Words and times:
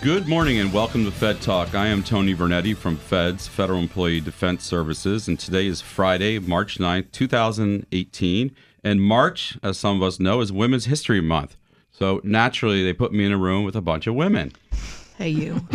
Good 0.00 0.28
morning 0.28 0.60
and 0.60 0.72
welcome 0.72 1.04
to 1.06 1.10
Fed 1.10 1.40
Talk. 1.40 1.74
I 1.74 1.88
am 1.88 2.04
Tony 2.04 2.32
Vernetti 2.32 2.76
from 2.76 2.96
Feds, 2.96 3.48
Federal 3.48 3.80
Employee 3.80 4.20
Defense 4.20 4.62
Services, 4.62 5.26
and 5.26 5.40
today 5.40 5.66
is 5.66 5.80
Friday, 5.80 6.38
March 6.38 6.78
9th, 6.78 7.10
2018. 7.10 8.54
And 8.84 9.02
March, 9.02 9.58
as 9.60 9.76
some 9.76 9.96
of 9.96 10.06
us 10.06 10.20
know, 10.20 10.40
is 10.40 10.52
Women's 10.52 10.84
History 10.84 11.20
Month. 11.20 11.56
So 11.90 12.20
naturally, 12.22 12.84
they 12.84 12.92
put 12.92 13.12
me 13.12 13.26
in 13.26 13.32
a 13.32 13.36
room 13.36 13.64
with 13.64 13.74
a 13.74 13.80
bunch 13.80 14.06
of 14.06 14.14
women. 14.14 14.52
Hey, 15.16 15.30
you. 15.30 15.66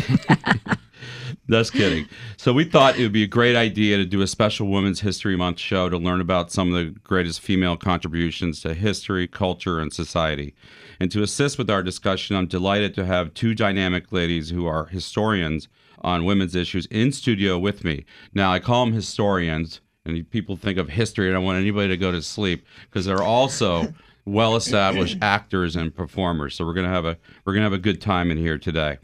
Just 1.49 1.73
kidding. 1.73 2.07
So 2.37 2.53
we 2.53 2.63
thought 2.63 2.97
it 2.97 3.03
would 3.03 3.11
be 3.11 3.23
a 3.23 3.27
great 3.27 3.57
idea 3.57 3.97
to 3.97 4.05
do 4.05 4.21
a 4.21 4.27
special 4.27 4.69
Women's 4.69 5.01
History 5.01 5.35
Month 5.35 5.59
show 5.59 5.89
to 5.89 5.97
learn 5.97 6.21
about 6.21 6.49
some 6.49 6.73
of 6.73 6.75
the 6.75 6.97
greatest 7.01 7.41
female 7.41 7.75
contributions 7.75 8.61
to 8.61 8.73
history, 8.73 9.27
culture, 9.27 9.79
and 9.79 9.91
society. 9.91 10.55
And 11.03 11.11
to 11.11 11.21
assist 11.21 11.57
with 11.57 11.69
our 11.69 11.83
discussion, 11.83 12.37
I'm 12.37 12.47
delighted 12.47 12.93
to 12.93 13.05
have 13.05 13.33
two 13.33 13.53
dynamic 13.53 14.13
ladies 14.13 14.51
who 14.51 14.65
are 14.67 14.85
historians 14.85 15.67
on 15.99 16.23
women's 16.23 16.55
issues 16.55 16.85
in 16.85 17.11
studio 17.11 17.59
with 17.59 17.83
me. 17.83 18.05
Now, 18.33 18.53
I 18.53 18.59
call 18.59 18.85
them 18.85 18.93
historians, 18.93 19.81
and 20.05 20.29
people 20.31 20.55
think 20.55 20.77
of 20.77 20.87
history, 20.87 21.27
and 21.27 21.35
I 21.35 21.39
don't 21.39 21.45
want 21.45 21.59
anybody 21.59 21.89
to 21.89 21.97
go 21.97 22.13
to 22.13 22.21
sleep 22.21 22.65
because 22.89 23.03
they're 23.05 23.21
also 23.21 23.93
well-established 24.23 25.17
actors 25.21 25.75
and 25.75 25.93
performers. 25.93 26.55
So 26.55 26.65
we're 26.65 26.73
gonna 26.73 26.87
have 26.87 27.05
a 27.05 27.17
we're 27.43 27.51
gonna 27.51 27.65
have 27.65 27.73
a 27.73 27.77
good 27.77 27.99
time 27.99 28.31
in 28.31 28.37
here 28.37 28.57
today. 28.57 28.97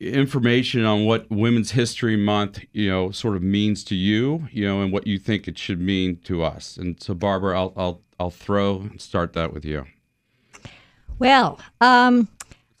information 0.00 0.84
on 0.84 1.04
what 1.04 1.28
Women's 1.30 1.72
History 1.72 2.16
Month, 2.16 2.60
you 2.72 2.88
know, 2.88 3.10
sort 3.10 3.36
of 3.36 3.42
means 3.42 3.82
to 3.84 3.94
you, 3.94 4.48
you 4.52 4.64
know, 4.66 4.80
and 4.82 4.92
what 4.92 5.06
you 5.06 5.18
think 5.18 5.48
it 5.48 5.58
should 5.58 5.80
mean 5.80 6.16
to 6.24 6.42
us. 6.42 6.76
And 6.76 7.02
so, 7.02 7.14
Barbara, 7.14 7.58
I'll 7.58 7.72
I'll 7.76 8.00
I'll 8.20 8.30
throw 8.30 8.80
and 8.82 9.00
start 9.00 9.32
that 9.34 9.52
with 9.52 9.64
you. 9.64 9.84
Well, 11.18 11.58
um, 11.80 12.28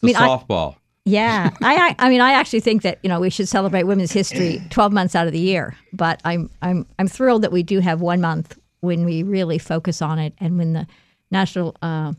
The 0.00 0.06
mean, 0.08 0.16
I- 0.16 0.28
softball. 0.28 0.76
yeah, 1.04 1.50
I, 1.62 1.88
I 1.90 2.06
I 2.06 2.08
mean, 2.08 2.20
I 2.20 2.32
actually 2.32 2.60
think 2.60 2.82
that 2.82 2.98
you 3.02 3.08
know 3.08 3.20
we 3.20 3.30
should 3.30 3.48
celebrate 3.48 3.84
women's 3.84 4.12
history 4.12 4.62
12 4.70 4.92
months 4.92 5.14
out 5.16 5.26
of 5.26 5.32
the 5.32 5.40
year. 5.40 5.76
But 5.92 6.20
I'm 6.24 6.50
I'm 6.62 6.86
I'm 6.98 7.08
thrilled 7.08 7.42
that 7.42 7.52
we 7.52 7.62
do 7.62 7.80
have 7.80 8.00
one 8.00 8.20
month 8.20 8.58
when 8.80 9.04
we 9.04 9.22
really 9.24 9.58
focus 9.58 10.00
on 10.00 10.18
it, 10.20 10.34
and 10.38 10.56
when 10.58 10.72
the 10.72 10.86
National 11.30 11.76
uh, 11.82 12.12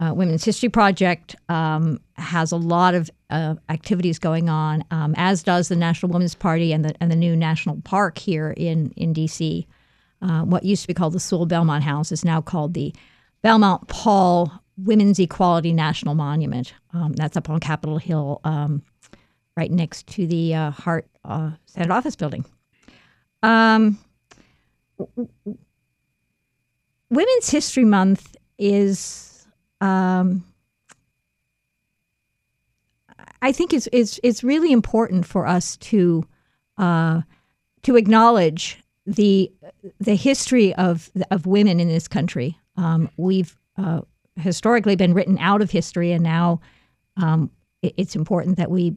uh, 0.00 0.12
Women's 0.14 0.44
History 0.44 0.68
Project 0.68 1.34
um, 1.48 2.00
has 2.16 2.52
a 2.52 2.56
lot 2.56 2.94
of 2.94 3.10
uh, 3.30 3.56
activities 3.68 4.18
going 4.18 4.48
on, 4.48 4.84
um, 4.90 5.14
as 5.16 5.42
does 5.42 5.68
the 5.68 5.76
National 5.76 6.12
Women's 6.12 6.34
Party 6.34 6.72
and 6.72 6.84
the 6.84 6.94
and 7.00 7.10
the 7.10 7.16
new 7.16 7.36
national 7.36 7.80
park 7.82 8.18
here 8.18 8.54
in 8.56 8.92
in 8.96 9.12
DC. 9.12 9.66
Uh, 10.20 10.42
what 10.42 10.64
used 10.64 10.82
to 10.82 10.88
be 10.88 10.94
called 10.94 11.12
the 11.12 11.20
Sewall 11.20 11.46
Belmont 11.46 11.84
House 11.84 12.10
is 12.10 12.24
now 12.24 12.40
called 12.40 12.74
the 12.74 12.92
Belmont 13.42 13.86
Paul 13.88 14.52
Women's 14.76 15.18
Equality 15.18 15.72
National 15.72 16.14
Monument. 16.14 16.72
Um, 16.92 17.12
that's 17.12 17.36
up 17.36 17.50
on 17.50 17.60
Capitol 17.60 17.98
Hill, 17.98 18.40
um, 18.44 18.82
right 19.56 19.70
next 19.70 20.06
to 20.08 20.26
the 20.26 20.54
uh, 20.54 20.70
Hart 20.70 21.06
uh, 21.24 21.50
Senate 21.66 21.90
Office 21.90 22.16
Building. 22.16 22.44
Um, 23.42 23.98
Women's 27.10 27.50
History 27.50 27.84
Month 27.84 28.36
is, 28.58 29.27
um, 29.80 30.44
I 33.42 33.52
think, 33.52 33.72
is 33.72 33.86
is 33.88 34.20
it's 34.22 34.42
really 34.44 34.72
important 34.72 35.26
for 35.26 35.46
us 35.46 35.76
to 35.78 36.24
uh, 36.76 37.22
to 37.82 37.96
acknowledge 37.96 38.82
the 39.06 39.50
the 40.00 40.16
history 40.16 40.74
of 40.74 41.10
of 41.30 41.46
women 41.46 41.80
in 41.80 41.88
this 41.88 42.08
country. 42.08 42.58
Um, 42.76 43.08
we've 43.16 43.56
uh, 43.76 44.02
historically 44.36 44.96
been 44.96 45.14
written 45.14 45.38
out 45.38 45.62
of 45.62 45.70
history, 45.70 46.12
and 46.12 46.22
now 46.22 46.60
um, 47.16 47.50
it- 47.82 47.94
it's 47.96 48.16
important 48.16 48.56
that 48.56 48.70
we 48.70 48.96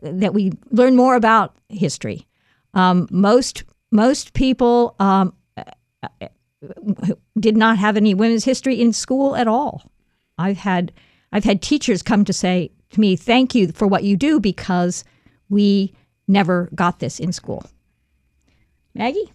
that 0.00 0.34
we 0.34 0.52
learn 0.70 0.96
more 0.96 1.14
about 1.14 1.56
history. 1.68 2.26
Um, 2.74 3.06
most 3.10 3.62
most 3.92 4.32
people 4.34 4.96
um, 4.98 5.32
did 7.38 7.56
not 7.56 7.78
have 7.78 7.96
any 7.96 8.14
women's 8.14 8.44
history 8.44 8.80
in 8.80 8.92
school 8.92 9.36
at 9.36 9.46
all. 9.46 9.82
I've 10.38 10.58
had 10.58 10.92
I've 11.32 11.44
had 11.44 11.62
teachers 11.62 12.02
come 12.02 12.24
to 12.24 12.32
say 12.32 12.70
to 12.90 13.00
me, 13.00 13.16
"Thank 13.16 13.54
you 13.54 13.72
for 13.72 13.86
what 13.86 14.04
you 14.04 14.16
do," 14.16 14.40
because 14.40 15.04
we 15.48 15.92
never 16.28 16.68
got 16.74 17.00
this 17.00 17.18
in 17.20 17.32
school. 17.32 17.64
Maggie, 18.96 19.32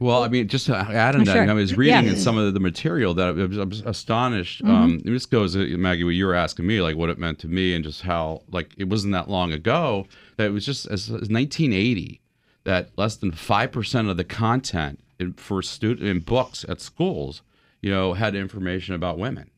Well, 0.00 0.22
I 0.24 0.28
mean, 0.28 0.48
just 0.48 0.64
to 0.66 0.74
add 0.76 1.14
on 1.14 1.20
Oh, 1.20 1.24
that, 1.24 1.32
sure. 1.34 1.50
I 1.50 1.52
was 1.52 1.76
reading 1.76 2.06
Yeah. 2.06 2.14
some 2.14 2.38
of 2.38 2.54
the 2.54 2.60
material 2.60 3.12
that 3.12 3.28
I 3.28 3.32
was, 3.64 3.82
astonished. 3.84 4.62
Mm-hmm. 4.64 4.70
Um, 4.74 4.98
this 5.00 5.26
goes, 5.26 5.54
Maggie, 5.54 6.04
what 6.04 6.14
you 6.14 6.24
were 6.24 6.34
asking 6.34 6.66
me, 6.66 6.80
like 6.80 6.96
what 6.96 7.10
it 7.10 7.18
meant 7.18 7.38
to 7.40 7.48
me, 7.48 7.74
and 7.74 7.84
just 7.84 8.00
how, 8.02 8.40
like, 8.50 8.70
it 8.78 8.88
wasn't 8.88 9.12
that 9.12 9.28
long 9.28 9.52
ago 9.52 10.06
that 10.38 10.46
it 10.46 10.50
was 10.50 10.64
just 10.64 10.86
as, 10.86 11.08
as 11.10 11.28
1980 11.28 12.22
that 12.64 12.88
less 12.96 13.16
than 13.16 13.32
five 13.32 13.70
percent 13.70 14.08
of 14.08 14.16
the 14.16 14.24
content 14.24 15.00
in, 15.20 15.34
for 15.34 15.60
student 15.60 16.08
in 16.08 16.20
books 16.20 16.64
at 16.66 16.80
schools, 16.80 17.42
you 17.82 17.90
know, 17.90 18.14
had 18.14 18.34
information 18.34 18.94
about 18.94 19.18
women. 19.18 19.50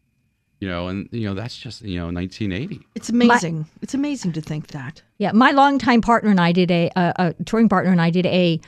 You 0.65 0.71
know, 0.71 0.89
and 0.89 1.11
you 1.13 1.29
know 1.29 1.35
that's 1.35 1.59
just 1.59 1.83
you 1.83 1.99
know 1.99 2.07
1980. 2.07 2.81
It's 2.95 3.11
amazing. 3.11 3.67
it's 3.83 3.93
amazing 3.93 4.33
to 4.33 4.41
think 4.41 4.69
that. 4.69 5.03
Yeah, 5.19 5.33
my 5.33 5.51
longtime 5.51 6.01
partner 6.01 6.31
and 6.31 6.41
I 6.41 6.53
did 6.53 6.71
a, 6.71 6.91
a, 6.97 7.13
a 7.19 7.45
touring 7.45 7.69
partner 7.69 7.93
and 7.93 8.01
I 8.01 8.09
did 8.09 8.25
a 8.25 8.59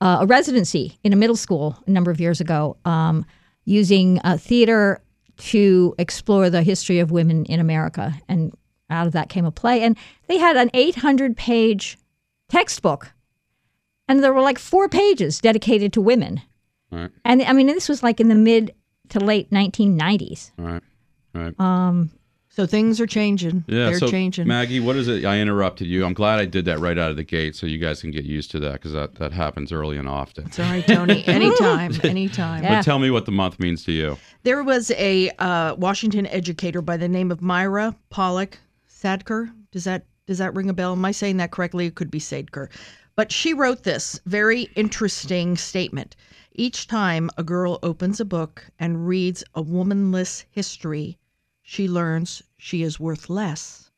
uh, 0.00 0.18
a 0.22 0.26
residency 0.26 0.98
in 1.04 1.12
a 1.12 1.16
middle 1.16 1.36
school 1.36 1.78
a 1.86 1.90
number 1.92 2.10
of 2.10 2.18
years 2.18 2.40
ago, 2.40 2.76
um, 2.84 3.24
using 3.66 4.18
uh, 4.24 4.36
theater 4.36 5.00
to 5.36 5.94
explore 5.96 6.50
the 6.50 6.64
history 6.64 6.98
of 6.98 7.12
women 7.12 7.44
in 7.44 7.60
America. 7.60 8.12
And 8.28 8.52
out 8.90 9.06
of 9.06 9.12
that 9.12 9.28
came 9.28 9.44
a 9.44 9.52
play. 9.52 9.82
And 9.82 9.96
they 10.26 10.38
had 10.38 10.56
an 10.56 10.70
800 10.74 11.36
page 11.36 11.98
textbook. 12.48 13.12
And 14.08 14.24
there 14.24 14.34
were 14.34 14.42
like 14.42 14.58
four 14.58 14.88
pages 14.88 15.38
dedicated 15.38 15.92
to 15.92 16.00
women. 16.00 16.42
Right. 16.90 17.12
And 17.24 17.42
I 17.42 17.52
mean, 17.52 17.68
this 17.68 17.88
was 17.88 18.02
like 18.02 18.18
in 18.18 18.26
the 18.26 18.34
mid 18.34 18.74
to 19.10 19.20
late 19.20 19.52
1990s. 19.52 20.50
All 20.58 20.64
right. 20.64 20.82
Right. 21.34 21.58
Um, 21.60 22.10
So 22.50 22.66
things 22.66 23.00
are 23.00 23.06
changing. 23.06 23.64
Yeah, 23.66 23.86
They're 23.86 23.98
so 23.98 24.06
changing. 24.06 24.46
Maggie, 24.46 24.78
what 24.78 24.94
is 24.94 25.08
it? 25.08 25.24
I 25.24 25.40
interrupted 25.40 25.88
you. 25.88 26.04
I'm 26.04 26.14
glad 26.14 26.38
I 26.38 26.44
did 26.44 26.66
that 26.66 26.78
right 26.78 26.96
out 26.96 27.10
of 27.10 27.16
the 27.16 27.24
gate, 27.24 27.56
so 27.56 27.66
you 27.66 27.78
guys 27.78 28.00
can 28.00 28.12
get 28.12 28.24
used 28.24 28.52
to 28.52 28.60
that 28.60 28.74
because 28.74 28.92
that, 28.92 29.16
that 29.16 29.32
happens 29.32 29.72
early 29.72 29.96
and 29.98 30.08
often. 30.08 30.46
it's 30.46 30.60
all 30.60 30.66
right, 30.66 30.86
Tony. 30.86 31.24
Anytime, 31.26 31.92
anytime. 32.04 32.62
Yeah. 32.62 32.76
But 32.76 32.84
tell 32.84 33.00
me 33.00 33.10
what 33.10 33.26
the 33.26 33.32
month 33.32 33.58
means 33.58 33.84
to 33.86 33.92
you. 33.92 34.16
There 34.44 34.62
was 34.62 34.92
a 34.92 35.30
uh, 35.40 35.74
Washington 35.74 36.26
educator 36.28 36.80
by 36.80 36.96
the 36.96 37.08
name 37.08 37.32
of 37.32 37.42
Myra 37.42 37.96
Pollock 38.10 38.58
Sadker. 38.88 39.52
Does 39.72 39.82
that 39.84 40.06
does 40.26 40.38
that 40.38 40.54
ring 40.54 40.70
a 40.70 40.74
bell? 40.74 40.92
Am 40.92 41.04
I 41.04 41.10
saying 41.10 41.38
that 41.38 41.50
correctly? 41.50 41.86
It 41.86 41.96
could 41.96 42.10
be 42.10 42.20
Sadker. 42.20 42.68
But 43.16 43.32
she 43.32 43.52
wrote 43.52 43.82
this 43.82 44.20
very 44.26 44.70
interesting 44.76 45.56
statement. 45.56 46.14
Each 46.52 46.86
time 46.86 47.30
a 47.36 47.42
girl 47.42 47.80
opens 47.82 48.20
a 48.20 48.24
book 48.24 48.64
and 48.78 49.08
reads 49.08 49.42
a 49.54 49.62
womanless 49.62 50.44
history, 50.50 51.18
she 51.66 51.88
learns 51.88 52.42
she 52.58 52.82
is 52.82 53.00
worth 53.00 53.30
less. 53.30 53.90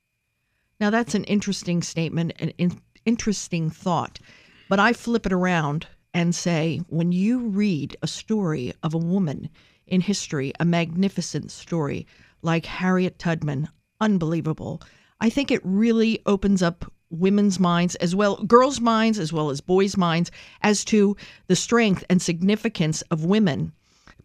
Now 0.79 0.89
that's 0.89 1.17
an 1.17 1.25
interesting 1.25 1.83
statement, 1.83 2.33
an 2.39 2.51
in- 2.59 2.81
interesting 3.05 3.71
thought. 3.71 4.21
But 4.69 4.79
I 4.79 4.93
flip 4.93 5.27
it 5.27 5.33
around 5.33 5.87
and 6.15 6.35
say, 6.35 6.81
when 6.89 7.13
you 7.13 7.41
read 7.41 7.97
a 8.01 8.07
story 8.07 8.73
of 8.83 8.95
a 8.95 8.99
woman 8.99 9.51
in 9.87 10.01
history, 10.01 10.53
a 10.61 10.65
magnificent 10.65 11.51
story 11.51 12.07
like 12.41 12.67
Harriet 12.67 13.19
Tubman, 13.19 13.69
unbelievable. 14.01 14.81
I 15.21 15.29
think 15.29 15.51
it 15.51 15.61
really 15.65 16.23
opens 16.25 16.63
up 16.63 16.91
women's 17.11 17.59
minds 17.59 17.97
as 17.97 18.15
well, 18.15 18.37
girls' 18.45 18.81
minds 18.81 19.19
as 19.19 19.33
well 19.33 19.51
as 19.51 19.61
boys' 19.61 19.97
minds, 19.97 20.31
as 20.63 20.85
to 20.87 21.17
the 21.49 21.57
strength 21.57 22.05
and 22.09 22.23
significance 22.23 23.03
of 23.03 23.25
women. 23.25 23.73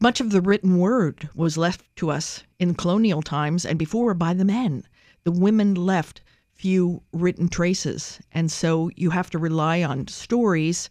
Much 0.04 0.20
of 0.20 0.32
the 0.32 0.42
written 0.42 0.80
word 0.80 1.30
was 1.36 1.58
left 1.58 1.86
to 1.96 2.10
us 2.10 2.44
in 2.58 2.74
colonial 2.74 3.22
times 3.22 3.64
and 3.64 3.78
before 3.78 4.16
by 4.16 4.34
the 4.34 4.44
men. 4.44 4.84
The 5.26 5.32
women 5.32 5.76
left 5.76 6.22
few 6.56 7.04
written 7.14 7.48
traces. 7.48 8.20
And 8.32 8.52
so 8.52 8.90
you 8.96 9.12
have 9.12 9.30
to 9.30 9.38
rely 9.38 9.84
on 9.84 10.08
stories 10.08 10.90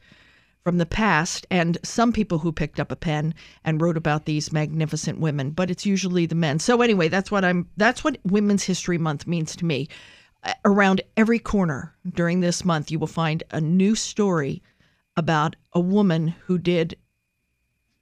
from 0.63 0.79
the 0.79 0.87
past 0.87 1.45
and 1.51 1.77
some 1.83 2.13
people 2.13 2.39
who 2.39 2.53
picked 2.53 2.79
up 2.79 2.93
a 2.93 2.97
pen 2.97 3.35
and 3.65 3.81
wrote 3.81 3.97
about 3.97 4.27
these 4.27 4.53
magnificent 4.53 5.19
women, 5.19 5.51
but 5.51 5.73
it's 5.73 5.85
usually 5.85 6.25
the 6.25 6.37
men. 6.37 6.61
So 6.61 6.81
anyway, 6.81 7.09
that's 7.09 7.33
what 7.33 7.45
I'm 7.45 7.69
that's 7.77 8.05
what 8.05 8.19
Women's 8.23 8.63
History 8.63 8.99
Month 8.99 9.27
means 9.27 9.57
to 9.57 9.65
me. 9.65 9.89
Around 10.65 11.01
every 11.17 11.41
corner 11.41 11.97
during 12.09 12.41
this 12.41 12.65
month 12.65 12.93
you 12.93 13.01
will 13.01 13.09
find 13.09 13.43
a 13.51 13.61
new 13.61 13.97
story 13.97 14.63
about 15.17 15.57
a 15.73 15.81
woman 15.81 16.29
who 16.47 16.59
did 16.59 16.97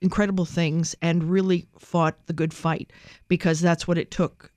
incredible 0.00 0.44
things 0.44 0.94
and 1.02 1.24
really 1.24 1.66
fought 1.78 2.26
the 2.26 2.32
good 2.32 2.54
fight 2.54 2.92
because 3.28 3.60
that's 3.60 3.88
what 3.88 3.98
it 3.98 4.10
took 4.10 4.52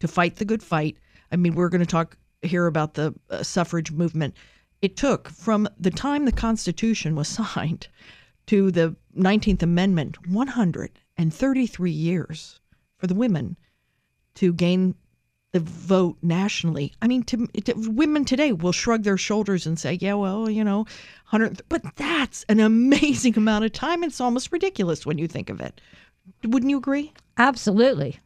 to 0.00 0.08
fight 0.08 0.36
the 0.36 0.44
good 0.44 0.62
fight. 0.62 0.96
I 1.30 1.36
mean, 1.36 1.54
we're 1.54 1.68
going 1.68 1.80
to 1.80 1.86
talk 1.86 2.16
here 2.42 2.66
about 2.66 2.94
the 2.94 3.14
uh, 3.30 3.42
suffrage 3.42 3.90
movement. 3.90 4.34
It 4.80 4.96
took 4.96 5.28
from 5.28 5.68
the 5.78 5.90
time 5.90 6.24
the 6.24 6.32
Constitution 6.32 7.14
was 7.14 7.28
signed 7.54 7.88
to 8.46 8.70
the 8.70 8.96
19th 9.16 9.62
Amendment 9.62 10.26
133 10.28 11.90
years 11.90 12.60
for 12.96 13.06
the 13.06 13.14
women 13.14 13.56
to 14.36 14.52
gain 14.52 14.94
the 15.52 15.60
vote 15.60 16.18
nationally. 16.22 16.92
I 17.00 17.08
mean, 17.08 17.22
to, 17.24 17.46
to, 17.46 17.74
women 17.90 18.24
today 18.24 18.52
will 18.52 18.72
shrug 18.72 19.02
their 19.02 19.16
shoulders 19.16 19.66
and 19.66 19.78
say, 19.78 19.98
"Yeah, 20.00 20.14
well, 20.14 20.50
you 20.50 20.62
know, 20.64 20.78
100." 21.30 21.62
But 21.68 21.82
that's 21.96 22.44
an 22.48 22.60
amazing 22.60 23.36
amount 23.36 23.64
of 23.64 23.72
time. 23.72 24.04
It's 24.04 24.20
almost 24.20 24.52
ridiculous 24.52 25.06
when 25.06 25.18
you 25.18 25.28
think 25.28 25.50
of 25.50 25.60
it. 25.60 25.80
Wouldn't 26.44 26.70
you 26.70 26.78
agree? 26.78 27.12
absolutely. 27.38 28.18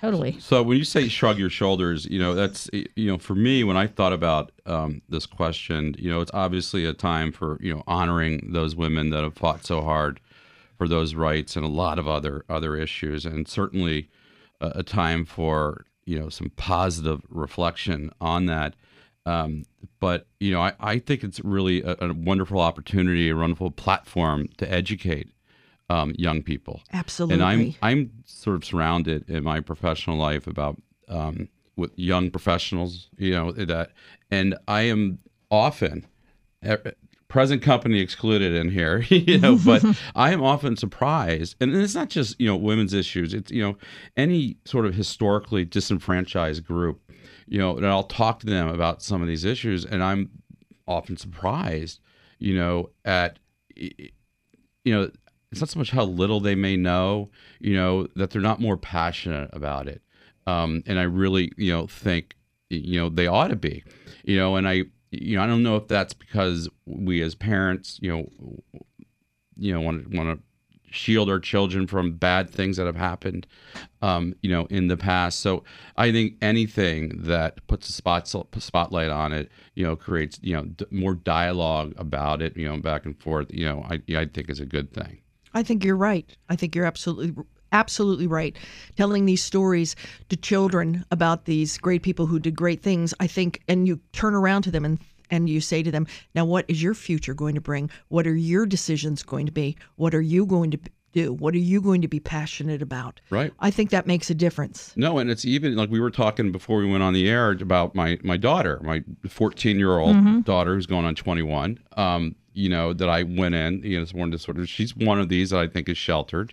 Totally. 0.00 0.38
So 0.38 0.62
when 0.62 0.78
you 0.78 0.84
say 0.84 1.08
shrug 1.08 1.38
your 1.38 1.50
shoulders, 1.50 2.06
you 2.06 2.20
know 2.20 2.34
that's 2.34 2.70
you 2.72 3.10
know 3.10 3.18
for 3.18 3.34
me 3.34 3.64
when 3.64 3.76
I 3.76 3.88
thought 3.88 4.12
about 4.12 4.52
um, 4.64 5.02
this 5.08 5.26
question, 5.26 5.96
you 5.98 6.08
know 6.08 6.20
it's 6.20 6.30
obviously 6.32 6.84
a 6.84 6.92
time 6.92 7.32
for 7.32 7.58
you 7.60 7.74
know 7.74 7.82
honoring 7.86 8.50
those 8.52 8.76
women 8.76 9.10
that 9.10 9.24
have 9.24 9.34
fought 9.34 9.64
so 9.64 9.82
hard 9.82 10.20
for 10.76 10.86
those 10.86 11.16
rights 11.16 11.56
and 11.56 11.64
a 11.64 11.68
lot 11.68 11.98
of 11.98 12.06
other 12.06 12.44
other 12.48 12.76
issues, 12.76 13.26
and 13.26 13.48
certainly 13.48 14.08
a, 14.60 14.72
a 14.76 14.82
time 14.84 15.24
for 15.24 15.84
you 16.08 16.18
know 16.18 16.28
some 16.28 16.50
positive 16.56 17.20
reflection 17.28 18.10
on 18.20 18.46
that. 18.46 18.74
Um, 19.26 19.64
but 20.00 20.26
you 20.40 20.52
know 20.52 20.62
I, 20.62 20.72
I 20.80 20.98
think 20.98 21.22
it's 21.22 21.40
really 21.40 21.82
a, 21.82 21.96
a 22.00 22.14
wonderful 22.14 22.60
opportunity, 22.60 23.28
a 23.28 23.36
wonderful 23.36 23.70
platform 23.70 24.48
to 24.56 24.72
educate 24.72 25.30
um, 25.90 26.14
young 26.18 26.42
people. 26.42 26.80
Absolutely. 26.92 27.34
And 27.34 27.44
I'm 27.44 27.74
I'm 27.82 28.10
sort 28.24 28.56
of 28.56 28.64
surrounded 28.64 29.28
in 29.28 29.44
my 29.44 29.60
professional 29.60 30.16
life 30.16 30.46
about 30.46 30.80
um, 31.08 31.48
with 31.76 31.92
young 31.96 32.30
professionals, 32.30 33.08
you 33.18 33.32
know 33.32 33.52
that, 33.52 33.92
and 34.30 34.56
I 34.66 34.82
am 34.82 35.18
often 35.50 36.06
present 37.28 37.62
company 37.62 38.00
excluded 38.00 38.54
in 38.54 38.70
here, 38.70 39.00
you 39.08 39.38
know, 39.38 39.58
but 39.64 39.84
I 40.14 40.32
am 40.32 40.42
often 40.42 40.76
surprised, 40.76 41.56
and 41.60 41.74
it's 41.74 41.94
not 41.94 42.08
just 42.08 42.40
you 42.40 42.46
know 42.46 42.56
women's 42.56 42.94
issues. 42.94 43.34
It's 43.34 43.50
you 43.50 43.62
know 43.62 43.76
any 44.16 44.56
sort 44.64 44.86
of 44.86 44.94
historically 44.94 45.64
disenfranchised 45.64 46.64
group, 46.64 47.00
you 47.46 47.58
know, 47.58 47.76
and 47.76 47.86
I'll 47.86 48.04
talk 48.04 48.40
to 48.40 48.46
them 48.46 48.68
about 48.68 49.02
some 49.02 49.22
of 49.22 49.28
these 49.28 49.44
issues, 49.44 49.84
and 49.84 50.02
I'm 50.02 50.30
often 50.86 51.16
surprised, 51.16 52.00
you 52.38 52.56
know, 52.56 52.90
at 53.04 53.38
you 53.76 54.10
know 54.86 55.10
it's 55.50 55.60
not 55.60 55.70
so 55.70 55.78
much 55.78 55.90
how 55.90 56.04
little 56.04 56.40
they 56.40 56.54
may 56.54 56.76
know, 56.76 57.30
you 57.58 57.74
know, 57.74 58.06
that 58.16 58.30
they're 58.30 58.42
not 58.42 58.60
more 58.60 58.76
passionate 58.76 59.50
about 59.52 59.88
it. 59.88 60.02
Um, 60.46 60.82
and 60.86 60.98
I 60.98 61.04
really, 61.04 61.52
you 61.56 61.72
know, 61.72 61.86
think, 61.86 62.36
you 62.70 63.00
know, 63.00 63.08
they 63.08 63.26
ought 63.26 63.48
to 63.48 63.56
be, 63.56 63.84
you 64.24 64.36
know, 64.36 64.56
and 64.56 64.68
I, 64.68 64.84
you 65.10 65.36
know, 65.36 65.42
I 65.42 65.46
don't 65.46 65.62
know 65.62 65.76
if 65.76 65.88
that's 65.88 66.14
because 66.14 66.68
we 66.86 67.22
as 67.22 67.34
parents, 67.34 67.98
you 68.02 68.10
know, 68.10 68.28
you 69.56 69.72
know, 69.72 69.80
want 69.80 70.10
to 70.10 70.16
want 70.16 70.38
to 70.38 70.44
shield 70.90 71.28
our 71.28 71.38
children 71.38 71.86
from 71.86 72.12
bad 72.12 72.48
things 72.50 72.76
that 72.76 72.86
have 72.86 72.96
happened, 72.96 73.46
um, 74.02 74.34
you 74.42 74.50
know, 74.50 74.66
in 74.66 74.88
the 74.88 74.96
past. 74.96 75.40
So 75.40 75.64
I 75.96 76.10
think 76.12 76.34
anything 76.40 77.22
that 77.24 77.66
puts 77.66 77.88
a 77.88 77.92
spot 77.92 78.28
spotlight 78.28 79.10
on 79.10 79.32
it, 79.32 79.50
you 79.74 79.84
know, 79.84 79.96
creates 79.96 80.38
you 80.42 80.54
know 80.54 80.64
d- 80.64 80.86
more 80.90 81.14
dialogue 81.14 81.94
about 81.96 82.42
it, 82.42 82.56
you 82.56 82.68
know, 82.68 82.78
back 82.78 83.04
and 83.04 83.20
forth. 83.20 83.48
You 83.50 83.66
know, 83.66 83.86
I 83.88 84.00
I 84.14 84.26
think 84.26 84.50
is 84.50 84.60
a 84.60 84.66
good 84.66 84.92
thing. 84.92 85.18
I 85.54 85.62
think 85.62 85.84
you're 85.84 85.96
right. 85.96 86.36
I 86.48 86.56
think 86.56 86.74
you're 86.74 86.84
absolutely 86.84 87.42
absolutely 87.72 88.26
right. 88.26 88.56
Telling 88.96 89.26
these 89.26 89.42
stories 89.42 89.96
to 90.28 90.36
children 90.36 91.04
about 91.10 91.44
these 91.44 91.78
great 91.78 92.02
people 92.02 92.26
who 92.26 92.38
did 92.38 92.54
great 92.56 92.82
things, 92.82 93.14
I 93.20 93.26
think 93.26 93.62
and 93.68 93.86
you 93.86 94.00
turn 94.12 94.34
around 94.34 94.62
to 94.62 94.70
them 94.70 94.84
and 94.84 94.98
and 95.30 95.48
you 95.48 95.60
say 95.60 95.82
to 95.82 95.90
them, 95.90 96.06
"Now 96.34 96.44
what 96.44 96.64
is 96.68 96.82
your 96.82 96.94
future 96.94 97.34
going 97.34 97.54
to 97.54 97.60
bring? 97.60 97.90
What 98.08 98.26
are 98.26 98.34
your 98.34 98.66
decisions 98.66 99.22
going 99.22 99.46
to 99.46 99.52
be? 99.52 99.76
What 99.96 100.14
are 100.14 100.22
you 100.22 100.46
going 100.46 100.70
to 100.70 100.78
do? 101.12 101.32
What 101.32 101.54
are 101.54 101.58
you 101.58 101.80
going 101.80 102.02
to 102.02 102.08
be 102.08 102.20
passionate 102.20 102.82
about?" 102.82 103.20
Right. 103.30 103.52
I 103.60 103.70
think 103.70 103.90
that 103.90 104.06
makes 104.06 104.30
a 104.30 104.34
difference. 104.34 104.92
No, 104.96 105.18
and 105.18 105.30
it's 105.30 105.44
even 105.44 105.76
like 105.76 105.90
we 105.90 106.00
were 106.00 106.10
talking 106.10 106.50
before 106.52 106.78
we 106.78 106.90
went 106.90 107.02
on 107.02 107.12
the 107.12 107.28
air 107.28 107.50
about 107.50 107.94
my 107.94 108.18
my 108.22 108.36
daughter, 108.36 108.80
my 108.82 109.04
14 109.28 109.78
year 109.78 109.98
old 109.98 110.44
daughter 110.44 110.74
who's 110.74 110.86
going 110.86 111.04
on 111.04 111.14
21. 111.14 111.78
Um, 111.96 112.34
you 112.58 112.68
know 112.68 112.92
that 112.92 113.08
I 113.08 113.22
went 113.22 113.54
in. 113.54 113.82
You 113.82 113.96
know, 113.96 114.02
it's 114.02 114.14
one 114.14 114.30
disorder. 114.30 114.66
She's 114.66 114.96
one 114.96 115.20
of 115.20 115.28
these 115.28 115.50
that 115.50 115.60
I 115.60 115.68
think 115.68 115.88
is 115.88 115.96
sheltered. 115.96 116.52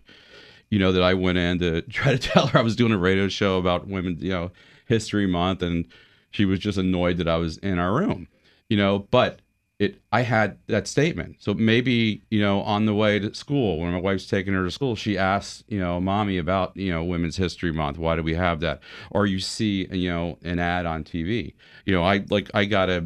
You 0.69 0.79
know 0.79 0.91
that 0.91 1.03
I 1.03 1.13
went 1.13 1.37
in 1.37 1.59
to 1.59 1.81
try 1.89 2.11
to 2.11 2.19
tell 2.19 2.47
her 2.47 2.59
I 2.59 2.63
was 2.63 2.75
doing 2.75 2.91
a 2.91 2.97
radio 2.97 3.27
show 3.27 3.57
about 3.57 3.87
women. 3.87 4.17
You 4.19 4.29
know, 4.29 4.51
History 4.87 5.27
Month, 5.27 5.61
and 5.61 5.85
she 6.31 6.45
was 6.45 6.59
just 6.59 6.77
annoyed 6.77 7.17
that 7.17 7.27
I 7.27 7.37
was 7.37 7.57
in 7.59 7.79
our 7.79 7.93
room. 7.93 8.27
You 8.69 8.77
know, 8.77 9.07
but 9.11 9.41
it 9.77 10.01
I 10.11 10.21
had 10.21 10.57
that 10.67 10.87
statement. 10.87 11.37
So 11.39 11.53
maybe, 11.53 12.23
you 12.29 12.39
know, 12.39 12.61
on 12.61 12.85
the 12.85 12.93
way 12.93 13.19
to 13.19 13.33
school, 13.33 13.79
when 13.79 13.91
my 13.91 13.99
wife's 13.99 14.27
taking 14.27 14.53
her 14.53 14.63
to 14.63 14.71
school, 14.71 14.95
she 14.95 15.17
asks, 15.17 15.63
you 15.67 15.79
know, 15.79 15.99
mommy 15.99 16.37
about, 16.37 16.75
you 16.77 16.91
know, 16.91 17.03
Women's 17.03 17.35
History 17.35 17.73
Month. 17.73 17.97
Why 17.97 18.15
do 18.15 18.23
we 18.23 18.35
have 18.35 18.61
that? 18.61 18.81
Or 19.11 19.25
you 19.25 19.39
see, 19.39 19.87
you 19.91 20.09
know, 20.09 20.37
an 20.43 20.59
ad 20.59 20.85
on 20.85 21.03
TV. 21.03 21.53
You 21.85 21.93
know, 21.93 22.03
I 22.03 22.23
like 22.29 22.49
I 22.53 22.65
got 22.65 22.89
a 22.89 23.05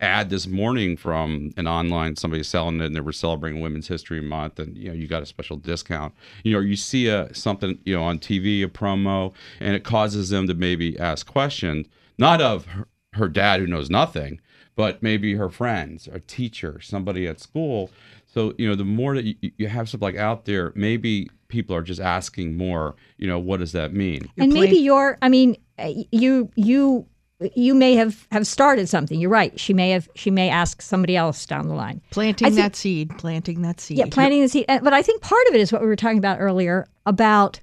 ad 0.00 0.28
this 0.28 0.46
morning 0.46 0.96
from 0.96 1.52
an 1.56 1.66
online 1.66 2.16
somebody 2.16 2.42
selling 2.42 2.80
it 2.80 2.86
and 2.86 2.96
they 2.96 3.00
were 3.00 3.12
celebrating 3.12 3.60
Women's 3.60 3.88
History 3.88 4.20
Month 4.20 4.58
and 4.58 4.76
you 4.76 4.88
know 4.88 4.94
you 4.94 5.06
got 5.06 5.22
a 5.22 5.26
special 5.26 5.56
discount. 5.56 6.14
You 6.44 6.52
know, 6.54 6.60
you 6.60 6.76
see 6.76 7.08
a 7.08 7.32
something, 7.34 7.78
you 7.84 7.94
know, 7.94 8.02
on 8.04 8.18
TV, 8.18 8.62
a 8.62 8.68
promo, 8.68 9.32
and 9.60 9.74
it 9.74 9.84
causes 9.84 10.28
them 10.28 10.46
to 10.48 10.54
maybe 10.54 10.98
ask 10.98 11.26
questions, 11.26 11.86
not 12.18 12.40
of 12.40 12.66
her, 12.66 12.88
her 13.14 13.28
dad 13.28 13.60
who 13.60 13.66
knows 13.66 13.88
nothing, 13.88 14.40
but 14.74 15.02
maybe 15.02 15.34
her 15.34 15.48
friends, 15.48 16.08
a 16.12 16.20
teacher, 16.20 16.80
somebody 16.80 17.26
at 17.26 17.40
school 17.40 17.90
So 18.26 18.52
you 18.58 18.68
know, 18.68 18.74
the 18.74 18.84
more 18.84 19.14
that 19.14 19.24
you, 19.24 19.34
you 19.56 19.68
have 19.68 19.88
stuff 19.88 20.02
like 20.02 20.16
out 20.16 20.44
there, 20.44 20.72
maybe 20.74 21.30
people 21.48 21.74
are 21.74 21.82
just 21.82 22.00
asking 22.00 22.56
more. 22.56 22.94
You 23.16 23.28
know, 23.28 23.38
what 23.38 23.60
does 23.60 23.72
that 23.72 23.94
mean? 23.94 24.28
and 24.36 24.52
maybe 24.52 24.76
you're 24.76 25.16
i 25.22 25.28
mean 25.28 25.56
uh, 25.78 25.92
you 26.12 26.50
you 26.54 27.06
you 27.54 27.74
may 27.74 27.94
have 27.94 28.26
have 28.32 28.46
started 28.46 28.88
something. 28.88 29.20
You're 29.20 29.30
right. 29.30 29.58
She 29.58 29.74
may 29.74 29.90
have 29.90 30.08
she 30.14 30.30
may 30.30 30.48
ask 30.48 30.80
somebody 30.80 31.16
else 31.16 31.44
down 31.46 31.68
the 31.68 31.74
line. 31.74 32.00
Planting 32.10 32.46
think- 32.46 32.56
that 32.56 32.76
seed, 32.76 33.16
planting 33.18 33.62
that 33.62 33.80
seed. 33.80 33.98
yeah 33.98 34.06
planting 34.10 34.40
the 34.42 34.48
seed. 34.48 34.66
But 34.68 34.92
i 34.92 35.02
think 35.02 35.22
part 35.22 35.46
of 35.48 35.54
it 35.54 35.60
is 35.60 35.72
what 35.72 35.82
we 35.82 35.86
were 35.86 35.96
talking 35.96 36.18
about 36.18 36.40
earlier 36.40 36.86
about 37.04 37.60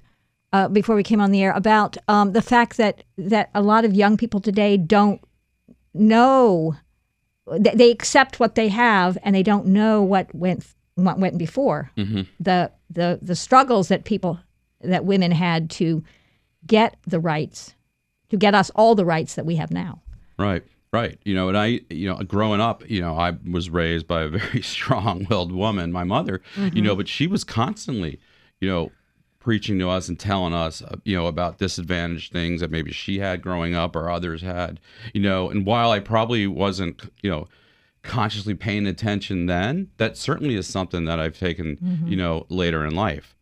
uh, 0.52 0.68
before 0.68 0.94
we 0.94 1.02
came 1.02 1.20
on 1.20 1.32
the 1.32 1.42
air 1.42 1.52
about 1.52 1.96
um, 2.06 2.32
the 2.32 2.42
fact 2.42 2.76
that 2.76 3.02
that 3.18 3.50
a 3.54 3.62
lot 3.62 3.84
of 3.84 3.94
young 3.94 4.16
people 4.16 4.40
today 4.40 4.76
don't 4.76 5.20
know 5.92 6.76
they, 7.50 7.74
they 7.74 7.90
accept 7.90 8.38
what 8.40 8.54
they 8.54 8.68
have 8.68 9.18
and 9.22 9.34
they 9.34 9.42
don't 9.42 9.66
know 9.66 10.02
what 10.02 10.32
went 10.34 10.64
what 10.94 11.18
went 11.18 11.36
before. 11.38 11.90
The 12.38 12.70
the 12.90 13.18
the 13.20 13.34
struggles 13.34 13.88
that 13.88 14.04
people 14.04 14.38
that 14.80 15.04
women 15.04 15.32
had 15.32 15.70
to 15.70 16.04
get 16.66 16.96
the 17.06 17.18
rights 17.18 17.73
to 18.34 18.38
get 18.38 18.54
us 18.54 18.70
all 18.74 18.94
the 18.94 19.04
rights 19.04 19.34
that 19.34 19.46
we 19.46 19.56
have 19.56 19.70
now 19.70 20.00
Right, 20.38 20.64
right. 20.92 21.18
You 21.24 21.34
know, 21.34 21.48
and 21.48 21.56
I, 21.56 21.80
you 21.90 22.08
know, 22.08 22.16
growing 22.16 22.60
up, 22.60 22.88
you 22.90 23.00
know, 23.00 23.16
I 23.16 23.34
was 23.48 23.70
raised 23.70 24.06
by 24.06 24.22
a 24.22 24.28
very 24.28 24.62
strong-willed 24.74 25.52
woman, 25.52 25.92
my 25.92 26.04
mother. 26.04 26.42
You 26.56 26.82
know, 26.82 26.96
but 26.96 27.08
she 27.08 27.26
was 27.26 27.44
constantly, 27.44 28.18
you 28.60 28.68
know, 28.68 28.90
preaching 29.38 29.78
to 29.78 29.90
us 29.90 30.08
and 30.08 30.18
telling 30.18 30.54
us, 30.54 30.82
uh, 30.82 30.96
you 31.04 31.16
know, 31.16 31.26
about 31.26 31.58
disadvantaged 31.58 32.32
things 32.32 32.60
that 32.62 32.70
maybe 32.70 32.90
she 32.90 33.18
had 33.18 33.42
growing 33.42 33.74
up 33.74 33.94
or 33.94 34.10
others 34.10 34.42
had. 34.42 34.80
You 35.12 35.20
know, 35.20 35.50
and 35.50 35.66
while 35.66 35.90
I 35.90 36.00
probably 36.00 36.46
wasn't, 36.46 37.12
you 37.22 37.30
know, 37.30 37.46
consciously 38.02 38.54
paying 38.54 38.86
attention 38.86 39.46
then, 39.46 39.90
that 39.98 40.16
certainly 40.16 40.56
is 40.56 40.66
something 40.66 41.04
that 41.04 41.20
I've 41.20 41.38
taken, 41.38 41.78
you 42.06 42.16
know, 42.16 42.46
later 42.48 42.84
in 42.84 42.94
life. 42.94 43.36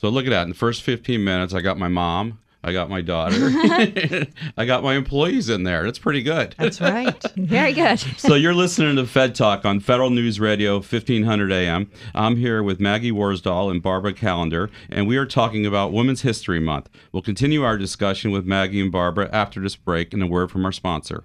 So 0.00 0.08
look 0.08 0.26
at 0.26 0.30
that. 0.30 0.44
In 0.44 0.50
the 0.50 0.54
first 0.54 0.82
15 0.82 1.24
minutes, 1.24 1.52
I 1.52 1.60
got 1.60 1.78
my 1.78 1.88
mom, 1.88 2.38
I 2.62 2.72
got 2.72 2.90
my 2.90 3.00
daughter, 3.00 3.36
I 4.56 4.64
got 4.64 4.82
my 4.82 4.94
employees 4.94 5.48
in 5.48 5.62
there. 5.62 5.84
That's 5.84 5.98
pretty 5.98 6.22
good. 6.22 6.54
That's 6.58 6.80
right. 6.80 7.22
very 7.36 7.72
good 7.72 7.98
so 8.18 8.34
you're 8.34 8.54
listening 8.54 8.96
to 8.96 9.06
Fed 9.06 9.34
Talk 9.34 9.64
on 9.64 9.80
Federal 9.80 10.10
News 10.10 10.40
Radio 10.40 10.74
1500 10.74 11.52
AM. 11.52 11.90
I'm 12.14 12.36
here 12.36 12.62
with 12.62 12.80
Maggie 12.80 13.12
Worsdahl 13.12 13.70
and 13.70 13.82
Barbara 13.82 14.12
Callender, 14.12 14.70
and 14.88 15.06
we 15.06 15.16
are 15.16 15.26
talking 15.26 15.64
about 15.64 15.92
Women's 15.92 16.22
History 16.22 16.60
Month. 16.60 16.88
We'll 17.12 17.22
continue 17.22 17.62
our 17.62 17.78
discussion 17.78 18.30
with 18.32 18.44
Maggie 18.44 18.80
and 18.80 18.92
Barbara 18.92 19.28
after 19.32 19.60
this 19.60 19.76
break 19.76 20.12
and 20.12 20.22
a 20.22 20.26
word 20.26 20.50
from 20.50 20.64
our 20.64 20.72
sponsor. 20.72 21.24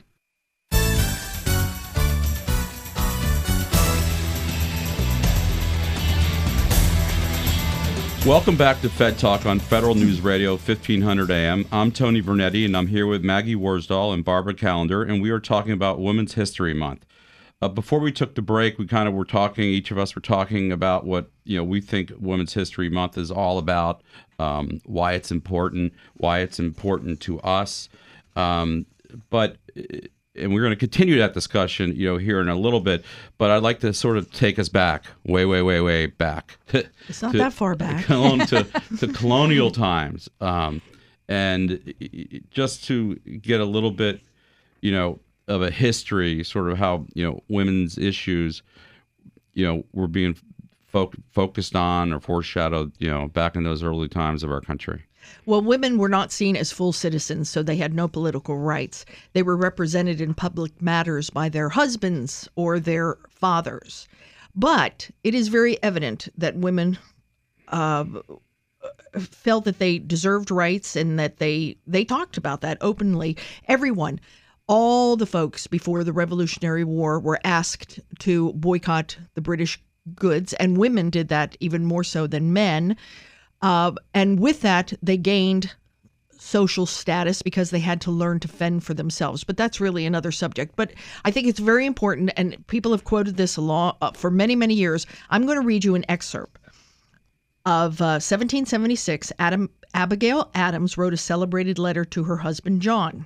Welcome 8.25 8.55
back 8.55 8.81
to 8.81 8.89
Fed 8.89 9.17
Talk 9.17 9.47
on 9.47 9.57
Federal 9.57 9.95
News 9.95 10.21
Radio 10.21 10.51
1500 10.51 11.31
AM. 11.31 11.65
I'm 11.71 11.91
Tony 11.91 12.21
Vernetti, 12.21 12.65
and 12.65 12.77
I'm 12.77 12.85
here 12.85 13.07
with 13.07 13.23
Maggie 13.23 13.55
Worsdahl 13.55 14.13
and 14.13 14.23
Barbara 14.23 14.53
Callender, 14.53 15.01
and 15.01 15.23
we 15.23 15.31
are 15.31 15.39
talking 15.39 15.71
about 15.71 15.99
Women's 15.99 16.35
History 16.35 16.75
Month. 16.75 17.07
Uh, 17.63 17.67
before 17.67 17.99
we 17.99 18.11
took 18.11 18.35
the 18.35 18.43
break, 18.43 18.77
we 18.77 18.85
kind 18.85 19.07
of 19.07 19.15
were 19.15 19.25
talking. 19.25 19.63
Each 19.63 19.89
of 19.89 19.97
us 19.97 20.13
were 20.13 20.21
talking 20.21 20.71
about 20.71 21.03
what 21.03 21.31
you 21.45 21.57
know 21.57 21.63
we 21.63 21.81
think 21.81 22.11
Women's 22.19 22.53
History 22.53 22.89
Month 22.89 23.17
is 23.17 23.31
all 23.31 23.57
about, 23.57 24.03
um, 24.37 24.81
why 24.85 25.13
it's 25.13 25.31
important, 25.31 25.91
why 26.13 26.41
it's 26.41 26.59
important 26.59 27.21
to 27.21 27.39
us. 27.39 27.89
Um, 28.35 28.85
but 29.31 29.57
and 30.35 30.53
we're 30.53 30.61
going 30.61 30.71
to 30.71 30.77
continue 30.77 31.17
that 31.17 31.33
discussion, 31.33 31.95
you 31.95 32.07
know, 32.07 32.17
here 32.17 32.39
in 32.39 32.47
a 32.47 32.55
little 32.55 32.79
bit. 32.79 33.03
But 33.37 33.51
I'd 33.51 33.63
like 33.63 33.79
to 33.81 33.93
sort 33.93 34.17
of 34.17 34.31
take 34.31 34.57
us 34.59 34.69
back, 34.69 35.05
way, 35.25 35.45
way, 35.45 35.61
way, 35.61 35.81
way 35.81 36.05
back. 36.07 36.57
It's 37.09 37.21
not 37.21 37.33
that 37.33 37.53
far 37.53 37.75
back. 37.75 38.05
to, 38.07 38.65
to 38.99 39.07
colonial 39.07 39.71
times, 39.71 40.29
um, 40.39 40.81
and 41.27 41.93
just 42.51 42.85
to 42.85 43.15
get 43.15 43.59
a 43.59 43.65
little 43.65 43.91
bit, 43.91 44.21
you 44.81 44.91
know, 44.91 45.19
of 45.47 45.61
a 45.61 45.69
history, 45.71 46.43
sort 46.43 46.69
of 46.69 46.77
how 46.77 47.05
you 47.13 47.25
know 47.25 47.43
women's 47.49 47.97
issues, 47.97 48.61
you 49.53 49.65
know, 49.65 49.83
were 49.91 50.07
being 50.07 50.37
fo- 50.87 51.11
focused 51.31 51.75
on 51.75 52.13
or 52.13 52.19
foreshadowed, 52.19 52.93
you 52.99 53.09
know, 53.09 53.27
back 53.27 53.55
in 53.55 53.63
those 53.63 53.83
early 53.83 54.07
times 54.07 54.43
of 54.43 54.51
our 54.51 54.61
country. 54.61 55.03
Well, 55.45 55.61
women 55.61 55.97
were 55.97 56.09
not 56.09 56.31
seen 56.31 56.55
as 56.55 56.71
full 56.71 56.93
citizens, 56.93 57.49
so 57.49 57.63
they 57.63 57.77
had 57.77 57.93
no 57.93 58.07
political 58.07 58.57
rights. 58.57 59.05
They 59.33 59.43
were 59.43 59.57
represented 59.57 60.21
in 60.21 60.33
public 60.33 60.81
matters 60.81 61.29
by 61.29 61.49
their 61.49 61.69
husbands 61.69 62.49
or 62.55 62.79
their 62.79 63.17
fathers. 63.29 64.07
But 64.55 65.09
it 65.23 65.33
is 65.33 65.47
very 65.47 65.81
evident 65.81 66.27
that 66.37 66.57
women 66.57 66.97
uh, 67.69 68.05
felt 69.19 69.65
that 69.65 69.79
they 69.79 69.99
deserved 69.99 70.51
rights 70.51 70.95
and 70.95 71.17
that 71.19 71.37
they 71.37 71.77
they 71.87 72.03
talked 72.03 72.37
about 72.37 72.61
that 72.61 72.77
openly. 72.81 73.37
Everyone, 73.67 74.19
all 74.67 75.15
the 75.15 75.25
folks 75.25 75.67
before 75.67 76.03
the 76.03 76.13
Revolutionary 76.13 76.83
War 76.83 77.19
were 77.19 77.39
asked 77.43 77.99
to 78.19 78.53
boycott 78.53 79.17
the 79.33 79.41
British 79.41 79.79
goods, 80.15 80.53
and 80.53 80.77
women 80.77 81.09
did 81.09 81.27
that 81.29 81.55
even 81.59 81.85
more 81.85 82.03
so 82.03 82.27
than 82.27 82.53
men. 82.53 82.97
Uh, 83.61 83.91
and 84.13 84.39
with 84.39 84.61
that, 84.61 84.93
they 85.01 85.17
gained 85.17 85.73
social 86.37 86.87
status 86.87 87.43
because 87.43 87.69
they 87.69 87.79
had 87.79 88.01
to 88.01 88.09
learn 88.09 88.39
to 88.39 88.47
fend 88.47 88.83
for 88.83 88.95
themselves. 88.95 89.43
But 89.43 89.57
that's 89.57 89.79
really 89.79 90.05
another 90.05 90.31
subject. 90.31 90.75
But 90.75 90.91
I 91.23 91.31
think 91.31 91.47
it's 91.47 91.59
very 91.59 91.85
important, 91.85 92.31
and 92.35 92.65
people 92.67 92.91
have 92.91 93.03
quoted 93.03 93.37
this 93.37 93.57
a 93.57 93.61
lot 93.61 93.97
uh, 94.01 94.11
for 94.11 94.31
many, 94.31 94.55
many 94.55 94.73
years. 94.73 95.05
I'm 95.29 95.45
going 95.45 95.59
to 95.59 95.65
read 95.65 95.83
you 95.83 95.93
an 95.95 96.05
excerpt 96.09 96.57
of 97.65 98.01
uh, 98.01 98.17
1776. 98.17 99.31
Adam 99.37 99.69
Abigail 99.93 100.49
Adams 100.55 100.97
wrote 100.97 101.13
a 101.13 101.17
celebrated 101.17 101.77
letter 101.77 102.03
to 102.05 102.23
her 102.23 102.37
husband 102.37 102.81
John 102.81 103.25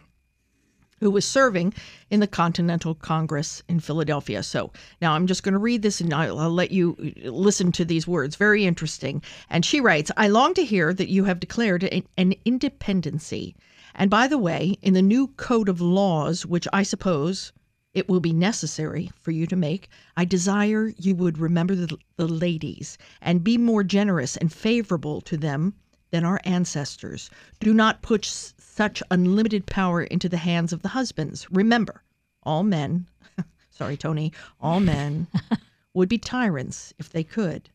who 1.00 1.12
was 1.12 1.28
serving 1.28 1.74
in 2.10 2.20
the 2.20 2.28
Continental 2.28 2.96
Congress 2.96 3.62
in 3.68 3.80
Philadelphia. 3.80 4.42
So 4.42 4.72
now 5.02 5.14
I'm 5.14 5.28
just 5.28 5.44
going 5.44 5.54
to 5.54 5.60
read 5.60 5.82
this 5.82 6.00
and 6.00 6.14
I'll, 6.14 6.40
I'll 6.40 6.50
let 6.50 6.72
you 6.72 6.96
uh, 7.00 7.30
listen 7.30 7.72
to 7.74 7.86
these 7.86 8.08
words. 8.08 8.36
Very 8.36 8.66
interesting. 8.66 9.22
And 9.50 9.66
she 9.66 9.82
writes 9.82 10.12
I 10.16 10.28
long 10.28 10.54
to 10.54 10.66
hear 10.66 10.94
that 10.94 11.10
you 11.10 11.26
have 11.26 11.40
declared 11.40 11.84
an, 11.84 12.04
an 12.18 12.34
independency. 12.46 13.56
And 13.94 14.10
by 14.10 14.28
the 14.28 14.38
way, 14.38 14.78
in 14.82 14.94
the 14.94 15.02
new 15.02 15.28
code 15.28 15.70
of 15.70 15.82
laws, 15.82 16.46
which 16.46 16.68
I 16.74 16.84
suppose 16.84 17.52
it 17.94 18.10
will 18.10 18.20
be 18.20 18.34
necessary 18.34 19.10
for 19.22 19.32
you 19.32 19.48
to 19.48 19.56
make, 19.56 19.90
I 20.18 20.26
desire 20.26 20.94
you 20.98 21.16
would 21.16 21.38
remember 21.38 21.76
the, 21.76 21.98
the 22.18 22.28
ladies 22.28 22.98
and 23.22 23.44
be 23.44 23.58
more 23.58 23.84
generous 23.84 24.36
and 24.36 24.52
favorable 24.52 25.22
to 25.22 25.38
them 25.38 25.76
than 26.16 26.24
our 26.24 26.40
ancestors. 26.46 27.30
Do 27.60 27.74
not 27.74 28.02
put 28.02 28.24
such 28.24 29.04
unlimited 29.12 29.66
power 29.66 30.02
into 30.02 30.30
the 30.30 30.38
hands 30.38 30.72
of 30.72 30.82
the 30.82 30.88
husbands. 30.88 31.46
Remember, 31.52 32.04
all 32.44 32.64
men, 32.64 33.06
sorry, 33.70 33.98
Tony, 33.98 34.32
all 34.62 34.80
men 34.80 35.28
would 35.94 36.08
be 36.08 36.18
tyrants 36.18 36.94
if 36.98 37.10
they 37.10 37.22
could. 37.22 37.70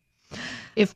If 0.75 0.95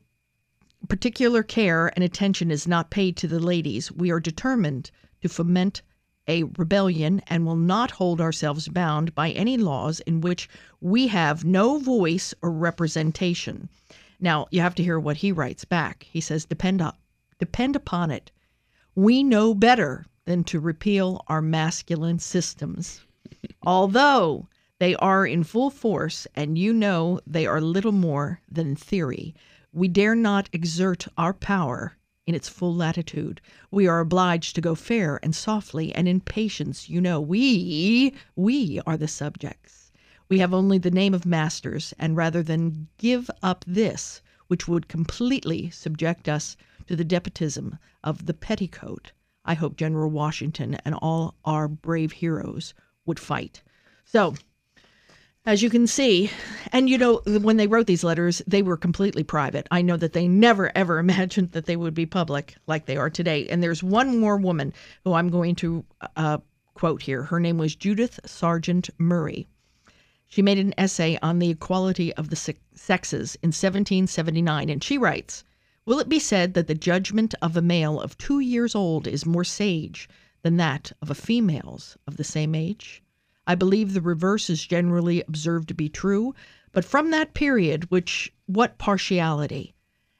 particular 0.88 1.44
care 1.44 1.92
and 1.94 2.02
attention 2.02 2.50
is 2.50 2.66
not 2.66 2.90
paid 2.90 3.16
to 3.18 3.28
the 3.28 3.38
ladies, 3.38 3.92
we 3.92 4.10
are 4.10 4.18
determined 4.18 4.90
to 5.22 5.28
foment 5.28 5.82
a 6.26 6.42
rebellion 6.58 7.22
and 7.28 7.46
will 7.46 7.54
not 7.54 7.92
hold 7.92 8.20
ourselves 8.20 8.66
bound 8.66 9.14
by 9.14 9.30
any 9.30 9.56
laws 9.56 10.00
in 10.00 10.20
which 10.20 10.48
we 10.80 11.06
have 11.06 11.44
no 11.44 11.78
voice 11.78 12.34
or 12.42 12.50
representation. 12.50 13.68
Now, 14.18 14.48
you 14.50 14.62
have 14.62 14.74
to 14.74 14.82
hear 14.82 14.98
what 14.98 15.18
he 15.18 15.30
writes 15.30 15.64
back. 15.64 16.08
He 16.10 16.20
says, 16.20 16.44
depend, 16.44 16.82
up, 16.82 16.98
depend 17.38 17.76
upon 17.76 18.10
it. 18.10 18.32
We 18.94 19.22
know 19.22 19.54
better 19.54 20.06
than 20.24 20.42
to 20.44 20.58
repeal 20.60 21.24
our 21.28 21.42
masculine 21.42 22.18
systems. 22.18 23.02
Although 23.62 24.48
they 24.78 24.94
are 24.96 25.26
in 25.26 25.44
full 25.44 25.70
force, 25.70 26.26
and 26.34 26.58
you 26.58 26.72
know 26.72 27.20
they 27.26 27.46
are 27.46 27.60
little 27.60 27.92
more 27.92 28.40
than 28.50 28.76
theory, 28.76 29.34
we 29.72 29.88
dare 29.88 30.14
not 30.14 30.48
exert 30.52 31.06
our 31.16 31.32
power 31.32 31.96
in 32.26 32.34
its 32.34 32.48
full 32.48 32.74
latitude. 32.74 33.40
We 33.70 33.86
are 33.86 34.00
obliged 34.00 34.54
to 34.54 34.60
go 34.60 34.74
fair 34.74 35.20
and 35.22 35.34
softly, 35.34 35.94
and 35.94 36.08
in 36.08 36.20
patience, 36.20 36.88
you 36.88 37.00
know, 37.00 37.20
we, 37.20 38.14
we 38.34 38.80
are 38.86 38.96
the 38.96 39.08
subjects. 39.08 39.92
We 40.28 40.40
have 40.40 40.52
only 40.52 40.78
the 40.78 40.90
name 40.90 41.14
of 41.14 41.24
masters, 41.24 41.94
and 41.98 42.16
rather 42.16 42.42
than 42.42 42.88
give 42.98 43.30
up 43.42 43.64
this, 43.66 44.22
which 44.48 44.66
would 44.66 44.88
completely 44.88 45.70
subject 45.70 46.28
us 46.28 46.56
to 46.86 46.96
the 46.96 47.04
despotism 47.04 47.78
of 48.04 48.26
the 48.26 48.34
petticoat, 48.34 49.12
I 49.44 49.54
hope 49.54 49.76
General 49.76 50.10
Washington 50.10 50.74
and 50.84 50.94
all 50.94 51.34
our 51.44 51.68
brave 51.68 52.12
heroes 52.12 52.74
would 53.06 53.20
fight. 53.20 53.62
So, 54.04 54.34
as 55.44 55.62
you 55.62 55.70
can 55.70 55.86
see, 55.86 56.30
and 56.72 56.90
you 56.90 56.98
know, 56.98 57.20
when 57.24 57.56
they 57.56 57.68
wrote 57.68 57.86
these 57.86 58.02
letters, 58.02 58.42
they 58.48 58.62
were 58.62 58.76
completely 58.76 59.22
private. 59.22 59.68
I 59.70 59.80
know 59.80 59.96
that 59.96 60.12
they 60.12 60.26
never 60.26 60.76
ever 60.76 60.98
imagined 61.00 61.52
that 61.52 61.66
they 61.66 61.76
would 61.76 61.94
be 61.94 62.06
public 62.06 62.56
like 62.66 62.86
they 62.86 62.96
are 62.96 63.10
today. 63.10 63.46
And 63.46 63.62
there's 63.62 63.82
one 63.82 64.18
more 64.18 64.36
woman 64.36 64.72
who 65.04 65.14
I'm 65.14 65.28
going 65.28 65.54
to 65.56 65.84
uh, 66.16 66.38
quote 66.74 67.02
here. 67.02 67.22
Her 67.22 67.40
name 67.40 67.58
was 67.58 67.76
Judith 67.76 68.18
Sargent 68.26 68.90
Murray. 68.98 69.46
She 70.28 70.42
made 70.42 70.58
an 70.58 70.74
essay 70.76 71.16
on 71.22 71.38
the 71.38 71.50
equality 71.50 72.12
of 72.14 72.30
the 72.30 72.36
sexes 72.74 73.36
in 73.36 73.48
1779, 73.48 74.68
and 74.68 74.82
she 74.82 74.98
writes 74.98 75.44
Will 75.86 76.00
it 76.00 76.08
be 76.08 76.18
said 76.18 76.54
that 76.54 76.66
the 76.66 76.74
judgment 76.74 77.32
of 77.40 77.56
a 77.56 77.62
male 77.62 78.00
of 78.00 78.18
two 78.18 78.40
years 78.40 78.74
old 78.74 79.06
is 79.06 79.24
more 79.24 79.44
sage 79.44 80.08
than 80.42 80.56
that 80.56 80.90
of 81.00 81.10
a 81.10 81.14
female's 81.14 81.96
of 82.08 82.16
the 82.16 82.24
same 82.24 82.56
age? 82.56 83.04
I 83.46 83.54
believe 83.54 83.92
the 83.94 84.00
reverse 84.00 84.50
is 84.50 84.66
generally 84.66 85.22
observed 85.28 85.68
to 85.68 85.74
be 85.74 85.88
true, 85.88 86.34
but 86.72 86.84
from 86.84 87.12
that 87.12 87.34
period, 87.34 87.88
which 87.88 88.32
what 88.46 88.78
partiality? 88.78 89.76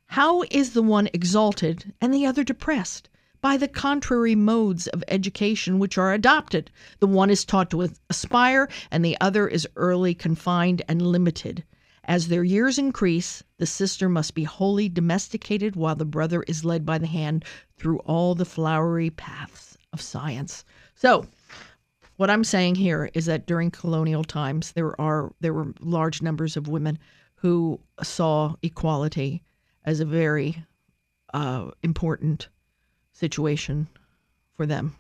How 0.07 0.45
is 0.53 0.73
the 0.73 0.85
one 0.85 1.09
exalted 1.13 1.93
and 2.01 2.15
the 2.15 2.27
other 2.27 2.45
depressed? 2.45 3.09
By 3.41 3.57
the 3.57 3.67
contrary 3.67 4.37
modes 4.37 4.87
of 4.87 5.03
education 5.09 5.81
which 5.81 5.99
are 5.99 6.13
adopted. 6.15 6.71
The 7.01 7.09
one 7.09 7.29
is 7.29 7.45
taught 7.45 7.71
to 7.71 7.91
aspire, 8.09 8.69
and 8.93 9.05
the 9.05 9.17
other 9.21 9.49
is 9.49 9.67
early 9.75 10.15
confined 10.15 10.83
and 10.87 11.03
limited. 11.03 11.65
As 12.07 12.29
their 12.29 12.45
years 12.45 12.79
increase, 12.79 13.43
the 13.59 13.67
sister 13.67 14.09
must 14.09 14.35
be 14.35 14.45
wholly 14.45 14.89
domesticated 14.89 15.75
while 15.75 15.97
the 15.97 16.05
brother 16.05 16.45
is 16.45 16.65
led 16.65 16.87
by 16.87 16.99
the 16.99 17.07
hand 17.09 17.45
through 17.77 17.99
all 18.01 18.37
the 18.37 18.45
flowery 18.45 19.11
paths 19.11 19.77
of 19.93 20.01
science. 20.01 20.65
So, 20.95 21.27
what 22.17 22.31
I'm 22.31 22.45
saying 22.45 22.77
here 22.77 23.11
is 23.13 23.27
that 23.27 23.47
during 23.47 23.73
colonial 23.73 24.23
times, 24.23 24.73
there 24.73 24.99
are 25.01 25.33
there 25.41 25.53
were 25.53 25.75
large 25.81 26.23
numbers 26.23 26.57
of 26.57 26.69
women 26.69 26.99
who 27.35 27.81
saw 28.03 28.55
equality 28.63 29.43
as 29.85 29.99
a 29.99 30.05
very 30.05 30.65
uh, 31.35 31.71
important 31.83 32.49
situation 33.13 33.89
for 34.57 34.65
them. 34.65 34.95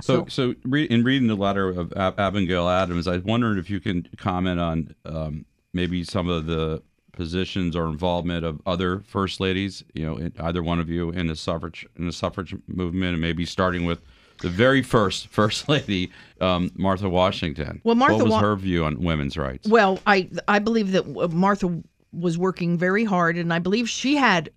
So, 0.00 0.24
so, 0.24 0.26
so 0.28 0.54
re- 0.64 0.84
in 0.84 1.04
reading 1.04 1.28
the 1.28 1.36
letter 1.36 1.68
of 1.68 1.92
Ab- 1.92 2.18
Abigail 2.18 2.68
Adams, 2.68 3.06
I 3.06 3.18
wondered 3.18 3.58
if 3.58 3.70
you 3.70 3.80
can 3.80 4.08
comment 4.16 4.60
on 4.60 4.94
um, 5.04 5.44
maybe 5.76 6.02
some 6.02 6.28
of 6.28 6.46
the 6.46 6.82
positions 7.12 7.76
or 7.76 7.86
involvement 7.86 8.44
of 8.44 8.60
other 8.66 9.00
first 9.06 9.38
ladies, 9.40 9.84
you 9.94 10.04
know, 10.04 10.30
either 10.40 10.62
one 10.62 10.80
of 10.80 10.88
you 10.88 11.10
in 11.10 11.28
the 11.28 11.36
suffrage 11.36 11.86
in 11.96 12.06
the 12.06 12.12
suffrage 12.12 12.54
movement, 12.66 13.12
and 13.12 13.20
maybe 13.20 13.46
starting 13.46 13.84
with 13.84 14.00
the 14.40 14.48
very 14.48 14.82
first 14.82 15.28
First 15.38 15.68
Lady, 15.68 16.10
um, 16.40 16.72
Martha 16.74 17.08
Washington. 17.08 17.80
Well, 17.84 17.94
Martha 17.94 18.16
what 18.16 18.24
was 18.24 18.32
Wa- 18.32 18.40
her 18.40 18.56
view 18.56 18.84
on 18.84 19.00
women's 19.02 19.36
rights? 19.36 19.68
Well, 19.68 20.00
I 20.06 20.28
I 20.48 20.58
believe 20.58 20.92
that 20.92 21.32
Martha 21.32 21.82
was 22.12 22.36
working 22.36 22.76
very 22.78 23.04
hard, 23.04 23.36
and 23.36 23.52
I 23.52 23.58
believe 23.58 23.88
she 23.88 24.16
had. 24.16 24.50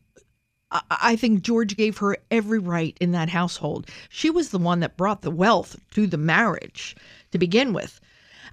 I 0.92 1.16
think 1.16 1.42
George 1.42 1.76
gave 1.76 1.98
her 1.98 2.16
every 2.30 2.60
right 2.60 2.96
in 3.02 3.12
that 3.14 3.28
household. 3.28 3.90
She 4.10 4.30
was 4.30 4.50
the 4.50 4.60
one 4.60 4.82
that 4.82 4.98
brought 4.98 5.24
the 5.24 5.32
wealth 5.32 5.76
to 5.96 6.06
the 6.06 6.18
marriage 6.18 6.96
to 7.32 7.40
begin 7.40 7.74
with, 7.74 8.00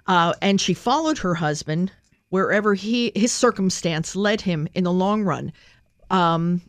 uh, 0.07 0.33
and 0.41 0.59
she 0.59 0.73
followed 0.73 1.19
her 1.19 1.35
husband 1.35 1.93
wherever 2.31 2.75
he 2.75 3.13
his 3.15 3.33
circumstance 3.33 4.17
led 4.17 4.41
him 4.41 4.69
in 4.75 4.85
the 4.85 4.93
long 4.93 5.23
run. 5.23 5.53
Um, 6.11 6.61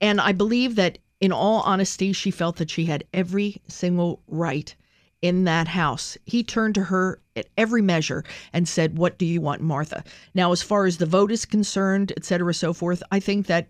and 0.00 0.20
I 0.20 0.32
believe 0.32 0.76
that 0.76 0.98
in 1.20 1.32
all 1.32 1.60
honesty, 1.62 2.12
she 2.12 2.30
felt 2.30 2.56
that 2.56 2.70
she 2.70 2.84
had 2.84 3.04
every 3.14 3.60
single 3.68 4.20
right 4.28 4.74
in 5.22 5.44
that 5.44 5.68
house. 5.68 6.18
He 6.26 6.42
turned 6.42 6.74
to 6.74 6.82
her 6.82 7.18
at 7.34 7.46
every 7.56 7.80
measure 7.80 8.24
and 8.52 8.68
said, 8.68 8.98
What 8.98 9.16
do 9.16 9.24
you 9.24 9.40
want, 9.40 9.62
Martha? 9.62 10.04
Now, 10.34 10.52
as 10.52 10.62
far 10.62 10.84
as 10.84 10.98
the 10.98 11.06
vote 11.06 11.32
is 11.32 11.46
concerned, 11.46 12.12
et 12.16 12.24
cetera, 12.24 12.52
so 12.52 12.74
forth, 12.74 13.02
I 13.10 13.20
think 13.20 13.46
that 13.46 13.68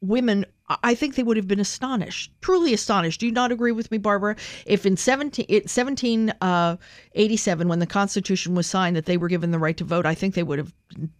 women 0.00 0.44
I 0.68 0.96
think 0.96 1.14
they 1.14 1.22
would 1.22 1.36
have 1.36 1.46
been 1.46 1.60
astonished, 1.60 2.32
truly 2.40 2.74
astonished. 2.74 3.20
Do 3.20 3.26
you 3.26 3.32
not 3.32 3.52
agree 3.52 3.70
with 3.70 3.88
me, 3.92 3.98
Barbara? 3.98 4.34
If 4.64 4.84
in 4.84 4.96
17, 4.96 5.46
1787, 5.48 6.40
uh, 6.40 7.68
when 7.68 7.78
the 7.78 7.86
Constitution 7.86 8.56
was 8.56 8.66
signed, 8.66 8.96
that 8.96 9.06
they 9.06 9.16
were 9.16 9.28
given 9.28 9.52
the 9.52 9.60
right 9.60 9.76
to 9.76 9.84
vote, 9.84 10.06
I 10.06 10.14
think 10.14 10.34
they 10.34 10.42
would 10.42 10.58
have 10.58 10.74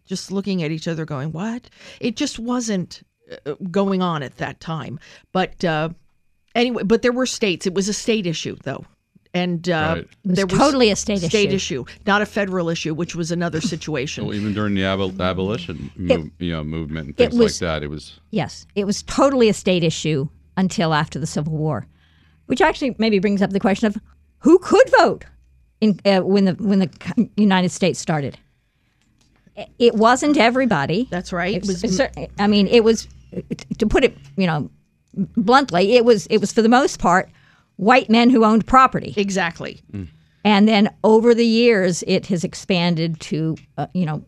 just 0.05 0.33
looking 0.33 0.65
at 0.65 0.73
each 0.73 0.89
other 0.89 1.05
going, 1.05 1.31
What? 1.31 1.71
It 2.01 2.17
just 2.17 2.41
wasn't 2.41 3.05
uh, 3.47 3.55
going 3.71 4.03
on 4.03 4.25
at 4.25 4.39
that 4.39 4.59
time. 4.59 4.99
But 5.31 5.65
uh, 5.65 5.91
anyway, 6.57 6.83
but 6.83 7.03
there 7.03 7.13
were 7.13 7.27
states. 7.27 7.67
It 7.67 7.75
was 7.75 7.89
a 7.89 7.93
state 7.93 8.27
issue, 8.27 8.57
though. 8.65 8.85
And 9.35 9.69
uh, 9.69 9.97
Right. 9.97 10.09
there 10.25 10.47
was 10.47 10.59
totally 10.59 10.91
a 10.91 10.97
state 10.97 11.19
state 11.21 11.53
issue. 11.53 11.83
issue, 11.83 11.97
not 12.07 12.23
a 12.23 12.27
federal 12.27 12.69
issue, 12.69 12.95
which 12.95 13.15
was 13.15 13.31
another 13.31 13.61
situation. 13.75 14.25
Well, 14.27 14.35
even 14.35 14.55
during 14.55 14.75
the 14.75 14.83
abol- 14.83 15.21
abolition 15.21 15.91
move, 15.97 16.31
you 16.39 16.53
know, 16.53 16.65
movement 16.65 17.07
and 17.09 17.17
things 17.17 17.35
was- 17.35 17.61
like 17.61 17.69
that, 17.69 17.83
it 17.83 17.89
was 17.89 18.19
Yes, 18.31 18.67
it 18.75 18.85
was 18.87 19.03
totally 19.03 19.49
a 19.49 19.55
state 19.55 19.85
issue 19.85 20.29
until 20.57 20.95
after 20.95 21.19
the 21.19 21.27
Civil 21.27 21.53
War, 21.55 21.87
which 22.47 22.61
actually 22.62 22.95
maybe 22.99 23.19
brings 23.19 23.43
up 23.43 23.51
the 23.51 23.61
question 23.61 23.87
of 23.89 23.97
who 24.39 24.59
could 24.59 24.89
vote 24.99 25.25
in 25.81 26.01
uh, 26.07 26.21
when 26.21 26.45
the 26.47 26.53
when 26.55 26.79
the 26.79 26.91
United 27.37 27.71
States 27.71 27.99
started. 27.99 28.39
It 29.79 29.95
wasn't 29.95 30.37
everybody. 30.37 31.09
That's 31.11 31.33
right. 31.33 31.55
It 31.57 31.67
was 31.67 31.83
It's 31.83 31.97
cer- 31.97 32.12
I 32.39 32.47
mean, 32.47 32.67
it 32.69 32.85
was 32.85 33.09
to 33.79 33.87
put 33.87 34.05
it, 34.05 34.17
you 34.37 34.47
know, 34.47 34.71
bluntly, 35.15 35.95
it 35.97 36.05
was 36.05 36.27
it 36.27 36.39
was 36.39 36.53
for 36.53 36.62
the 36.62 36.69
most 36.69 36.99
part 36.99 37.31
white 37.77 38.11
men 38.11 38.31
who 38.31 38.45
owned 38.45 38.67
property. 38.67 39.15
exactly. 39.17 39.81
And 40.45 40.69
then 40.69 40.95
over 41.03 41.35
the 41.35 41.47
years, 41.47 42.05
it 42.07 42.27
has 42.27 42.45
expanded 42.45 43.21
to, 43.23 43.57
uh, 43.79 43.89
you 43.93 44.07
know, 44.07 44.25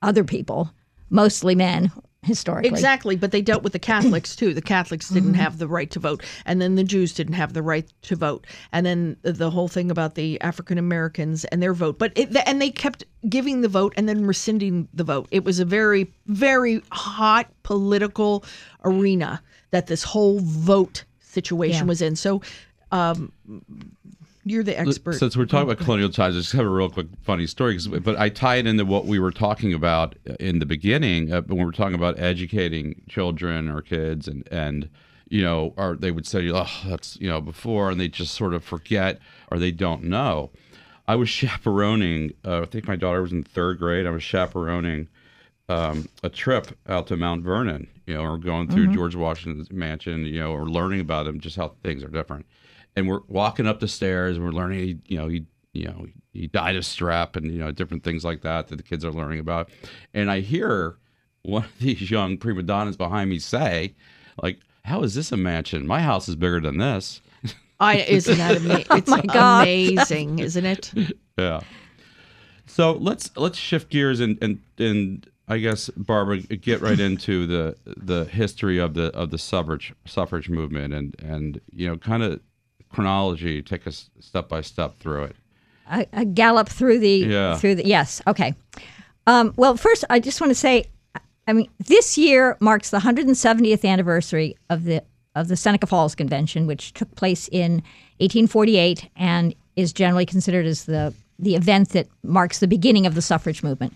other 0.00 0.24
people, 0.24 0.72
mostly 1.10 1.54
men, 1.54 1.92
historically. 2.22 2.70
Exactly, 2.70 3.16
but 3.16 3.30
they 3.30 3.42
dealt 3.42 3.62
with 3.62 3.72
the 3.72 3.78
Catholics 3.78 4.36
too. 4.36 4.54
The 4.54 4.62
Catholics 4.62 5.08
didn't 5.10 5.34
have 5.34 5.58
the 5.58 5.68
right 5.68 5.90
to 5.90 5.98
vote, 5.98 6.24
and 6.46 6.62
then 6.62 6.76
the 6.76 6.84
Jews 6.84 7.12
didn't 7.12 7.34
have 7.34 7.52
the 7.52 7.62
right 7.62 7.92
to 8.02 8.16
vote, 8.16 8.46
and 8.72 8.86
then 8.86 9.16
the 9.22 9.50
whole 9.50 9.68
thing 9.68 9.90
about 9.90 10.14
the 10.14 10.40
African 10.40 10.78
Americans 10.78 11.44
and 11.46 11.62
their 11.62 11.74
vote. 11.74 11.98
But 11.98 12.12
it, 12.16 12.34
and 12.46 12.62
they 12.62 12.70
kept 12.70 13.04
giving 13.28 13.60
the 13.60 13.68
vote 13.68 13.92
and 13.96 14.08
then 14.08 14.24
rescinding 14.24 14.88
the 14.94 15.04
vote. 15.04 15.28
It 15.30 15.44
was 15.44 15.58
a 15.58 15.64
very, 15.64 16.12
very 16.26 16.82
hot 16.90 17.48
political 17.64 18.44
arena 18.84 19.42
that 19.72 19.88
this 19.88 20.04
whole 20.04 20.38
vote 20.40 21.04
situation 21.32 21.80
Yeah. 21.80 21.88
was 21.88 22.02
in. 22.02 22.14
So, 22.16 22.42
um, 22.90 23.32
you're 24.44 24.62
the 24.64 24.78
expert. 24.78 25.14
Since 25.14 25.36
we're 25.36 25.46
talking 25.46 25.70
about 25.70 25.84
colonial 25.84 26.10
times, 26.10 26.34
I 26.36 26.40
just 26.40 26.52
have 26.52 26.66
a 26.66 26.68
real 26.68 26.90
quick 26.90 27.06
funny 27.22 27.46
story. 27.46 27.74
'cause- 27.74 27.86
But 27.86 28.18
I 28.18 28.28
tie 28.28 28.56
it 28.56 28.66
into 28.66 28.84
what 28.84 29.06
we 29.06 29.18
were 29.18 29.30
talking 29.30 29.72
about 29.72 30.16
in 30.40 30.58
the 30.58 30.66
beginning 30.66 31.32
uh, 31.32 31.42
when 31.42 31.58
we 31.58 31.64
were 31.64 31.72
talking 31.72 31.94
about 31.94 32.18
educating 32.18 33.02
children 33.08 33.68
or 33.68 33.80
kids, 33.82 34.26
and 34.28 34.46
and 34.50 34.88
you 35.28 35.42
know, 35.42 35.72
or 35.78 35.96
they 35.98 36.10
would 36.10 36.26
say, 36.26 36.50
"Oh, 36.50 36.66
that's 36.86 37.16
you 37.20 37.28
know," 37.28 37.40
before, 37.40 37.90
and 37.90 37.98
they 38.00 38.08
just 38.08 38.34
sort 38.34 38.52
of 38.52 38.62
forget 38.64 39.18
or 39.50 39.58
they 39.58 39.70
don't 39.70 40.04
know. 40.04 40.50
I 41.08 41.14
was 41.16 41.28
chaperoning. 41.28 42.32
Uh, 42.44 42.62
I 42.62 42.64
think 42.66 42.86
my 42.86 42.96
daughter 42.96 43.22
was 43.22 43.32
in 43.32 43.42
third 43.42 43.78
grade. 43.78 44.06
I 44.06 44.10
was 44.10 44.22
chaperoning 44.22 45.08
um, 45.68 46.08
a 46.22 46.28
trip 46.28 46.76
out 46.88 47.06
to 47.08 47.16
Mount 47.16 47.42
Vernon, 47.44 47.88
you 48.06 48.14
know, 48.14 48.22
or 48.22 48.38
going 48.38 48.68
through 48.68 48.88
George 48.94 49.14
Washington's 49.14 49.70
mansion, 49.70 50.26
you 50.26 50.38
know, 50.40 50.52
or 50.52 50.68
learning 50.68 51.00
about 51.00 51.26
him, 51.26 51.40
just 51.40 51.56
how 51.56 51.74
things 51.82 52.02
are 52.02 52.08
different. 52.08 52.46
And 52.96 53.08
we're 53.08 53.20
walking 53.28 53.66
up 53.66 53.80
the 53.80 53.88
stairs, 53.88 54.36
and 54.36 54.44
we're 54.44 54.52
learning, 54.52 55.02
you 55.06 55.16
know, 55.16 55.28
he, 55.28 55.46
you 55.72 55.86
know, 55.86 56.06
he 56.32 56.46
died 56.46 56.76
of 56.76 56.84
strep, 56.84 57.36
and 57.36 57.50
you 57.50 57.58
know, 57.58 57.70
different 57.70 58.04
things 58.04 58.24
like 58.24 58.42
that 58.42 58.68
that 58.68 58.76
the 58.76 58.82
kids 58.82 59.04
are 59.04 59.12
learning 59.12 59.38
about. 59.38 59.70
And 60.12 60.30
I 60.30 60.40
hear 60.40 60.96
one 61.42 61.64
of 61.64 61.70
these 61.78 62.10
young 62.10 62.36
prima 62.36 62.62
donnas 62.62 62.96
behind 62.96 63.30
me 63.30 63.38
say, 63.38 63.94
like, 64.42 64.58
"How 64.84 65.02
is 65.02 65.14
this 65.14 65.32
a 65.32 65.36
mansion? 65.36 65.86
My 65.86 66.00
house 66.00 66.28
is 66.28 66.36
bigger 66.36 66.60
than 66.60 66.78
this." 66.78 67.20
I 67.80 67.96
isn't 67.96 68.38
that 68.38 68.58
amazing? 68.58 68.86
It's 68.90 69.10
my 69.10 69.20
gosh. 69.22 69.66
amazing, 69.66 70.38
isn't 70.38 70.64
it? 70.64 70.92
Yeah. 71.38 71.60
So 72.66 72.92
let's 72.92 73.34
let's 73.38 73.56
shift 73.58 73.88
gears 73.88 74.20
and 74.20 74.38
and 74.42 74.60
and 74.78 75.26
I 75.48 75.58
guess 75.58 75.88
Barbara 75.90 76.38
get 76.38 76.80
right 76.80 76.98
into 77.00 77.46
the 77.46 77.76
the 77.84 78.24
history 78.24 78.78
of 78.78 78.94
the 78.94 79.06
of 79.14 79.30
the 79.30 79.38
suffrage 79.38 79.92
suffrage 80.06 80.48
movement 80.48 80.94
and 80.94 81.14
and 81.22 81.60
you 81.72 81.88
know 81.88 81.96
kind 81.96 82.22
of 82.22 82.40
chronology. 82.90 83.62
Take 83.62 83.86
us 83.86 84.10
step 84.20 84.48
by 84.48 84.60
step 84.60 84.98
through 84.98 85.24
it. 85.24 85.36
a, 85.90 86.06
a 86.12 86.24
gallop 86.24 86.68
through 86.68 86.98
the 87.00 87.26
Yeah. 87.28 87.56
through 87.56 87.74
the 87.76 87.86
yes 87.86 88.22
okay 88.26 88.54
um, 89.26 89.52
well 89.56 89.76
first 89.76 90.04
i 90.10 90.18
just 90.20 90.40
want 90.40 90.50
to 90.50 90.54
say 90.54 90.84
i 91.48 91.52
mean 91.52 91.68
this 91.78 92.16
year 92.16 92.56
marks 92.60 92.90
the 92.90 92.98
170th 93.00 93.84
anniversary 93.84 94.56
of 94.70 94.84
the 94.84 95.02
of 95.34 95.48
the 95.48 95.56
seneca 95.56 95.86
falls 95.86 96.14
convention 96.14 96.66
which 96.66 96.92
took 96.94 97.12
place 97.16 97.48
in 97.48 97.82
1848 98.18 99.08
and 99.16 99.54
is 99.76 99.92
generally 99.92 100.24
considered 100.26 100.66
as 100.66 100.84
the 100.84 101.12
the 101.38 101.56
event 101.56 101.90
that 101.90 102.06
marks 102.22 102.60
the 102.60 102.68
beginning 102.68 103.06
of 103.06 103.14
the 103.14 103.22
suffrage 103.22 103.62
movement 103.62 103.92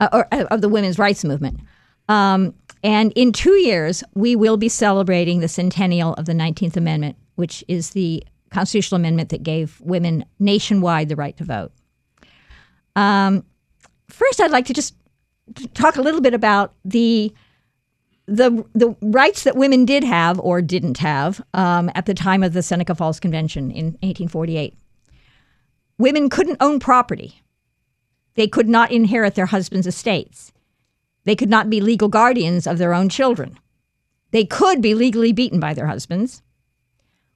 uh, 0.00 0.08
or 0.12 0.28
uh, 0.32 0.44
of 0.50 0.60
the 0.60 0.68
women's 0.68 0.98
rights 0.98 1.24
movement. 1.24 1.60
Um, 2.08 2.54
and 2.82 3.12
in 3.14 3.32
two 3.32 3.54
years, 3.54 4.02
we 4.14 4.34
will 4.34 4.56
be 4.56 4.68
celebrating 4.68 5.40
the 5.40 5.48
centennial 5.48 6.14
of 6.14 6.24
the 6.24 6.32
19th 6.32 6.76
Amendment, 6.76 7.16
which 7.36 7.62
is 7.68 7.90
the 7.90 8.24
constitutional 8.50 8.96
amendment 8.96 9.28
that 9.28 9.42
gave 9.42 9.80
women 9.80 10.24
nationwide 10.38 11.08
the 11.08 11.16
right 11.16 11.36
to 11.36 11.44
vote. 11.44 11.72
Um, 12.96 13.44
first, 14.08 14.40
I'd 14.40 14.50
like 14.50 14.66
to 14.66 14.74
just 14.74 14.94
talk 15.74 15.96
a 15.96 16.02
little 16.02 16.20
bit 16.20 16.34
about 16.34 16.74
the 16.84 17.32
the 18.26 18.64
the 18.74 18.94
rights 19.02 19.42
that 19.42 19.56
women 19.56 19.84
did 19.84 20.04
have 20.04 20.38
or 20.40 20.62
didn't 20.62 20.98
have 20.98 21.40
um, 21.54 21.90
at 21.94 22.06
the 22.06 22.14
time 22.14 22.42
of 22.42 22.52
the 22.52 22.62
Seneca 22.62 22.94
Falls 22.94 23.18
Convention 23.18 23.70
in 23.70 23.86
1848. 24.02 24.74
Women 25.98 26.28
couldn't 26.30 26.56
own 26.60 26.78
property. 26.80 27.40
They 28.34 28.46
could 28.46 28.68
not 28.68 28.92
inherit 28.92 29.34
their 29.34 29.46
husbands' 29.46 29.86
estates. 29.86 30.52
They 31.24 31.36
could 31.36 31.50
not 31.50 31.68
be 31.68 31.80
legal 31.80 32.08
guardians 32.08 32.66
of 32.66 32.78
their 32.78 32.94
own 32.94 33.08
children. 33.08 33.58
They 34.30 34.44
could 34.44 34.80
be 34.80 34.94
legally 34.94 35.32
beaten 35.32 35.60
by 35.60 35.74
their 35.74 35.86
husbands. 35.86 36.42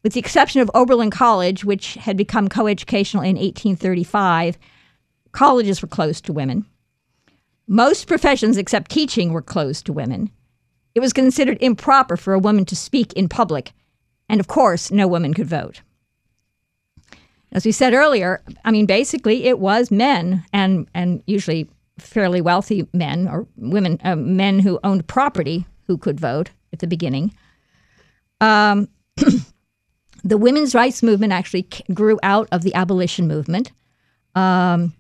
With 0.03 0.13
the 0.13 0.21
exception 0.21 0.61
of 0.61 0.71
Oberlin 0.75 1.11
College, 1.11 1.65
which 1.65 1.95
had 1.95 2.17
become 2.17 2.49
coeducational 2.49 3.25
in 3.25 3.37
1835, 3.37 4.59
colleges 5.33 5.83
were 5.83 5.89
closed 5.89 6.25
to 6.27 6.33
women. 6.33 6.67
Most 7.67 8.07
professions 8.07 8.59
except 8.59 8.91
teaching 8.91 9.33
were 9.33 9.43
closed 9.43 9.87
to 9.87 9.93
women. 9.93 10.31
It 10.95 11.01
was 11.01 11.13
considered 11.13 11.59
improper 11.61 12.17
for 12.17 12.35
a 12.35 12.39
woman 12.39 12.65
to 12.67 12.77
speak 12.77 13.13
in 13.15 13.29
public, 13.29 13.73
and 14.29 14.39
of 14.39 14.47
course, 14.47 14.91
no 14.91 15.09
woman 15.09 15.35
could 15.35 15.47
vote. 15.47 15.81
As 17.55 17.65
we 17.65 17.73
said 17.73 17.95
earlier, 17.95 18.43
I 18.65 18.73
mean, 18.73 18.85
basically, 18.85 19.45
it 19.45 19.61
was 19.61 19.91
men 19.91 20.45
and, 20.53 20.89
and 20.93 21.23
usually 21.27 21.69
fairly 21.99 22.41
wealthy 22.41 22.89
men 22.93 23.29
or 23.29 23.47
women, 23.57 24.01
uh, 24.05 24.17
men 24.17 24.59
who 24.59 24.81
owned 24.83 25.07
property 25.07 25.65
who 25.87 25.97
could 25.97 26.19
vote 26.19 26.51
at 26.73 26.81
the 26.81 26.89
beginning. 26.89 27.33
Um, 28.41 28.89
the 30.25 30.37
women's 30.37 30.75
rights 30.75 31.03
movement 31.03 31.33
actually 31.33 31.69
grew 31.93 32.19
out 32.25 32.49
of 32.51 32.63
the 32.63 32.75
abolition 32.75 33.29
movement. 33.29 33.71
Um, 34.35 34.93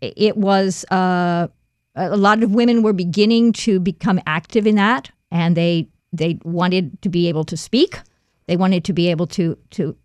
it 0.00 0.36
was 0.38 0.84
uh, 0.90 1.48
a 1.94 2.16
lot 2.16 2.42
of 2.42 2.52
women 2.52 2.82
were 2.82 2.92
beginning 2.92 3.52
to 3.52 3.78
become 3.78 4.20
active 4.26 4.66
in 4.66 4.76
that, 4.76 5.10
and 5.30 5.56
they 5.56 5.88
they 6.12 6.38
wanted 6.44 7.00
to 7.02 7.08
be 7.08 7.28
able 7.28 7.44
to 7.44 7.56
speak. 7.56 7.98
They 8.46 8.56
wanted 8.56 8.84
to 8.84 8.92
be 8.92 9.10
able 9.10 9.26
to 9.28 9.58
to 9.72 9.96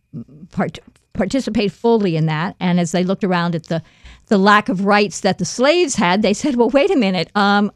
part, 0.52 0.80
participate 1.14 1.72
fully 1.72 2.16
in 2.16 2.26
that. 2.28 2.56
And 2.60 2.80
as 2.80 2.92
they 2.92 3.04
looked 3.04 3.24
around 3.24 3.56
at 3.56 3.66
the 3.66 3.82
the 4.28 4.38
lack 4.38 4.70
of 4.70 4.86
rights 4.86 5.22
that 5.22 5.40
the 5.40 5.46
slaves 5.46 5.96
had, 5.96 6.22
they 6.22 6.34
said, 6.42 6.56
"Well, 6.56 6.70
wait 6.70 6.92
a 6.92 6.96
minute. 6.96 7.30
Um, 7.36 7.72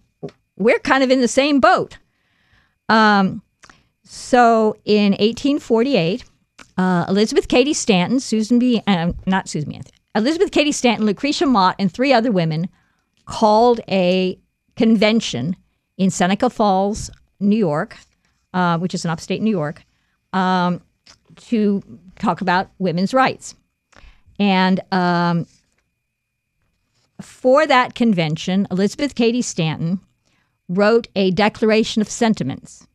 we're 0.58 0.80
kind 0.80 1.04
of 1.04 1.12
in 1.12 1.22
the 1.22 1.28
same 1.28 1.60
boat." 1.60 1.98
Um, 2.88 3.42
so 4.04 4.76
in 4.86 5.12
1848, 5.14 6.24
uh, 6.78 7.06
Elizabeth 7.10 7.48
Cady 7.48 7.74
Stanton, 7.74 8.20
Susan 8.20 8.60
B. 8.60 8.82
Uh, 8.86 9.14
not 9.26 9.50
Susan 9.50 9.70
B. 9.70 9.82
Elizabeth 10.14 10.52
Cady 10.52 10.72
Stanton, 10.72 11.06
Lucretia 11.06 11.46
Mott, 11.46 11.76
and 11.78 11.92
three 11.92 12.14
other 12.14 12.32
women 12.32 12.70
called 13.26 13.82
a 13.90 14.40
convention 14.76 15.56
in 15.98 16.10
Seneca 16.10 16.50
Falls, 16.50 17.10
New 17.40 17.58
York, 17.58 17.98
uh, 18.54 18.78
which 18.78 18.94
is 18.94 19.04
in 19.04 19.12
upstate 19.12 19.42
New 19.42 19.52
York, 19.52 19.84
um, 20.34 20.82
to 21.36 21.84
talk 22.20 22.42
about 22.42 22.70
women's 22.80 23.14
rights. 23.14 23.56
And 24.40 24.82
um, 24.92 25.48
for 27.22 27.66
that 27.68 27.96
convention, 27.96 28.68
Elizabeth 28.72 29.16
Cady 29.16 29.42
Stanton 29.42 30.00
wrote 30.68 31.08
a 31.16 31.32
Declaration 31.32 32.02
of 32.02 32.10
Sentiments, 32.10 32.88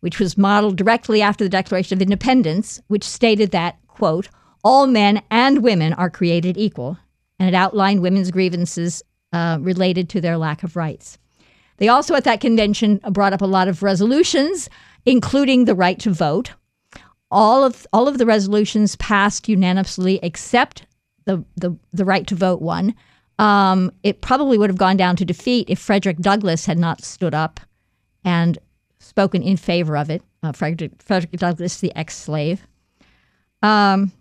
which 0.00 0.18
was 0.18 0.38
modeled 0.38 0.76
directly 0.76 1.22
after 1.22 1.44
the 1.44 1.50
Declaration 1.50 1.96
of 1.96 2.02
Independence, 2.02 2.80
which 2.88 3.04
stated 3.04 3.50
that, 3.52 3.78
quote, 3.86 4.28
all 4.64 4.86
men 4.86 5.22
and 5.30 5.62
women 5.62 5.92
are 5.92 6.10
created 6.10 6.56
equal, 6.56 6.98
and 7.38 7.48
it 7.48 7.54
outlined 7.54 8.00
women's 8.00 8.30
grievances 8.30 9.02
uh, 9.32 9.58
related 9.60 10.08
to 10.08 10.20
their 10.20 10.38
lack 10.38 10.62
of 10.62 10.76
rights. 10.76 11.18
They 11.76 11.88
also, 11.88 12.14
at 12.14 12.24
that 12.24 12.40
convention, 12.40 13.00
brought 13.10 13.32
up 13.32 13.42
a 13.42 13.46
lot 13.46 13.68
of 13.68 13.82
resolutions, 13.82 14.70
including 15.04 15.64
the 15.64 15.74
right 15.74 15.98
to 16.00 16.10
vote. 16.10 16.52
All 17.34 17.64
of 17.64 17.86
all 17.92 18.08
of 18.08 18.18
the 18.18 18.26
resolutions 18.26 18.96
passed 18.96 19.48
unanimously, 19.48 20.20
except 20.22 20.86
the 21.24 21.44
the, 21.56 21.76
the 21.92 22.04
right 22.04 22.26
to 22.28 22.34
vote 22.34 22.62
one. 22.62 22.94
Um, 23.38 23.90
it 24.04 24.20
probably 24.20 24.56
would 24.56 24.70
have 24.70 24.78
gone 24.78 24.96
down 24.96 25.16
to 25.16 25.24
defeat 25.24 25.68
if 25.68 25.80
Frederick 25.80 26.18
Douglass 26.18 26.66
had 26.66 26.78
not 26.78 27.02
stood 27.02 27.34
up 27.34 27.58
and 28.24 28.56
spoken 29.00 29.42
in 29.42 29.56
favor 29.56 29.96
of 29.96 30.08
it. 30.08 30.22
Uh, 30.42 30.52
Frederick, 30.52 30.92
Frederick 31.02 31.32
Douglass, 31.32 31.80
the 31.80 31.94
ex-slave. 31.96 32.64
Um, 33.60 34.12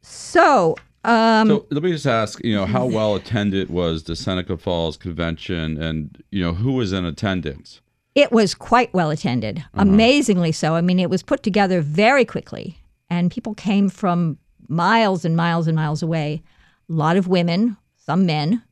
so 0.00 0.76
um, 1.06 1.48
so 1.48 1.66
let 1.70 1.84
me 1.84 1.92
just 1.92 2.06
ask, 2.06 2.44
you 2.44 2.54
know, 2.54 2.66
how 2.66 2.84
well 2.98 3.14
attended 3.14 3.70
was 3.70 4.02
the 4.02 4.16
Seneca 4.16 4.56
Falls 4.56 4.96
convention, 4.96 5.80
and 5.80 6.22
you 6.30 6.42
know, 6.42 6.54
who 6.54 6.72
was 6.72 6.92
in 6.92 7.04
attendance? 7.04 7.80
It 8.16 8.32
was 8.32 8.54
quite 8.54 8.92
well 8.92 9.10
attended, 9.10 9.58
uh-huh. 9.58 9.82
amazingly 9.82 10.50
so. 10.50 10.74
I 10.74 10.80
mean, 10.80 10.98
it 10.98 11.10
was 11.10 11.22
put 11.22 11.42
together 11.42 11.80
very 11.80 12.24
quickly, 12.24 12.78
and 13.08 13.30
people 13.30 13.54
came 13.54 13.88
from 13.88 14.38
miles 14.68 15.24
and 15.24 15.36
miles 15.36 15.68
and 15.68 15.76
miles 15.76 16.02
away. 16.02 16.42
A 16.90 16.92
lot 16.92 17.16
of 17.16 17.28
women, 17.28 17.76
some 17.96 18.26
men. 18.26 18.62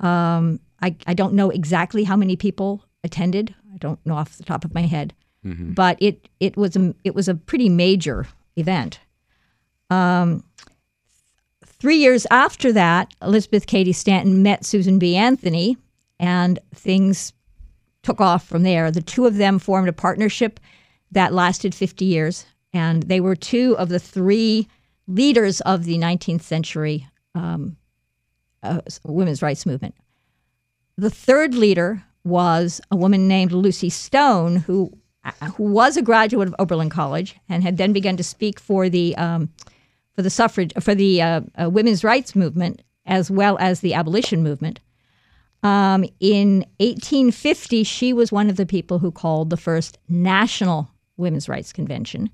Um, 0.00 0.58
I, 0.82 0.96
I 1.06 1.14
don't 1.14 1.34
know 1.34 1.50
exactly 1.50 2.04
how 2.04 2.16
many 2.16 2.34
people 2.34 2.82
attended. 3.04 3.54
I 3.72 3.76
don't 3.76 4.04
know 4.04 4.14
off 4.14 4.38
the 4.38 4.44
top 4.44 4.64
of 4.64 4.74
my 4.74 4.82
head, 4.82 5.14
mm-hmm. 5.44 5.74
but 5.74 5.98
it 6.00 6.28
it 6.40 6.56
was 6.56 6.74
a 6.74 6.94
it 7.04 7.14
was 7.14 7.28
a 7.28 7.34
pretty 7.34 7.68
major 7.68 8.26
event. 8.56 9.00
Um, 9.90 10.44
Three 11.80 11.98
years 11.98 12.26
after 12.32 12.72
that, 12.72 13.14
Elizabeth 13.22 13.68
Cady 13.68 13.92
Stanton 13.92 14.42
met 14.42 14.64
Susan 14.64 14.98
B. 14.98 15.14
Anthony, 15.14 15.76
and 16.18 16.58
things 16.74 17.32
took 18.08 18.20
off 18.22 18.48
from 18.48 18.62
there. 18.62 18.90
The 18.90 19.02
two 19.02 19.26
of 19.26 19.36
them 19.36 19.58
formed 19.58 19.86
a 19.86 19.92
partnership 19.92 20.60
that 21.12 21.34
lasted 21.34 21.74
50 21.74 22.06
years, 22.06 22.46
and 22.72 23.02
they 23.02 23.20
were 23.20 23.36
two 23.36 23.76
of 23.76 23.90
the 23.90 23.98
three 23.98 24.66
leaders 25.06 25.60
of 25.62 25.84
the 25.84 25.98
19th 25.98 26.40
century 26.40 27.06
um, 27.34 27.76
uh, 28.62 28.80
women's 29.04 29.42
rights 29.42 29.66
movement. 29.66 29.94
The 30.96 31.10
third 31.10 31.54
leader 31.54 32.02
was 32.24 32.80
a 32.90 32.96
woman 32.96 33.28
named 33.28 33.52
Lucy 33.52 33.90
Stone, 33.90 34.56
who 34.56 34.90
who 35.56 35.64
was 35.64 35.98
a 35.98 36.02
graduate 36.02 36.48
of 36.48 36.54
Oberlin 36.58 36.88
College 36.88 37.36
and 37.50 37.62
had 37.62 37.76
then 37.76 37.92
begun 37.92 38.16
to 38.16 38.24
speak 38.24 38.58
for 38.58 38.88
the 38.88 39.14
um, 39.16 39.50
for 40.14 40.22
the 40.22 40.30
suffrage 40.30 40.72
for 40.80 40.94
the 40.94 41.20
uh, 41.20 41.42
uh, 41.60 41.68
women's 41.68 42.02
rights 42.02 42.34
movement 42.34 42.80
as 43.04 43.30
well 43.30 43.58
as 43.60 43.80
the 43.80 43.92
abolition 43.92 44.42
movement. 44.42 44.80
Um, 45.62 46.04
in 46.20 46.64
1850, 46.78 47.82
she 47.84 48.12
was 48.12 48.30
one 48.30 48.48
of 48.48 48.56
the 48.56 48.66
people 48.66 48.98
who 49.00 49.10
called 49.10 49.50
the 49.50 49.56
first 49.56 49.98
national 50.08 50.90
women's 51.16 51.48
rights 51.48 51.72
convention, 51.72 52.30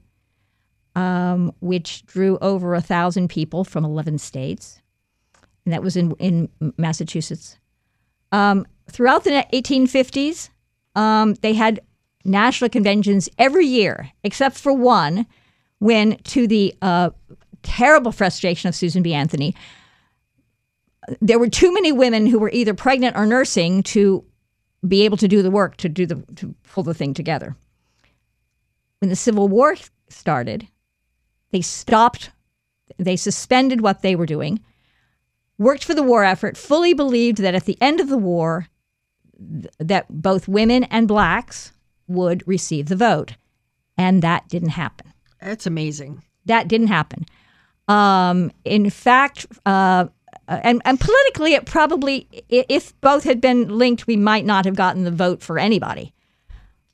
um, 0.94 1.52
which 1.60 2.04
drew 2.04 2.36
over 2.38 2.74
a 2.74 2.82
thousand 2.82 3.28
people 3.28 3.64
from 3.64 3.84
11 3.84 4.18
states, 4.18 4.80
and 5.64 5.72
that 5.72 5.82
was 5.82 5.96
in 5.96 6.12
in 6.18 6.48
Massachusetts. 6.76 7.58
Um, 8.30 8.66
throughout 8.90 9.24
the 9.24 9.46
1850s, 9.52 10.50
um, 10.94 11.34
they 11.34 11.54
had 11.54 11.80
national 12.24 12.70
conventions 12.70 13.28
every 13.38 13.66
year, 13.66 14.10
except 14.22 14.56
for 14.56 14.72
one, 14.72 15.26
when 15.78 16.16
to 16.24 16.46
the 16.46 16.74
uh, 16.82 17.10
terrible 17.62 18.12
frustration 18.12 18.68
of 18.68 18.74
Susan 18.74 19.02
B. 19.02 19.14
Anthony. 19.14 19.54
There 21.20 21.38
were 21.38 21.48
too 21.48 21.72
many 21.72 21.92
women 21.92 22.26
who 22.26 22.38
were 22.38 22.50
either 22.50 22.74
pregnant 22.74 23.16
or 23.16 23.26
nursing 23.26 23.82
to 23.84 24.24
be 24.86 25.04
able 25.04 25.16
to 25.16 25.28
do 25.28 25.42
the 25.42 25.50
work 25.50 25.76
to 25.78 25.88
do 25.88 26.06
the 26.06 26.16
to 26.36 26.54
pull 26.64 26.84
the 26.84 26.94
thing 26.94 27.14
together. 27.14 27.56
When 29.00 29.08
the 29.08 29.16
Civil 29.16 29.48
War 29.48 29.76
started, 30.08 30.68
they 31.50 31.60
stopped, 31.60 32.30
they 32.98 33.16
suspended 33.16 33.80
what 33.80 34.02
they 34.02 34.16
were 34.16 34.26
doing, 34.26 34.60
worked 35.58 35.84
for 35.84 35.94
the 35.94 36.02
war 36.02 36.24
effort, 36.24 36.56
fully 36.56 36.94
believed 36.94 37.38
that 37.38 37.54
at 37.54 37.64
the 37.64 37.78
end 37.80 38.00
of 38.00 38.08
the 38.08 38.18
war, 38.18 38.68
th- 39.38 39.72
that 39.78 40.06
both 40.10 40.48
women 40.48 40.84
and 40.84 41.08
blacks 41.08 41.72
would 42.06 42.46
receive 42.46 42.86
the 42.86 42.96
vote, 42.96 43.34
and 43.96 44.22
that 44.22 44.48
didn't 44.48 44.70
happen. 44.70 45.12
That's 45.40 45.66
amazing. 45.66 46.22
That 46.46 46.68
didn't 46.68 46.88
happen. 46.88 47.26
Um, 47.88 48.50
in 48.64 48.88
fact, 48.90 49.46
uh, 49.66 50.06
Uh, 50.48 50.60
and, 50.62 50.82
and 50.84 51.00
politically, 51.00 51.54
it 51.54 51.66
probably, 51.66 52.28
if 52.48 52.98
both 53.00 53.24
had 53.24 53.40
been 53.40 53.68
linked, 53.68 54.06
we 54.06 54.16
might 54.16 54.44
not 54.44 54.64
have 54.64 54.76
gotten 54.76 55.04
the 55.04 55.10
vote 55.10 55.42
for 55.42 55.58
anybody. 55.58 56.12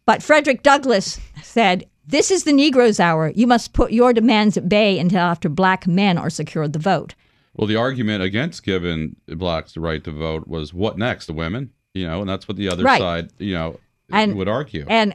But 0.06 0.22
Frederick 0.22 0.62
Douglass 0.62 1.20
said, 1.42 1.84
This 2.06 2.30
is 2.30 2.44
the 2.44 2.52
Negro's 2.52 2.98
hour. 3.00 3.32
You 3.34 3.46
must 3.46 3.72
put 3.72 3.92
your 3.92 4.12
demands 4.12 4.56
at 4.56 4.68
bay 4.68 4.98
until 4.98 5.20
after 5.20 5.48
black 5.48 5.86
men 5.86 6.18
are 6.18 6.30
secured 6.30 6.72
the 6.72 6.78
vote. 6.78 7.14
Well, 7.54 7.66
the 7.66 7.76
argument 7.76 8.22
against 8.22 8.62
giving 8.64 9.16
blacks 9.26 9.72
the 9.74 9.80
right 9.80 10.02
to 10.04 10.10
vote 10.10 10.48
was 10.48 10.72
what 10.72 10.96
next? 10.98 11.26
The 11.26 11.32
women, 11.32 11.70
you 11.94 12.06
know, 12.06 12.20
and 12.20 12.28
that's 12.28 12.48
what 12.48 12.56
the 12.56 12.68
other 12.68 12.84
Right. 12.84 13.00
side, 13.00 13.30
you 13.38 13.54
know, 13.54 13.78
And- 14.12 14.36
would 14.36 14.48
argue. 14.48 14.86
And 14.88 15.14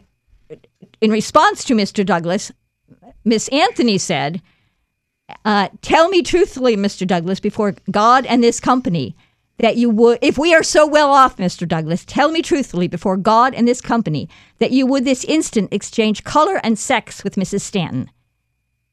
in 1.01 1.11
response 1.11 1.63
to 1.65 1.73
Mr. 1.73 2.05
Douglass, 2.05 2.51
Miss 3.23 3.47
Anthony 3.49 3.97
said, 3.97 4.41
uh, 5.43 5.69
"Tell 5.81 6.09
me 6.09 6.21
truthfully, 6.21 6.75
Mr. 6.75 7.05
Douglass, 7.05 7.39
before 7.39 7.75
God 7.91 8.25
and 8.25 8.43
this 8.43 8.59
company, 8.59 9.15
that 9.57 9.77
you 9.77 9.89
would, 9.89 10.19
if 10.21 10.37
we 10.37 10.53
are 10.53 10.63
so 10.63 10.85
well 10.85 11.11
off, 11.11 11.37
Mr. 11.37 11.67
Douglass, 11.67 12.03
tell 12.05 12.29
me 12.29 12.41
truthfully 12.41 12.87
before 12.87 13.17
God 13.17 13.53
and 13.53 13.67
this 13.67 13.81
company 13.81 14.27
that 14.59 14.71
you 14.71 14.85
would 14.85 15.05
this 15.05 15.23
instant 15.25 15.71
exchange 15.71 16.23
color 16.23 16.59
and 16.63 16.77
sex 16.77 17.23
with 17.23 17.35
Mrs. 17.35 17.61
Stanton." 17.61 18.09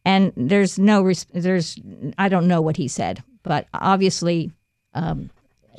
And 0.04 0.32
there's 0.36 0.78
no, 0.78 1.02
res- 1.02 1.26
there's, 1.32 1.78
I 2.18 2.28
don't 2.28 2.48
know 2.48 2.60
what 2.60 2.76
he 2.76 2.88
said, 2.88 3.22
but 3.44 3.68
obviously, 3.72 4.50
um, 4.94 5.30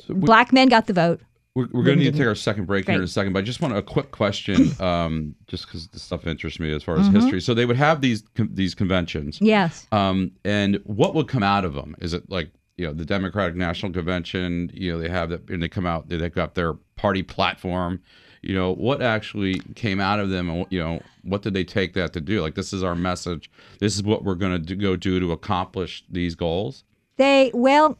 black 0.08 0.50
men 0.52 0.68
got 0.68 0.86
the 0.86 0.94
vote. 0.94 1.20
We're, 1.54 1.68
we're 1.72 1.84
going 1.84 1.98
to 1.98 2.04
need 2.04 2.12
to 2.14 2.18
take 2.18 2.26
our 2.26 2.34
second 2.34 2.64
break 2.66 2.86
here 2.86 2.96
in 2.96 3.02
a 3.04 3.06
second, 3.06 3.32
but 3.32 3.38
I 3.38 3.42
just 3.42 3.60
want 3.60 3.76
a 3.76 3.82
quick 3.82 4.10
question, 4.10 4.70
um, 4.80 5.36
just 5.46 5.66
because 5.66 5.86
this 5.88 6.02
stuff 6.02 6.26
interests 6.26 6.58
me 6.58 6.74
as 6.74 6.82
far 6.82 6.98
as 6.98 7.06
Mm-hmm. 7.06 7.14
history. 7.16 7.40
So 7.40 7.54
they 7.54 7.64
would 7.66 7.76
have 7.76 8.00
these 8.00 8.24
these 8.36 8.74
conventions, 8.74 9.38
Yes. 9.40 9.86
um, 9.92 10.32
and 10.44 10.80
what 10.84 11.14
would 11.14 11.28
come 11.28 11.42
out 11.44 11.64
of 11.64 11.74
them? 11.74 11.94
Is 12.00 12.12
it 12.12 12.28
like 12.28 12.50
you 12.76 12.86
know 12.86 12.92
the 12.92 13.04
Democratic 13.04 13.54
National 13.54 13.92
Convention? 13.92 14.68
You 14.74 14.92
know 14.92 14.98
they 14.98 15.08
have 15.08 15.30
that, 15.30 15.48
and 15.48 15.62
they 15.62 15.68
come 15.68 15.86
out, 15.86 16.08
They've 16.08 16.32
got 16.34 16.54
their 16.56 16.74
party 16.96 17.22
platform. 17.22 18.00
You 18.42 18.54
know 18.56 18.72
what 18.74 19.00
actually 19.00 19.60
came 19.76 20.00
out 20.00 20.18
of 20.18 20.30
them, 20.30 20.48
and 20.48 20.58
what- 20.60 20.72
you 20.72 20.80
know 20.80 21.00
what 21.22 21.42
did 21.42 21.54
they 21.54 21.62
take 21.64 21.92
that 21.94 22.12
to 22.14 22.20
do? 22.20 22.40
Like 22.42 22.56
this 22.56 22.72
is 22.72 22.82
our 22.82 22.96
message. 22.96 23.48
This 23.78 23.94
is 23.94 24.02
what 24.02 24.24
we're 24.24 24.34
going 24.34 24.64
to 24.64 24.74
go 24.74 24.96
do 24.96 25.20
to 25.20 25.30
accomplish 25.30 26.02
these 26.10 26.34
goals. 26.34 26.82
They 27.16 27.52
well, 27.54 27.96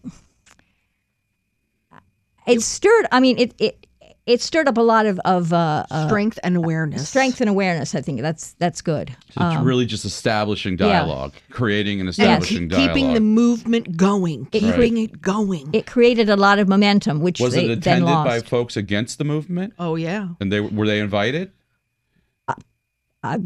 it 2.47 2.61
stirred. 2.63 3.07
I 3.13 3.21
mean, 3.21 3.39
it 3.39 3.55
it 3.59 3.87
it 4.27 4.41
stirred 4.41 4.69
up 4.69 4.79
a 4.79 4.83
lot 4.83 5.05
of 5.05 5.19
of 5.27 5.53
uh, 5.53 5.85
uh, 5.91 6.07
Strength 6.07 6.39
and 6.43 6.57
awareness. 6.57 7.07
strength 7.09 7.41
and 7.43 7.51
awareness. 7.51 7.95
I 7.95 8.01
think 8.01 8.23
that's 8.23 8.53
that's 8.55 8.81
good. 8.81 9.15
So 9.33 9.47
it's 9.51 9.61
really 9.63 9.85
just 9.85 10.05
establishing 10.07 10.81
Um, 10.81 10.89
yeah. 10.89 11.01
dialogue, 11.01 11.35
creating 11.51 12.01
and 12.01 12.09
And 12.09 12.09
establishing 12.09 12.61
keep- 12.63 12.71
dialogue. 12.71 12.95
keeping 12.97 13.13
the 13.15 13.21
movement 13.21 13.97
going. 13.97 14.47
Keeping 14.47 14.97
it 14.97 15.21
going. 15.21 15.69
It 15.75 15.87
created 15.87 16.31
a 16.31 16.37
lot 16.37 16.59
of 16.59 16.69
momentum, 16.69 17.21
which 17.21 17.39
was 17.41 17.53
they 17.55 17.65
it 17.67 17.69
then 17.69 17.79
attended 18.03 18.05
lost. 18.11 18.27
by 18.27 18.41
folks 18.41 18.77
against 18.79 19.19
the 19.19 19.25
movement? 19.25 19.75
oh 19.79 19.97
yeah. 19.97 20.29
And 20.41 20.51
they 20.51 20.61
were 20.61 20.87
they 20.87 21.01
invited? 21.01 21.53
I, 23.23 23.39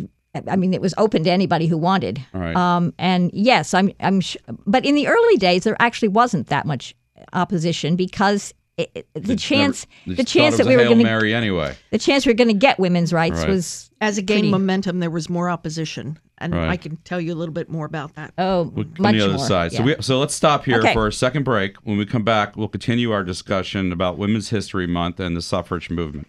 I 0.46 0.56
mean, 0.56 0.74
it 0.74 0.80
was 0.80 0.92
open 0.98 1.24
to 1.24 1.30
anybody 1.30 1.66
who 1.66 1.78
wanted. 1.78 2.24
All 2.34 2.40
right. 2.40 2.54
Um, 2.56 2.92
and 2.98 3.30
yes, 3.32 3.74
I'm 3.74 3.90
I'm. 4.00 4.20
Sh- 4.20 4.37
but 4.66 4.84
in 4.84 4.94
the 4.94 5.06
early 5.08 5.37
days, 5.37 5.64
there 5.64 5.76
actually 5.80 6.08
wasn't 6.08 6.48
that 6.48 6.66
much 6.66 6.94
opposition 7.32 7.96
because 7.96 8.52
it, 8.79 8.91
it- 8.95 9.07
the 9.14 9.21
They 9.21 9.37
chance 9.37 9.87
never- 10.07 10.17
the 10.17 10.25
chance 10.25 10.57
that 10.57 10.67
we 10.67 10.77
were 10.77 10.85
going 10.85 10.99
to 10.99 11.05
marry 11.05 11.35
anyway. 11.35 11.75
the 11.91 11.99
chance 11.99 12.25
we 12.25 12.33
were 12.33 12.37
going 12.37 12.49
to 12.49 12.55
get 12.55 12.79
women's 12.79 13.12
rights 13.12 13.41
Right. 13.41 13.49
was 13.49 13.91
As 14.01 14.17
it 14.17 14.23
gained 14.27 14.43
Pretty- 14.43 14.51
momentum, 14.53 15.01
there 15.01 15.11
was 15.11 15.29
more 15.29 15.51
opposition, 15.51 16.19
and 16.38 16.55
Right. 16.55 16.69
I 16.71 16.77
can 16.77 16.97
tell 17.05 17.21
you 17.21 17.35
a 17.35 17.37
little 17.37 17.53
bit 17.53 17.69
more 17.69 17.85
about 17.85 18.14
that. 18.14 18.33
oh 18.38 18.62
We'll- 18.75 18.87
much 19.01 19.12
on 19.14 19.19
the 19.19 19.25
other 19.25 19.37
more. 19.38 19.47
side. 19.47 19.73
So 19.73 19.83
we 19.83 19.97
so 20.01 20.21
let's 20.21 20.35
stop 20.35 20.64
here 20.64 20.79
Okay. 20.79 20.93
for 20.93 21.07
a 21.09 21.12
second 21.12 21.43
break. 21.43 21.77
When 21.83 21.99
we 21.99 22.07
come 22.07 22.23
back, 22.23 22.57
we'll 22.57 22.69
continue 22.69 23.11
our 23.11 23.25
discussion 23.25 23.91
about 23.93 24.17
Women's 24.17 24.51
History 24.51 24.87
Month 24.87 25.19
and 25.21 25.37
the 25.37 25.43
suffrage 25.43 25.91
movement. 25.91 26.29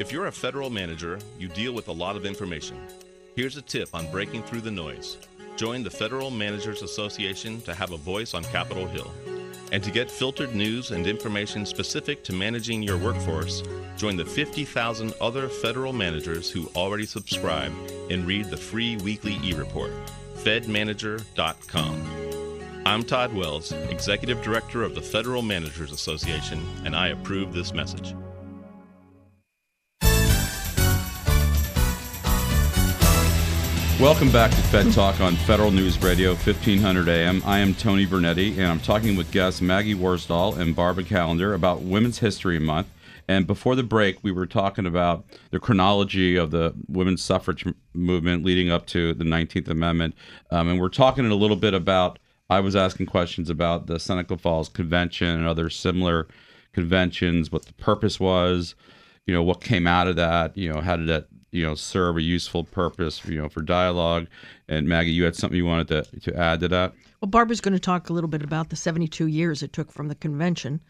If 0.00 0.10
you're 0.10 0.26
a 0.28 0.32
federal 0.32 0.70
manager, 0.70 1.18
you 1.38 1.48
deal 1.48 1.74
with 1.74 1.88
a 1.88 1.92
lot 1.92 2.16
of 2.16 2.24
information. 2.24 2.78
Here's 3.36 3.58
a 3.58 3.62
tip 3.62 3.90
on 3.92 4.10
breaking 4.10 4.44
through 4.44 4.62
the 4.62 4.70
noise. 4.70 5.18
Join 5.56 5.82
the 5.82 5.90
Federal 5.90 6.30
Managers 6.30 6.80
Association 6.80 7.60
to 7.60 7.74
have 7.74 7.92
a 7.92 7.98
voice 7.98 8.32
on 8.32 8.42
Capitol 8.44 8.86
Hill. 8.86 9.12
And 9.72 9.84
to 9.84 9.90
get 9.90 10.10
filtered 10.10 10.54
news 10.54 10.92
and 10.92 11.06
information 11.06 11.66
specific 11.66 12.24
to 12.24 12.32
managing 12.32 12.82
your 12.82 12.96
workforce, 12.96 13.62
join 13.98 14.16
the 14.16 14.24
50,000 14.24 15.12
other 15.20 15.50
federal 15.50 15.92
managers 15.92 16.50
who 16.50 16.70
already 16.74 17.04
subscribe 17.04 17.72
and 18.08 18.26
read 18.26 18.46
the 18.46 18.56
free 18.56 18.96
weekly 18.96 19.38
e 19.44 19.52
report. 19.52 19.92
FedManager.com. 20.36 22.86
I'm 22.86 23.02
Todd 23.02 23.34
Wells, 23.34 23.72
Executive 23.90 24.40
Director 24.40 24.82
of 24.82 24.94
the 24.94 25.02
Federal 25.02 25.42
Managers 25.42 25.92
Association, 25.92 26.66
and 26.86 26.96
I 26.96 27.08
approve 27.08 27.52
this 27.52 27.74
message. 27.74 28.14
Welcome 34.00 34.32
back 34.32 34.50
to 34.50 34.56
Fed 34.56 34.90
Talk 34.94 35.20
on 35.20 35.36
Federal 35.36 35.70
News 35.70 36.02
Radio, 36.02 36.30
1500 36.30 37.06
AM. 37.06 37.42
I 37.44 37.58
am 37.58 37.74
Tony 37.74 38.06
Vernetti, 38.06 38.52
and 38.56 38.66
I'm 38.66 38.80
talking 38.80 39.14
with 39.14 39.30
guests 39.30 39.60
Maggie 39.60 39.94
Worsdal 39.94 40.56
and 40.56 40.74
Barbara 40.74 41.04
Callender 41.04 41.52
about 41.52 41.82
Women's 41.82 42.18
History 42.18 42.58
Month. 42.58 42.88
And 43.28 43.46
before 43.46 43.76
the 43.76 43.82
break, 43.82 44.16
we 44.24 44.32
were 44.32 44.46
talking 44.46 44.86
about 44.86 45.26
the 45.50 45.60
chronology 45.60 46.34
of 46.36 46.50
the 46.50 46.72
women's 46.88 47.22
suffrage 47.22 47.66
movement 47.92 48.42
leading 48.42 48.70
up 48.70 48.86
to 48.86 49.12
the 49.12 49.24
19th 49.24 49.68
Amendment. 49.68 50.14
Um, 50.50 50.68
and 50.70 50.80
we're 50.80 50.88
talking 50.88 51.26
a 51.26 51.34
little 51.34 51.54
bit 51.54 51.74
about, 51.74 52.18
I 52.48 52.60
was 52.60 52.74
asking 52.74 53.04
questions 53.04 53.50
about 53.50 53.86
the 53.86 54.00
Seneca 54.00 54.38
Falls 54.38 54.70
Convention 54.70 55.28
and 55.28 55.46
other 55.46 55.68
similar 55.68 56.26
conventions, 56.72 57.52
what 57.52 57.66
the 57.66 57.74
purpose 57.74 58.18
was, 58.18 58.74
you 59.26 59.34
know, 59.34 59.42
what 59.42 59.60
came 59.60 59.86
out 59.86 60.08
of 60.08 60.16
that, 60.16 60.56
you 60.56 60.72
know, 60.72 60.80
how 60.80 60.96
did 60.96 61.08
that, 61.08 61.28
you 61.52 61.64
know, 61.64 61.74
serve 61.74 62.16
a 62.16 62.22
useful 62.22 62.64
purpose, 62.64 63.24
you 63.26 63.40
know, 63.40 63.48
for 63.48 63.62
dialogue. 63.62 64.26
And 64.68 64.88
Maggie, 64.88 65.10
you 65.10 65.24
had 65.24 65.34
something 65.36 65.56
you 65.56 65.66
wanted 65.66 65.88
to, 65.88 66.20
to 66.20 66.36
add 66.38 66.60
to 66.60 66.68
that? 66.68 66.92
Well, 67.20 67.28
Barbara's 67.28 67.60
going 67.60 67.74
to 67.74 67.80
talk 67.80 68.08
a 68.08 68.12
little 68.12 68.28
bit 68.28 68.42
about 68.42 68.70
the 68.70 68.76
72 68.76 69.26
years 69.26 69.62
it 69.62 69.72
took 69.72 69.92
from 69.92 70.08
the 70.08 70.14
convention, 70.14 70.80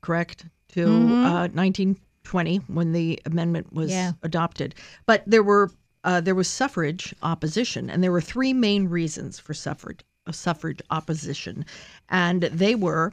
correct, 0.00 0.44
to 0.68 1.16
uh, 1.22 1.48
1920 1.52 2.56
when 2.68 2.92
the 2.92 3.20
amendment 3.26 3.72
was 3.72 3.90
Yeah. 3.90 4.12
adopted. 4.22 4.74
But 5.06 5.22
there 5.26 5.42
were 5.42 5.70
uh, 6.04 6.20
there 6.20 6.34
was 6.34 6.48
suffrage 6.48 7.14
opposition, 7.22 7.88
and 7.88 8.04
there 8.04 8.12
were 8.12 8.20
three 8.20 8.52
main 8.52 8.88
reasons 8.88 9.38
for 9.38 9.54
suffrage 9.54 10.00
uh, 10.26 10.32
suffrage 10.32 10.80
opposition, 10.90 11.64
and 12.10 12.42
they 12.42 12.74
were. 12.74 13.12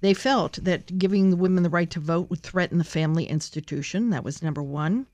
They 0.00 0.14
felt 0.14 0.54
that 0.64 0.98
giving 0.98 1.30
the 1.30 1.36
women 1.36 1.62
the 1.62 1.70
right 1.70 1.88
to 1.90 2.00
vote 2.00 2.28
would 2.28 2.42
threaten 2.42 2.78
the 2.78 2.84
family 2.84 3.24
institution. 3.26 4.10
That 4.10 4.24
was 4.24 4.42
number 4.42 4.60
one. 4.60 5.06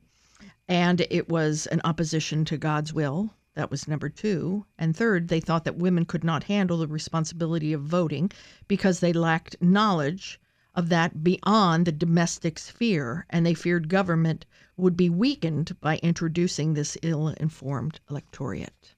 And 0.69 1.01
it 1.11 1.29
was 1.29 1.67
an 1.67 1.81
opposition 1.85 2.45
to 2.45 2.59
God's 2.59 2.93
will. 2.93 3.31
That 3.55 3.71
was 3.71 3.89
number 3.89 4.09
two. 4.09 4.67
And 4.79 4.95
third, 4.95 5.29
they 5.29 5.41
thought 5.41 5.65
that 5.65 5.79
women 5.79 6.05
could 6.05 6.23
not 6.23 6.45
handle 6.45 6.79
the 6.79 6.87
responsibility 6.87 7.73
of 7.73 7.83
voting 7.83 8.31
because 8.69 9.01
they 9.01 9.13
lacked 9.13 9.57
knowledge 9.61 10.39
of 10.75 10.91
that 10.91 11.25
beyond 11.25 11.87
the 11.87 11.93
domestic 11.93 12.59
sphere. 12.59 13.27
And 13.31 13.45
they 13.45 13.55
feared 13.55 13.89
government 13.89 14.47
would 14.77 14.97
be 14.97 15.11
weakened 15.11 15.75
by 15.81 15.97
introducing 16.05 16.75
this 16.75 16.97
ill 17.03 17.29
informed 17.29 17.99
electorate. 18.09 18.95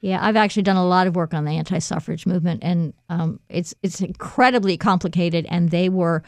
Yeah, 0.00 0.24
I've 0.24 0.36
actually 0.36 0.62
done 0.62 0.76
a 0.76 0.86
lot 0.86 1.08
of 1.08 1.16
work 1.16 1.34
on 1.34 1.44
the 1.44 1.52
anti-suffrage 1.52 2.24
movement, 2.24 2.62
and 2.62 2.94
um, 3.08 3.40
it's 3.48 3.74
it's 3.82 4.00
incredibly 4.00 4.76
complicated. 4.76 5.44
And 5.50 5.70
they 5.70 5.88
were 5.88 6.22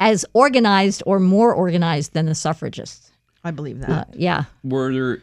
as 0.00 0.24
organized 0.32 1.02
or 1.04 1.20
more 1.20 1.52
organized 1.52 2.14
than 2.14 2.24
the 2.24 2.34
suffragists. 2.34 3.12
I 3.44 3.50
believe 3.50 3.80
that. 3.80 3.90
Uh, 3.90 4.04
yeah, 4.14 4.44
Were 4.62 4.92
there, 4.92 5.22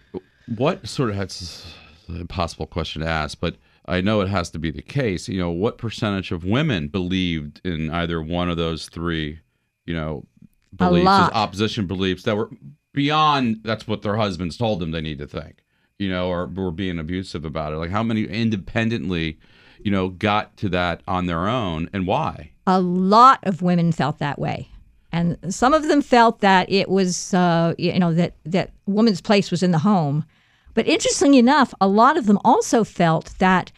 what 0.56 0.88
sort 0.88 1.10
of, 1.10 1.18
that's 1.18 1.66
an 2.08 2.22
impossible 2.22 2.68
question 2.68 3.02
to 3.02 3.08
ask, 3.08 3.40
but 3.40 3.56
I 3.86 4.02
know 4.02 4.22
it 4.22 4.30
has 4.30 4.50
to 4.52 4.60
be 4.60 4.72
the 4.72 4.82
case. 4.82 5.28
You 5.28 5.40
know, 5.40 5.50
what 5.50 5.78
percentage 5.78 6.32
of 6.32 6.46
women 6.46 6.88
believed 6.88 7.62
in 7.64 7.90
either 7.92 8.22
one 8.22 8.50
of 8.50 8.58
those 8.58 8.88
three, 8.88 9.40
you 9.86 9.96
know, 9.96 10.26
beliefs, 10.76 11.08
opposition 11.08 11.88
beliefs 11.88 12.24
that 12.24 12.38
were 12.38 12.50
beyond 12.94 13.62
that's 13.64 13.88
what 13.88 14.02
their 14.02 14.18
husbands 14.18 14.58
told 14.58 14.80
them 14.80 14.92
they 14.92 15.02
need 15.02 15.18
to 15.20 15.28
think, 15.28 15.64
you 15.98 16.10
know, 16.10 16.30
or 16.30 16.46
were 16.46 16.72
being 16.72 17.00
abusive 17.00 17.44
about 17.44 17.74
it? 17.74 17.78
Like 17.78 17.90
how 17.90 18.04
many 18.04 18.24
independently, 18.24 19.40
you 19.84 19.92
know, 19.92 20.10
got 20.10 20.56
to 20.58 20.70
that 20.70 21.02
on 21.08 21.26
their 21.26 21.48
own 21.48 21.90
and 21.92 22.06
why? 22.06 22.52
a 22.68 22.80
lot 22.80 23.40
of 23.44 23.62
women 23.62 23.92
felt 23.92 24.20
that 24.20 24.40
way, 24.40 24.70
and 25.12 25.38
some 25.50 25.74
of 25.74 25.88
them 25.88 26.02
felt 26.02 26.40
that 26.40 26.72
it 26.72 26.90
was 26.90 27.34
uh, 27.34 27.74
you 27.78 28.00
know 28.00 28.14
that 28.14 28.36
that 28.46 28.72
woman's 28.86 29.22
place 29.22 29.52
was 29.52 29.64
in 29.64 29.72
the 29.72 29.80
home. 29.80 30.26
But 30.74 30.88
interestingly 30.88 31.38
enough, 31.38 31.74
a 31.82 31.88
lot 31.88 32.18
of 32.18 32.28
them 32.28 32.40
also 32.46 32.84
felt 32.84 33.34
that 33.40 33.72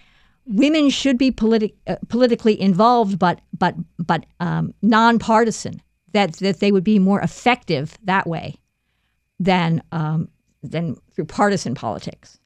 women 0.46 0.90
should 0.90 1.18
be 1.18 1.32
politi- 1.32 1.74
uh, 1.88 1.96
politically 2.08 2.60
involved, 2.60 3.18
but 3.18 3.42
but 3.58 3.76
but 3.98 4.26
um, 4.40 4.74
nonpartisan. 4.82 5.82
That 6.12 6.34
that 6.34 6.60
they 6.60 6.72
would 6.72 6.84
be 6.84 7.00
more 7.00 7.22
effective 7.22 7.98
that 8.04 8.28
way 8.28 8.56
than 9.40 9.82
um, 9.92 10.30
than 10.62 10.96
through 11.12 11.26
partisan 11.26 11.74
politics. 11.74 12.40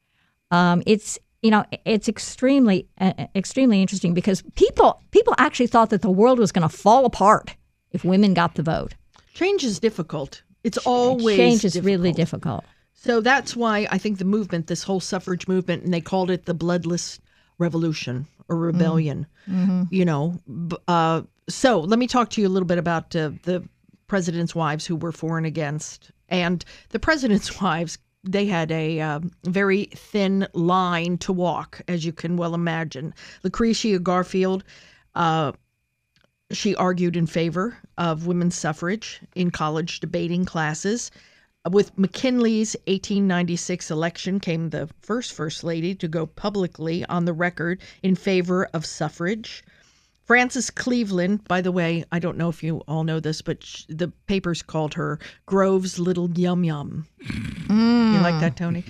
Um, 0.50 0.82
it's 0.86 1.18
you 1.42 1.50
know 1.50 1.64
it's 1.84 2.08
extremely 2.08 2.88
uh, 2.98 3.12
extremely 3.34 3.82
interesting 3.82 4.14
because 4.14 4.42
people 4.54 5.02
people 5.10 5.34
actually 5.36 5.66
thought 5.66 5.90
that 5.90 6.00
the 6.00 6.10
world 6.10 6.38
was 6.38 6.50
going 6.50 6.66
to 6.66 6.74
fall 6.74 7.04
apart 7.04 7.54
if 7.92 8.04
women 8.04 8.34
got 8.34 8.54
the 8.54 8.62
vote. 8.62 8.94
Change 9.34 9.64
is 9.64 9.78
difficult. 9.78 10.42
It's 10.64 10.78
always 10.78 11.36
Change 11.36 11.64
is 11.64 11.72
difficult. 11.74 11.84
really 11.86 12.12
difficult. 12.12 12.64
So 12.94 13.20
that's 13.20 13.54
why 13.54 13.86
I 13.90 13.98
think 13.98 14.18
the 14.18 14.24
movement, 14.24 14.66
this 14.66 14.82
whole 14.82 14.98
suffrage 15.00 15.46
movement, 15.46 15.84
and 15.84 15.94
they 15.94 16.00
called 16.00 16.30
it 16.30 16.46
the 16.46 16.54
bloodless 16.54 17.20
revolution 17.58 18.26
or 18.48 18.56
rebellion. 18.56 19.26
You 19.90 20.04
know, 20.04 20.40
uh, 20.88 21.22
so 21.48 21.80
let 21.80 21.98
me 21.98 22.06
talk 22.06 22.30
to 22.30 22.40
you 22.40 22.48
a 22.48 22.50
little 22.50 22.66
bit 22.66 22.78
about 22.78 23.14
uh, 23.14 23.30
the 23.44 23.66
president's 24.08 24.54
wives 24.54 24.84
who 24.84 24.96
were 24.96 25.12
for 25.12 25.38
and 25.38 25.46
against, 25.46 26.10
and 26.28 26.64
the 26.90 26.98
president's 26.98 27.60
wives. 27.62 27.98
They 28.24 28.46
had 28.46 28.72
a 28.72 29.00
um, 29.00 29.30
very 29.44 29.84
thin 29.94 30.48
line 30.52 31.18
to 31.18 31.32
walk, 31.32 31.80
as 31.86 32.04
you 32.04 32.12
can 32.12 32.36
well 32.36 32.52
imagine. 32.54 33.14
Lucretia 33.44 34.00
Garfield. 34.00 34.64
Uh, 36.50 36.54
she 36.54 36.74
argued 36.76 37.16
in 37.16 37.26
favor 37.26 37.76
of 37.96 38.26
women's 38.26 38.54
suffrage 38.54 39.20
in 39.34 39.50
college 39.50 40.00
debating 40.00 40.44
classes. 40.44 41.10
With 41.70 41.96
McKinley's 41.98 42.74
1896 42.86 43.90
election 43.90 44.40
came 44.40 44.70
the 44.70 44.88
first 45.00 45.32
First 45.32 45.64
Lady 45.64 45.94
to 45.96 46.08
go 46.08 46.26
publicly 46.26 47.04
on 47.06 47.24
the 47.24 47.32
record 47.32 47.80
in 48.02 48.14
favor 48.14 48.66
of 48.72 48.86
suffrage. 48.86 49.62
Frances 50.24 50.70
Cleveland, 50.70 51.44
by 51.48 51.60
the 51.62 51.72
way, 51.72 52.04
I 52.12 52.18
don't 52.18 52.36
know 52.36 52.50
if 52.50 52.62
you 52.62 52.78
all 52.86 53.02
know 53.02 53.18
this, 53.18 53.40
but 53.40 53.64
sh- 53.64 53.84
the 53.88 54.08
papers 54.26 54.62
called 54.62 54.94
her 54.94 55.18
Grove's 55.46 55.98
Little 55.98 56.30
Yum 56.30 56.64
Yum. 56.64 57.06
You 57.70 58.20
like 58.20 58.38
that, 58.40 58.54
Tony? 58.56 58.84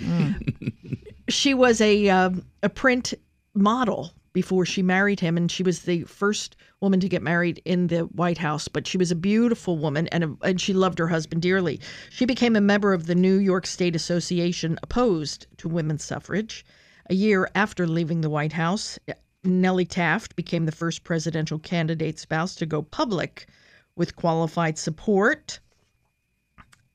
she 1.29 1.55
was 1.55 1.81
a 1.81 2.09
um, 2.09 2.45
a 2.63 2.69
print 2.69 3.15
model 3.55 4.13
before 4.39 4.65
she 4.65 4.83
married 4.85 5.19
him, 5.19 5.37
and 5.37 5.51
she 5.51 5.65
was 5.65 5.81
the 5.81 6.05
first 6.05 6.55
woman 6.81 7.01
to 7.01 7.09
get 7.09 7.23
married 7.23 7.61
in 7.65 7.89
the 7.89 8.03
White 8.03 8.39
House. 8.39 8.69
But 8.69 8.87
she 8.87 8.97
was 8.97 9.11
a 9.11 9.17
beautiful 9.17 9.77
woman, 9.77 10.07
and 10.13 10.23
a, 10.23 10.37
and 10.43 10.61
she 10.61 10.73
loved 10.73 11.01
her 11.01 11.09
husband 11.09 11.43
dearly. 11.43 11.81
She 12.09 12.25
became 12.25 12.55
a 12.55 12.61
member 12.61 12.93
of 12.93 13.07
the 13.07 13.17
New 13.17 13.39
York 13.39 13.67
State 13.67 13.97
Association 13.97 14.79
opposed 14.85 15.49
to 15.57 15.69
women's 15.69 16.05
suffrage. 16.05 16.65
A 17.11 17.15
year 17.15 17.51
after 17.57 17.89
leaving 17.89 18.21
the 18.21 18.31
White 18.31 18.53
House, 18.53 18.97
Nellie 19.43 19.85
Taft 19.85 20.37
became 20.37 20.67
the 20.67 20.79
first 20.83 21.03
presidential 21.03 21.59
candidate 21.59 22.21
spouse 22.21 22.55
to 22.55 22.65
go 22.65 22.83
public 22.83 23.49
with 23.97 24.15
qualified 24.15 24.79
support. 24.79 25.59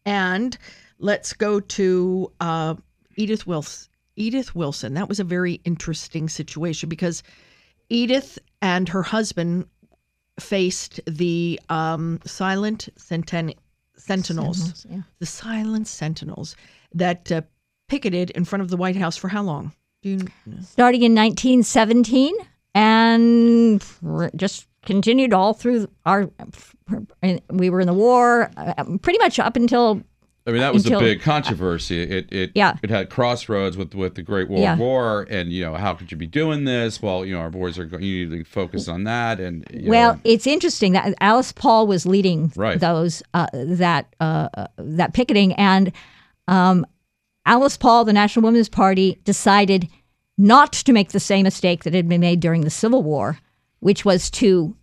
And 0.05 0.57
let's 0.97 1.33
go 1.33 1.59
to 1.59 2.31
uh, 2.39 2.75
Edith 3.17 3.45
Wilson. 3.45 3.89
Edith 4.15 4.55
Wilson. 4.55 4.93
That 4.93 5.09
was 5.09 5.19
a 5.19 5.23
very 5.23 5.61
interesting 5.65 6.29
situation 6.29 6.89
because 6.89 7.23
Edith 7.89 8.39
and 8.61 8.89
her 8.89 9.03
husband 9.03 9.67
faced 10.39 10.99
the 11.05 11.59
um, 11.69 12.19
silent 12.25 12.89
centen- 12.97 13.53
sentinels, 13.97 14.57
Sentinels, 14.57 14.85
yeah. 14.89 15.01
the 15.19 15.25
silent 15.25 15.87
sentinels 15.87 16.55
that 16.93 17.31
uh, 17.31 17.41
picketed 17.87 18.31
in 18.31 18.45
front 18.45 18.61
of 18.61 18.69
the 18.69 18.77
White 18.77 18.95
House 18.95 19.17
for 19.17 19.27
how 19.27 19.43
long? 19.43 19.71
Do 20.01 20.09
you 20.09 20.19
starting 20.61 21.03
in 21.03 21.15
1917 21.15 22.35
and 22.75 23.83
just 24.35 24.67
continued 24.85 25.33
all 25.33 25.53
through 25.53 25.87
our 26.05 26.29
we 27.51 27.69
were 27.69 27.79
in 27.79 27.87
the 27.87 27.93
war 27.93 28.51
uh, 28.57 28.83
pretty 29.01 29.19
much 29.19 29.39
up 29.39 29.55
until 29.55 30.01
I 30.45 30.51
mean, 30.51 30.59
that 30.59 30.73
was 30.73 30.83
Until- 30.85 30.99
a 30.99 31.03
big 31.03 31.21
controversy. 31.21 32.01
It 32.03 32.31
it 32.31 32.51
Yeah. 32.53 32.75
it 32.83 32.89
had 32.89 33.09
crossroads 33.09 33.77
with 33.77 33.95
with 33.95 34.15
the 34.15 34.21
Great 34.21 34.49
World 34.49 34.61
Yeah. 34.61 34.75
War, 34.77 35.25
and 35.29 35.53
you 35.53 35.63
know 35.63 35.75
how 35.75 35.93
could 35.93 36.11
you 36.11 36.17
be 36.17 36.27
doing 36.27 36.65
this? 36.65 37.01
Well, 37.01 37.25
you 37.25 37.33
know 37.33 37.39
our 37.39 37.49
boys 37.49 37.79
are 37.79 37.85
going. 37.85 38.03
You 38.03 38.27
need 38.27 38.37
to 38.39 38.43
focus 38.43 38.87
on 38.89 39.05
that, 39.05 39.39
and 39.39 39.65
you 39.71 39.89
well 39.89 40.15
know, 40.15 40.19
it's 40.25 40.45
interesting 40.45 40.91
that 40.93 41.13
alice 41.21 41.51
paul 41.53 41.87
was 41.87 42.05
leading 42.05 42.51
Right. 42.57 42.77
those 42.79 43.23
uh, 43.33 43.47
that 43.53 44.13
uh, 44.19 44.49
uh, 44.53 44.67
that 44.77 45.13
picketing 45.13 45.53
and 45.53 45.91
um, 46.49 46.85
alice 47.45 47.77
paul 47.77 48.03
the 48.03 48.11
national 48.13 48.43
women's 48.45 48.67
party 48.69 49.19
decided 49.23 49.87
not 50.37 50.73
to 50.73 50.91
make 50.91 51.11
the 51.11 51.19
same 51.21 51.43
mistake 51.43 51.83
that 51.85 51.93
had 51.93 52.09
been 52.09 52.19
made 52.21 52.39
during 52.41 52.61
the 52.61 52.69
civil 52.69 53.01
war 53.01 53.37
which 53.79 54.03
was 54.03 54.29
to 54.31 54.75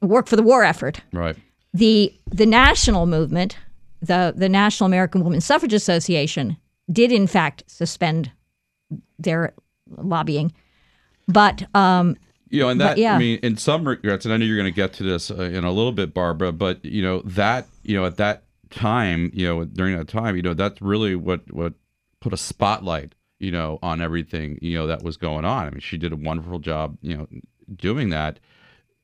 work 0.00 0.26
for 0.28 0.36
the 0.36 0.42
war 0.42 0.62
effort 0.62 1.00
right. 1.12 1.36
the 1.74 2.12
the 2.30 2.46
national 2.46 3.06
movement, 3.06 3.56
the 4.02 4.34
the 4.36 4.48
National 4.48 4.86
American 4.86 5.24
Woman 5.24 5.40
Suffrage 5.40 5.72
Association, 5.72 6.56
did 6.90 7.12
in 7.12 7.26
fact 7.26 7.62
suspend 7.66 8.30
their 9.18 9.54
lobbying, 9.96 10.52
but 11.28 11.64
um, 11.74 12.16
You 12.50 12.60
know, 12.60 12.68
and 12.68 12.78
But 12.80 12.86
that 12.88 12.98
yeah. 12.98 13.14
I 13.14 13.18
mean, 13.18 13.38
in 13.42 13.56
some 13.56 13.88
regards, 13.88 14.26
and 14.26 14.34
I 14.34 14.36
know 14.36 14.44
you're 14.44 14.58
going 14.58 14.70
to 14.70 14.76
get 14.76 14.92
to 14.94 15.02
this 15.04 15.30
uh, 15.30 15.36
in 15.36 15.64
a 15.64 15.72
little 15.72 15.92
bit, 15.92 16.12
Barbara, 16.12 16.52
but 16.52 16.84
you 16.84 17.02
know 17.02 17.22
that 17.22 17.66
you 17.82 17.96
know 17.96 18.04
at 18.04 18.18
that 18.18 18.44
time, 18.68 19.30
you 19.32 19.46
know 19.46 19.64
during 19.64 19.96
that 19.96 20.08
time, 20.08 20.36
you 20.36 20.42
know 20.42 20.52
that's 20.52 20.82
really 20.82 21.16
what 21.16 21.50
what 21.50 21.72
put 22.20 22.34
a 22.34 22.36
spotlight, 22.36 23.14
you 23.38 23.50
know, 23.50 23.78
on 23.82 24.02
everything 24.02 24.58
you 24.60 24.76
know 24.76 24.86
that 24.86 25.02
was 25.02 25.16
going 25.16 25.46
on. 25.46 25.66
I 25.66 25.70
mean, 25.70 25.80
she 25.80 25.96
did 25.96 26.12
a 26.12 26.16
wonderful 26.16 26.58
job, 26.58 26.98
you 27.00 27.16
know, 27.16 27.26
doing 27.74 28.10
that, 28.10 28.38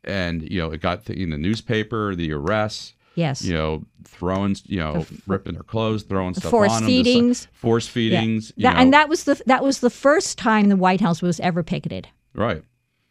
and 0.05 0.43
you 0.51 0.61
know 0.61 0.71
it 0.71 0.83
got 0.83 1.09
in 1.09 1.31
the 1.31 1.39
newspaper, 1.39 2.15
the 2.15 2.33
arrests. 2.33 2.95
Yes, 3.19 3.45
You 3.45 3.55
know, 3.55 3.85
throwing, 4.05 4.57
you 4.67 4.79
know, 4.79 5.05
ripping 5.27 5.55
their 5.55 5.63
clothes, 5.63 6.03
throwing 6.05 6.35
stuff 6.35 6.51
force 6.51 6.71
on 6.73 6.83
them, 6.83 6.89
just 6.91 6.97
like- 6.99 7.05
feedings. 7.05 7.49
force 7.53 7.87
Yeah. 7.87 7.93
feedings, 7.93 8.53
you 8.57 8.63
That- 8.63 8.75
know. 8.77 8.81
and 8.83 8.93
that 8.95 9.09
was 9.09 9.25
the 9.25 9.41
that 9.47 9.63
was 9.63 9.81
the 9.81 9.91
first 9.91 10.39
time 10.39 10.69
the 10.69 10.77
White 10.77 11.01
House 11.01 11.21
was 11.23 11.39
ever 11.41 11.63
picketed. 11.63 12.09
right, 12.35 12.63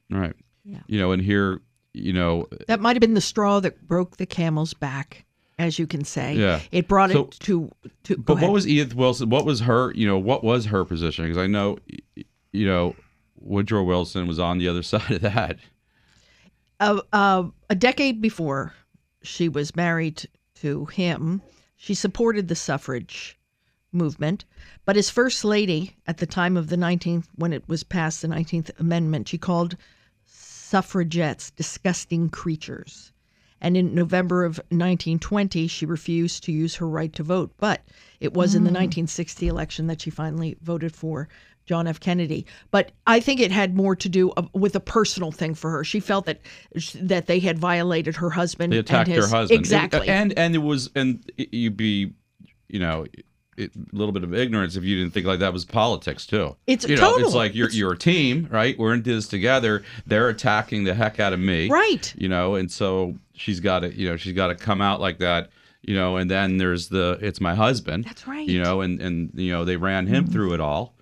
right. 0.09 0.33
Yeah. 0.63 0.79
You 0.87 0.99
know, 0.99 1.11
and 1.11 1.21
here, 1.21 1.61
you 1.93 2.11
know, 2.13 2.47
That 2.67 2.81
might 2.81 2.95
have 2.95 3.01
been 3.01 3.13
the 3.13 3.21
straw 3.21 3.59
that 3.61 3.87
broke 3.87 4.17
the 4.17 4.25
camel's 4.25 4.73
back, 4.73 5.25
as 5.57 5.79
you 5.79 5.87
can 5.87 6.03
say. 6.03 6.35
Yeah. 6.35 6.59
It 6.71 6.87
brought 6.87 7.11
So- 7.11 7.25
it 7.25 7.31
to 7.41 7.71
to. 8.03 8.17
But 8.17 8.41
what 8.41 8.51
was 8.51 8.67
Edith 8.67 8.93
Wilson? 8.95 9.29
What 9.29 9.45
was 9.45 9.61
her? 9.61 9.93
You 9.93 10.07
know, 10.07 10.17
what 10.17 10.43
was 10.43 10.65
her 10.65 10.83
position? 10.85 11.25
Because 11.25 11.37
I 11.37 11.47
know, 11.47 11.77
you 12.51 12.65
know, 12.67 12.95
Woodrow 13.39 13.83
Wilson 13.83 14.27
was 14.27 14.39
on 14.39 14.57
the 14.57 14.67
other 14.67 14.83
side 14.93 15.09
of 15.11 15.21
that. 15.21 15.57
uh, 16.79 16.99
uh, 17.13 17.43
a 17.69 17.75
decade 17.75 18.21
before 18.21 18.73
she 19.27 19.49
was 19.49 19.75
married 19.75 20.27
to 20.55 20.85
him, 20.85 21.41
she 21.75 21.93
supported 21.93 22.47
the 22.47 22.55
suffrage 22.55 23.37
movement. 23.91 24.45
But 24.85 24.97
as 24.97 25.09
First 25.09 25.43
Lady 25.43 25.97
at 26.07 26.17
the 26.17 26.25
time 26.25 26.55
of 26.55 26.69
the 26.69 26.77
19th, 26.77 27.25
when 27.35 27.53
it 27.53 27.67
was 27.67 27.83
passed, 27.83 28.21
the 28.21 28.29
19th 28.29 28.71
Amendment, 28.79 29.27
she 29.27 29.37
called 29.37 29.75
suffragettes 30.25 31.51
disgusting 31.51 32.29
creatures. 32.29 33.11
And 33.59 33.75
in 33.75 33.93
November 33.93 34.45
of 34.45 34.57
1920, 34.69 35.67
she 35.67 35.85
refused 35.85 36.43
to 36.43 36.51
use 36.51 36.75
her 36.75 36.87
right 36.87 37.11
to 37.13 37.23
vote. 37.23 37.53
But 37.57 37.83
it 38.19 38.33
was 38.33 38.55
in 38.55 38.63
the 38.63 38.69
mm. 38.69 38.79
1960 39.07 39.47
election 39.47 39.87
that 39.87 40.01
she 40.01 40.09
finally 40.09 40.57
voted 40.61 40.95
for 40.95 41.27
John 41.67 41.85
F. 41.85 41.99
Kennedy. 41.99 42.45
But 42.71 42.91
I 43.05 43.19
think 43.19 43.39
it 43.39 43.51
had 43.51 43.75
more 43.75 43.95
to 43.95 44.09
do 44.09 44.31
uh, 44.31 44.43
with 44.53 44.75
a 44.75 44.79
personal 44.79 45.31
thing 45.31 45.53
for 45.53 45.69
her. 45.69 45.83
She 45.83 45.99
felt 45.99 46.25
that 46.25 46.39
that 46.95 47.27
they 47.27 47.39
had 47.39 47.59
violated 47.59 48.15
her 48.15 48.31
husband. 48.31 48.73
They 48.73 48.77
attacked 48.79 49.09
and 49.09 49.17
his, 49.17 49.29
her 49.29 49.35
husband 49.37 49.59
Exactly. 49.59 50.07
and 50.07 50.33
and 50.37 50.55
it 50.55 50.59
was 50.59 50.89
and 50.95 51.29
you'd 51.37 51.77
be, 51.77 52.13
you 52.69 52.79
know. 52.79 53.05
A 53.59 53.67
little 53.91 54.11
bit 54.11 54.23
of 54.23 54.35
ignorance 54.35 54.75
if 54.75 54.83
you 54.83 54.99
didn't 54.99 55.15
think 55.15 55.25
like 55.25 55.39
that 55.39 55.51
was 55.51 55.65
politics 55.65 56.27
too. 56.27 56.55
It's 56.67 56.87
you 56.87 56.95
know, 56.95 57.01
total. 57.13 57.25
it's 57.25 57.33
like 57.33 57.55
you're 57.55 57.71
you're 57.71 57.93
a 57.93 57.97
team, 57.97 58.47
right? 58.51 58.77
We're 58.77 58.93
in 58.93 59.01
this 59.01 59.27
together. 59.27 59.83
They're 60.05 60.29
attacking 60.29 60.83
the 60.83 60.93
heck 60.93 61.19
out 61.19 61.33
of 61.33 61.39
me, 61.39 61.67
Right. 61.67 62.13
You 62.15 62.29
know, 62.29 62.53
and 62.53 62.71
so 62.71 63.15
she's 63.33 63.59
got 63.59 63.79
to, 63.79 63.91
you 63.91 64.07
know, 64.07 64.15
she's 64.15 64.33
got 64.33 64.49
to 64.49 64.55
come 64.55 64.79
out 64.79 65.01
like 65.01 65.17
that, 65.17 65.49
you 65.81 65.95
know. 65.95 66.17
And 66.17 66.29
then 66.29 66.57
there's 66.57 66.89
the 66.89 67.17
it's 67.19 67.41
my 67.41 67.55
husband, 67.55 68.03
That's 68.03 68.27
right. 68.27 68.47
You 68.47 68.61
know, 68.61 68.81
and 68.81 69.01
and 69.01 69.31
you 69.33 69.51
know 69.51 69.65
they 69.65 69.75
ran 69.77 70.05
him 70.05 70.27
through 70.27 70.53
it 70.53 70.59
all, 70.59 70.93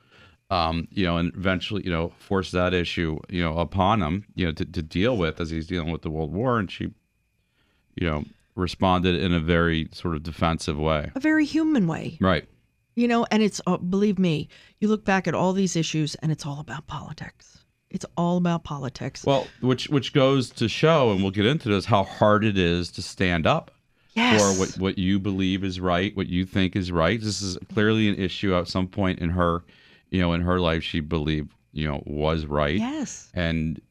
um, 0.55 0.87
you 0.91 1.05
know, 1.05 1.17
and 1.17 1.33
eventually, 1.35 1.83
you 1.83 1.91
know, 1.91 2.13
force 2.17 2.51
that 2.51 2.73
issue, 2.73 3.19
you 3.29 3.43
know, 3.43 3.57
upon 3.57 4.01
him, 4.01 4.25
you 4.35 4.45
know, 4.45 4.51
to, 4.53 4.63
to 4.63 4.81
deal 4.81 5.17
with 5.17 5.41
as 5.41 5.49
he's 5.49 5.67
dealing 5.67 5.91
with 5.91 6.01
the 6.01 6.09
World 6.09 6.31
War, 6.33 6.57
and 6.59 6.71
she, 6.71 6.85
you 7.95 8.07
know, 8.07 8.23
responded 8.55 9.15
in 9.15 9.33
a 9.33 9.39
very 9.39 9.89
sort 9.91 10.15
of 10.15 10.23
defensive 10.23 10.77
way, 10.77 11.11
a 11.13 11.19
very 11.19 11.45
human 11.45 11.87
way. 11.87 12.17
right? 12.21 12.47
You 12.95 13.09
know, 13.09 13.25
and 13.31 13.43
it's 13.43 13.59
uh, 13.67 13.75
believe 13.77 14.17
me, 14.17 14.47
you 14.79 14.87
look 14.87 15.03
back 15.03 15.27
at 15.27 15.35
all 15.35 15.51
these 15.51 15.75
issues, 15.75 16.15
and 16.15 16.31
it's 16.31 16.45
all 16.45 16.61
about 16.61 16.87
politics. 16.87 17.59
It's 17.89 18.05
all 18.15 18.37
about 18.37 18.63
politics. 18.63 19.25
Well, 19.25 19.47
which 19.59 19.89
which 19.89 20.13
goes 20.13 20.49
to 20.51 20.69
show, 20.69 21.11
and 21.11 21.21
we'll 21.21 21.31
get 21.31 21.45
into 21.45 21.67
this, 21.67 21.85
how 21.85 22.03
hard 22.03 22.45
it 22.45 22.57
is 22.57 22.91
to 22.91 23.01
stand 23.01 23.45
up 23.45 23.71
yes. 24.13 24.41
for 24.41 24.59
what 24.59 24.69
what 24.79 24.97
you 24.97 25.19
believe 25.19 25.65
is 25.65 25.81
right, 25.81 26.15
what 26.15 26.27
you 26.27 26.45
think 26.45 26.77
is 26.77 26.93
right. 26.93 27.19
This 27.19 27.41
is 27.41 27.57
clearly 27.73 28.07
an 28.07 28.15
issue 28.15 28.55
at 28.55 28.69
some 28.69 28.87
point 28.87 29.19
in 29.19 29.31
her, 29.31 29.63
you 30.15 30.21
know, 30.21 30.33
in 30.33 30.41
her 30.41 30.59
life. 30.59 30.83
She 30.83 31.01
believed 31.01 31.51
you 31.73 31.87
know 31.87 32.01
was 32.05 32.45
right. 32.45 32.77
Yes. 32.77 33.29
And 33.33 33.81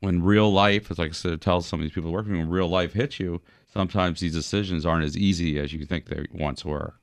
when 0.00 0.22
real 0.22 0.52
life, 0.52 0.90
as 0.90 0.98
like 0.98 1.10
I 1.10 1.12
said, 1.12 1.40
tell 1.40 1.62
some 1.62 1.80
of 1.80 1.84
these 1.84 1.92
people 1.92 2.12
working, 2.12 2.36
when 2.36 2.50
real 2.50 2.68
life 2.68 2.92
hits 2.92 3.18
you, 3.18 3.40
sometimes 3.72 4.20
these 4.20 4.34
decisions 4.34 4.84
aren't 4.84 5.04
as 5.04 5.16
easy 5.16 5.58
as 5.58 5.72
you 5.72 5.84
think 5.86 6.06
they 6.06 6.26
once 6.32 6.64
were. 6.64 6.94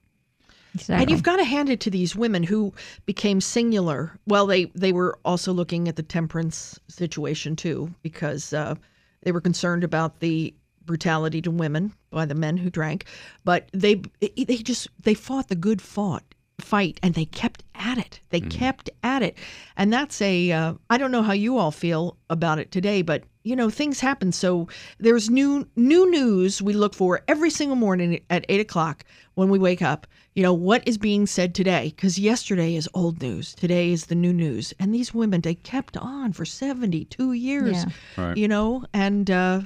Exactly. 0.76 1.02
And 1.02 1.10
you've 1.10 1.24
got 1.24 1.38
to 1.38 1.44
hand 1.44 1.70
it 1.70 1.80
to 1.80 1.90
these 1.90 2.16
women 2.16 2.44
who 2.44 2.74
became 3.06 3.42
singular. 3.42 4.20
Well, 4.28 4.46
they 4.46 4.66
they 4.76 4.92
were 4.92 5.18
also 5.26 5.52
looking 5.52 5.88
at 5.88 5.96
the 5.96 6.04
temperance 6.04 6.80
situation 6.88 7.56
too, 7.56 7.94
because 8.04 8.54
uh, 8.54 8.76
they 9.24 9.32
were 9.32 9.42
concerned 9.42 9.84
about 9.84 10.20
the 10.20 10.54
brutality 10.86 11.42
to 11.42 11.52
women 11.52 11.94
by 12.12 12.26
the 12.26 12.36
men 12.36 12.58
who 12.58 12.70
drank. 12.70 13.06
But 13.44 13.70
they 13.74 14.02
they 14.20 14.58
just 14.58 14.88
they 15.02 15.16
fought 15.16 15.48
the 15.48 15.56
good 15.56 15.82
fought 15.82 16.29
fight, 16.64 17.00
and 17.04 17.14
they 17.14 17.26
kept 17.26 17.64
at 17.76 17.98
it. 17.98 18.20
They 18.30 18.42
kept 18.42 18.90
at 19.04 19.24
it, 19.24 19.38
and 19.78 19.92
that's 19.92 20.22
a 20.22 20.52
uh, 20.52 20.74
I 20.90 20.98
don't 20.98 21.12
know 21.12 21.24
how 21.24 21.34
you 21.34 21.58
all 21.58 21.72
feel 21.72 22.18
about 22.30 22.60
it 22.60 22.72
today, 22.72 23.02
but 23.02 23.24
you 23.44 23.56
know 23.56 23.70
things 23.70 24.00
happen. 24.00 24.32
So 24.32 24.68
there's 25.00 25.30
new 25.30 25.68
new 25.76 26.10
news 26.12 26.62
we 26.62 26.74
look 26.74 26.94
for 26.94 27.22
every 27.28 27.50
single 27.50 27.76
morning 27.78 28.20
at 28.30 28.46
eight 28.50 28.60
o'clock 28.62 29.04
when 29.36 29.50
we 29.50 29.58
wake 29.58 29.82
up 29.82 30.06
you 30.36 30.44
know 30.44 30.54
what 30.54 30.86
is 30.88 30.98
being 30.98 31.26
said 31.26 31.56
today 31.56 31.94
because 31.96 32.20
yesterday 32.20 32.76
is 32.76 32.90
old 32.94 33.22
news 33.22 33.56
today 33.56 33.92
is 33.92 34.08
the 34.08 34.16
new 34.16 34.34
news 34.34 34.74
and 34.80 34.94
these 34.94 35.14
women 35.14 35.40
they 35.42 35.56
kept 35.56 35.96
on 35.98 36.34
for 36.34 36.44
72 36.46 37.34
years 37.34 37.72
Yeah. 37.72 37.86
Right. 38.26 38.38
you 38.38 38.48
know 38.50 38.84
and 38.94 39.32
uh 39.32 39.62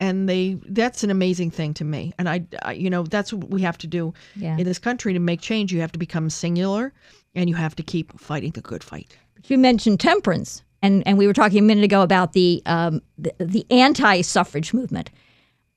and 0.00 0.28
they 0.28 0.58
that's 0.68 1.04
an 1.04 1.10
amazing 1.10 1.50
thing 1.50 1.74
to 1.74 1.84
me 1.84 2.12
and 2.18 2.28
I, 2.28 2.44
I 2.62 2.72
you 2.72 2.90
know 2.90 3.02
that's 3.04 3.32
what 3.32 3.50
we 3.50 3.62
have 3.62 3.78
to 3.78 3.86
do 3.86 4.12
Yeah. 4.36 4.56
in 4.58 4.64
this 4.64 4.78
country 4.78 5.12
to 5.12 5.18
make 5.20 5.40
change 5.40 5.72
you 5.72 5.80
have 5.80 5.92
to 5.92 5.98
become 5.98 6.30
singular 6.30 6.92
and 7.34 7.48
you 7.48 7.54
have 7.56 7.76
to 7.76 7.82
keep 7.82 8.18
fighting 8.18 8.52
the 8.52 8.60
good 8.62 8.82
fight 8.82 9.16
you 9.46 9.56
mentioned 9.56 10.00
temperance, 10.00 10.62
and, 10.82 11.02
and 11.06 11.16
we 11.16 11.26
were 11.26 11.32
talking 11.32 11.58
a 11.60 11.62
minute 11.62 11.82
ago 11.82 12.02
about 12.02 12.34
the, 12.34 12.62
um, 12.66 13.00
the 13.16 13.32
the 13.38 13.64
anti-suffrage 13.70 14.74
movement. 14.74 15.10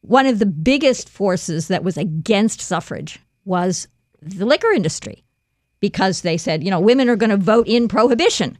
One 0.01 0.25
of 0.25 0.39
the 0.39 0.45
biggest 0.45 1.07
forces 1.07 1.69
that 1.69 1.81
was 1.83 1.97
against 1.97 2.59
suffrage 2.59 3.19
was 3.45 3.87
the 4.21 4.45
liquor 4.45 4.71
industry, 4.71 5.23
because 5.79 6.21
they 6.21 6.37
said, 6.37 6.61
you 6.61 6.69
know, 6.69 6.79
women 6.81 7.07
are 7.09 7.15
going 7.15 7.29
to 7.29 7.37
vote 7.37 7.67
in 7.67 7.87
prohibition. 7.87 8.57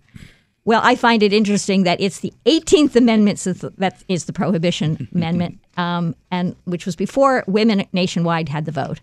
Well, 0.66 0.82
I 0.84 0.96
find 0.96 1.22
it 1.22 1.34
interesting 1.34 1.84
that 1.84 2.00
it's 2.00 2.20
the 2.20 2.34
18th 2.46 2.96
Amendment 2.96 3.40
that 3.78 4.04
is 4.08 4.26
the 4.26 4.34
Prohibition 4.34 5.08
Amendment, 5.16 5.60
um, 5.78 6.16
and 6.32 6.56
which 6.66 6.86
was 6.86 6.96
before 6.96 7.44
women 7.48 7.86
nationwide 7.92 8.50
had 8.50 8.66
the 8.66 8.72
vote. 8.72 9.00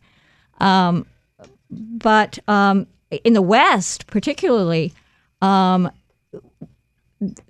Um, 0.59 1.07
but 1.71 2.39
um, 2.49 2.87
in 3.25 3.35
the 3.35 3.43
West, 3.43 4.07
particularly, 4.07 4.93
um, 5.43 5.91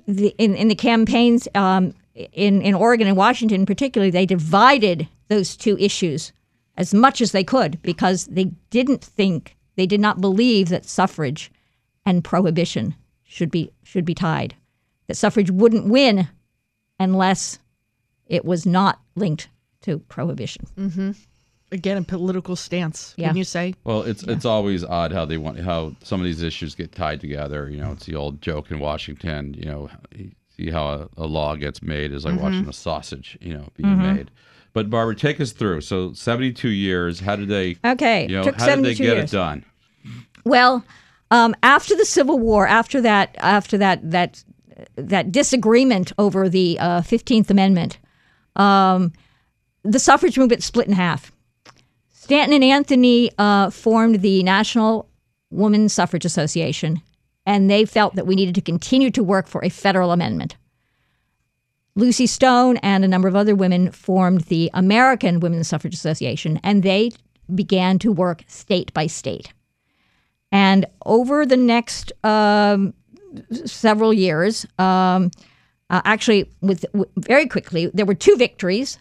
the, 0.06 0.34
in, 0.38 0.56
in 0.56 0.68
the 0.68 0.74
campaigns 0.74 1.46
um, 1.54 1.94
in, 2.14 2.60
in 2.62 2.74
Oregon 2.74 3.06
and 3.06 3.16
Washington, 3.16 3.64
particularly, 3.64 4.10
they 4.10 4.26
divided 4.26 5.08
those 5.28 5.56
two 5.56 5.78
issues 5.78 6.32
as 6.76 6.92
much 6.92 7.20
as 7.20 7.30
they 7.32 7.44
could 7.44 7.80
because 7.82 8.26
they 8.26 8.44
didn't 8.70 9.04
think, 9.04 9.56
they 9.76 9.86
did 9.86 10.00
not 10.00 10.20
believe 10.20 10.68
that 10.68 10.84
suffrage 10.84 11.52
and 12.04 12.24
prohibition 12.24 12.94
should 13.30 13.50
be 13.50 13.70
should 13.84 14.04
be 14.04 14.14
tied. 14.14 14.54
That 15.06 15.14
suffrage 15.14 15.50
wouldn't 15.50 15.88
win 15.88 16.28
unless 16.98 17.60
it 18.26 18.44
was 18.44 18.66
not 18.66 19.00
linked 19.14 19.48
to 19.82 20.00
prohibition. 20.00 20.66
Mm-hmm. 20.76 21.12
again 21.72 21.96
a 21.96 22.02
political 22.02 22.56
stance 22.56 23.14
Yeah. 23.16 23.28
can 23.28 23.36
you 23.36 23.44
say 23.44 23.74
Well, 23.84 24.02
it's 24.02 24.24
it's 24.24 24.44
always 24.44 24.84
odd 24.84 25.12
how 25.12 25.24
they 25.24 25.38
want 25.38 25.60
how 25.60 25.94
some 26.02 26.20
of 26.20 26.24
these 26.24 26.42
issues 26.42 26.74
get 26.74 26.92
tied 26.92 27.20
together. 27.20 27.70
You 27.70 27.78
know, 27.78 27.92
it's 27.92 28.06
the 28.06 28.16
old 28.16 28.42
joke 28.42 28.70
in 28.72 28.80
Washington. 28.80 29.54
You 29.54 29.66
know, 29.66 29.90
see 30.56 30.70
how 30.70 30.88
a, 30.88 31.08
a 31.16 31.26
law 31.26 31.54
gets 31.54 31.82
made 31.82 32.12
is 32.12 32.24
like 32.24 32.34
mm-hmm. 32.34 32.42
watching 32.42 32.68
a 32.68 32.72
sausage. 32.72 33.38
You 33.40 33.54
know, 33.54 33.68
being 33.76 33.90
mm-hmm. 33.90 34.14
made. 34.16 34.30
But 34.72 34.90
Barbara, 34.90 35.16
take 35.16 35.40
us 35.40 35.52
through. 35.52 35.80
So, 35.80 36.12
seventy-two 36.12 36.68
years. 36.68 37.18
How 37.20 37.34
did 37.36 37.48
they? 37.48 37.76
Okay, 37.84 38.28
You 38.28 38.36
know, 38.36 38.44
took 38.44 38.56
how 38.56 38.66
did 38.66 38.84
they 38.84 38.94
72 38.94 39.02
get 39.02 39.16
years. 39.16 39.32
it 39.32 39.36
done? 39.36 39.64
Well, 40.44 40.84
um, 41.30 41.54
after 41.62 41.96
the 41.96 42.04
Civil 42.04 42.38
War, 42.38 42.66
after 42.66 43.00
that, 43.00 43.34
after 43.38 43.78
that, 43.78 44.10
that 44.10 44.42
that 44.96 45.30
disagreement 45.30 46.12
over 46.18 46.48
the 46.48 46.78
uh, 46.78 47.02
Fifteenth 47.02 47.50
Amendment, 47.50 47.98
um, 48.56 49.12
the 49.82 49.98
suffrage 49.98 50.38
movement 50.38 50.62
split 50.62 50.86
in 50.86 50.94
half. 50.94 51.32
Stanton 52.12 52.54
and 52.54 52.64
Anthony 52.64 53.30
uh, 53.38 53.70
formed 53.70 54.22
the 54.22 54.42
National 54.42 55.08
Woman 55.50 55.88
Suffrage 55.88 56.24
Association, 56.24 57.02
and 57.44 57.68
they 57.68 57.84
felt 57.84 58.14
that 58.14 58.26
we 58.26 58.36
needed 58.36 58.54
to 58.54 58.60
continue 58.60 59.10
to 59.10 59.22
work 59.22 59.48
for 59.48 59.64
a 59.64 59.68
federal 59.68 60.12
amendment. 60.12 60.56
Lucy 61.96 62.26
Stone 62.26 62.76
and 62.78 63.04
a 63.04 63.08
number 63.08 63.26
of 63.26 63.34
other 63.34 63.54
women 63.54 63.90
formed 63.90 64.42
the 64.42 64.70
American 64.72 65.40
Women's 65.40 65.68
Suffrage 65.68 65.94
Association, 65.94 66.60
and 66.62 66.82
they 66.82 67.10
began 67.52 67.98
to 67.98 68.12
work 68.12 68.44
state 68.46 68.92
by 68.94 69.06
state. 69.06 69.52
And 70.52 70.86
over 71.06 71.46
the 71.46 71.56
next 71.56 72.12
um, 72.24 72.94
several 73.64 74.12
years, 74.12 74.66
um, 74.78 75.30
uh, 75.90 76.00
actually, 76.04 76.50
with 76.60 76.82
w- 76.92 77.10
very 77.16 77.46
quickly, 77.46 77.90
there 77.92 78.06
were 78.06 78.14
two 78.14 78.36
victories. 78.36 78.98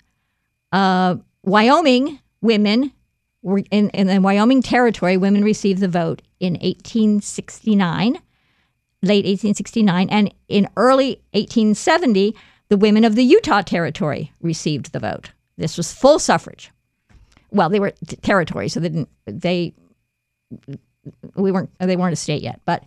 Uh, 0.72 1.16
Wyoming 1.44 2.20
women 2.42 2.92
were 3.42 3.60
in, 3.72 3.90
in 3.90 4.08
the 4.08 4.20
Wyoming 4.20 4.62
Territory. 4.62 5.18
Women 5.18 5.44
received 5.44 5.80
the 5.82 5.88
vote 5.88 6.22
in 6.40 6.54
1869, 6.54 8.14
late 9.02 9.26
1869, 9.26 10.10
and 10.10 10.34
in 10.48 10.68
early 10.78 11.22
1870, 11.32 12.36
the 12.70 12.78
women 12.78 13.04
of 13.04 13.16
the 13.16 13.24
Utah 13.24 13.62
Territory 13.62 14.32
received 14.42 14.92
the 14.92 15.00
vote. 15.00 15.32
This 15.58 15.78
was 15.78 15.92
full 15.94 16.20
suffrage. 16.20 16.72
Well, 17.52 17.70
they 17.70 17.80
were 17.80 17.92
t- 18.08 18.16
territory, 18.18 18.70
so 18.70 18.80
they 18.80 18.90
didn't. 18.90 19.10
They 19.26 19.74
we 21.36 21.52
weren't 21.52 21.70
they 21.80 21.96
weren't 21.96 22.14
a 22.14 22.18
state 22.18 22.42
yet, 22.42 22.62
but 22.66 22.84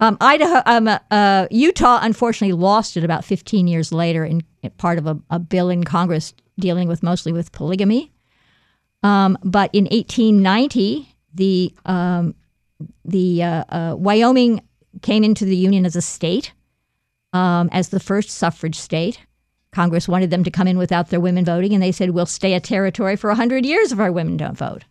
um, 0.00 0.16
Idaho, 0.20 0.62
um, 0.66 0.86
uh, 0.86 0.98
uh, 1.10 1.46
Utah, 1.50 1.98
unfortunately 2.02 2.52
lost 2.52 2.96
it 2.96 3.02
about 3.02 3.24
15 3.24 3.66
years 3.66 3.92
later 3.92 4.24
in, 4.24 4.44
in 4.62 4.70
part 4.72 4.96
of 4.98 5.06
a, 5.06 5.18
a 5.30 5.40
bill 5.40 5.70
in 5.70 5.82
Congress 5.82 6.34
dealing 6.58 6.86
with 6.86 7.02
mostly 7.02 7.32
with 7.32 7.50
polygamy. 7.50 8.12
Um, 9.02 9.38
but 9.42 9.70
in 9.74 9.84
1890, 9.84 11.08
the 11.34 11.74
um, 11.84 12.34
the 13.04 13.42
uh, 13.42 13.64
uh, 13.68 13.96
Wyoming 13.96 14.62
came 15.02 15.24
into 15.24 15.44
the 15.44 15.56
Union 15.56 15.84
as 15.84 15.96
a 15.96 16.02
state, 16.02 16.52
um, 17.32 17.68
as 17.72 17.88
the 17.88 18.00
first 18.00 18.30
suffrage 18.30 18.76
state. 18.76 19.20
Congress 19.72 20.08
wanted 20.08 20.30
them 20.30 20.44
to 20.44 20.50
come 20.50 20.66
in 20.66 20.78
without 20.78 21.10
their 21.10 21.20
women 21.20 21.44
voting, 21.44 21.74
and 21.74 21.82
they 21.82 21.92
said, 21.92 22.10
"We'll 22.10 22.26
stay 22.26 22.54
a 22.54 22.60
territory 22.60 23.16
for 23.16 23.30
100 23.30 23.66
years 23.66 23.92
if 23.92 23.98
our 23.98 24.12
women 24.12 24.36
don't 24.36 24.56
vote." 24.56 24.84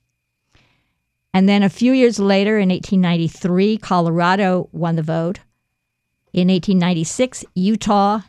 And 1.34 1.47
then 1.47 1.63
a 1.63 1.69
few 1.69 1.91
years 1.91 2.19
later, 2.19 2.57
in 2.57 2.69
1893, 2.69 3.78
Colorado 3.78 4.69
won 4.71 4.95
the 4.95 5.03
vote. 5.03 5.39
In 6.34 6.47
1896, 6.47 7.45
Utah 7.55 8.21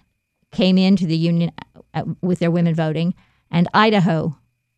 came 0.50 0.78
into 0.78 1.06
the 1.06 1.16
Union 1.16 1.52
uh, 1.94 2.04
with 2.22 2.38
their 2.38 2.50
women 2.50 2.74
voting, 2.74 3.14
and 3.50 3.68
Idaho 3.74 4.36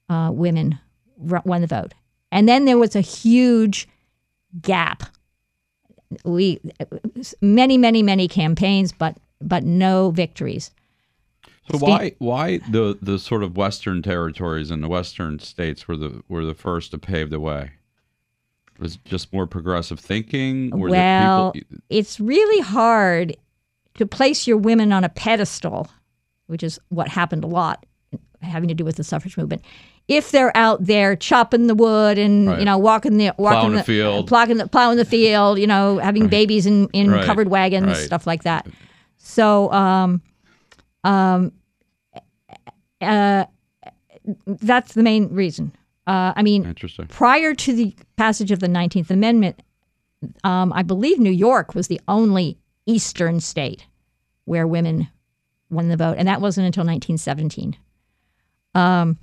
uh, 0.08 0.30
women 0.32 0.78
won 1.16 1.60
the 1.60 1.66
vote. 1.66 1.94
And 2.32 2.48
then 2.48 2.64
there 2.64 2.78
was 2.78 2.94
a 2.96 3.00
huge 3.00 3.88
gap. 4.60 5.04
We 6.24 6.60
many, 7.40 7.78
many, 7.78 8.02
many 8.02 8.28
campaigns, 8.28 8.92
but 8.92 9.16
but 9.40 9.64
no 9.64 10.10
victories. 10.10 10.70
So 11.70 11.78
Stan- 11.78 11.88
why 11.88 12.12
why 12.18 12.58
the 12.70 12.98
the 13.00 13.18
sort 13.18 13.42
of 13.42 13.56
western 13.56 14.02
territories 14.02 14.70
and 14.70 14.82
the 14.82 14.88
western 14.88 15.38
states 15.38 15.86
were 15.86 15.96
the 15.96 16.22
were 16.28 16.44
the 16.44 16.54
first 16.54 16.90
to 16.92 16.98
pave 16.98 17.30
the 17.30 17.40
way? 17.40 17.72
Was 18.80 18.96
just 19.04 19.32
more 19.32 19.46
progressive 19.46 20.00
thinking? 20.00 20.70
Well, 20.70 21.52
people, 21.52 21.78
it's 21.90 22.18
really 22.18 22.60
hard 22.62 23.36
to 23.96 24.06
place 24.06 24.46
your 24.46 24.56
women 24.56 24.90
on 24.92 25.04
a 25.04 25.08
pedestal, 25.10 25.88
which 26.46 26.62
is 26.62 26.80
what 26.88 27.08
happened 27.08 27.44
a 27.44 27.46
lot 27.46 27.84
having 28.40 28.68
to 28.68 28.74
do 28.74 28.84
with 28.84 28.96
the 28.96 29.04
suffrage 29.04 29.36
movement. 29.36 29.62
If 30.08 30.30
they're 30.30 30.56
out 30.56 30.84
there 30.86 31.14
chopping 31.14 31.66
the 31.66 31.74
wood 31.74 32.18
and 32.18 32.48
Right. 32.48 32.58
you 32.58 32.64
know 32.64 32.78
walking 32.78 33.18
the 33.18 33.34
walking 33.36 33.58
Plowing 33.60 33.72
the 33.74 33.84
field. 33.84 34.26
plowing 34.28 34.56
the, 34.56 34.66
plowing 34.66 34.96
the 34.96 35.04
field, 35.04 35.58
you 35.58 35.66
know 35.66 35.98
having 35.98 36.28
babies 36.28 36.64
in, 36.64 36.88
in 36.94 37.10
Right. 37.10 37.24
covered 37.24 37.48
wagons, 37.48 37.86
Right. 37.86 37.96
stuff 37.96 38.26
like 38.26 38.44
that. 38.44 38.66
So, 39.18 39.70
um, 39.72 40.22
um, 41.04 41.52
uh, 43.02 43.44
that's 44.46 44.94
the 44.94 45.02
main 45.02 45.28
reason. 45.28 45.72
Uh, 46.10 46.32
I 46.34 46.42
mean, 46.42 46.74
prior 47.08 47.54
to 47.54 47.72
the 47.72 47.94
passage 48.16 48.50
of 48.50 48.58
the 48.58 48.66
19th 48.66 49.10
Amendment, 49.10 49.62
um, 50.42 50.72
I 50.72 50.82
believe 50.82 51.20
New 51.20 51.30
York 51.30 51.72
was 51.72 51.86
the 51.86 52.00
only 52.08 52.58
Eastern 52.84 53.38
state 53.38 53.86
where 54.44 54.66
women 54.66 55.06
won 55.70 55.88
the 55.88 55.96
vote, 55.96 56.16
and 56.18 56.26
that 56.26 56.40
wasn't 56.40 56.66
until 56.66 56.80
1917. 56.80 57.76
Um, 58.74 59.18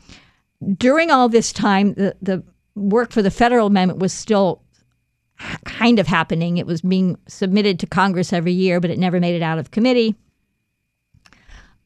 during 0.78 1.12
all 1.12 1.28
this 1.28 1.52
time, 1.52 1.94
the, 1.96 2.16
the 2.22 2.42
work 2.74 3.12
for 3.12 3.22
the 3.22 3.32
federal 3.32 3.68
amendment 3.68 4.00
was 4.00 4.14
still 4.14 4.62
kind 5.66 6.00
of 6.00 6.08
happening. 6.08 6.56
It 6.56 6.66
was 6.66 6.82
being 6.82 7.18
submitted 7.28 7.82
to 7.82 7.86
Congress 7.86 8.32
every 8.32 8.54
year, 8.54 8.80
but 8.80 8.92
it 8.92 8.98
never 8.98 9.20
made 9.20 9.36
it 9.36 9.42
out 9.44 9.60
of 9.60 9.72
committee. 9.72 10.16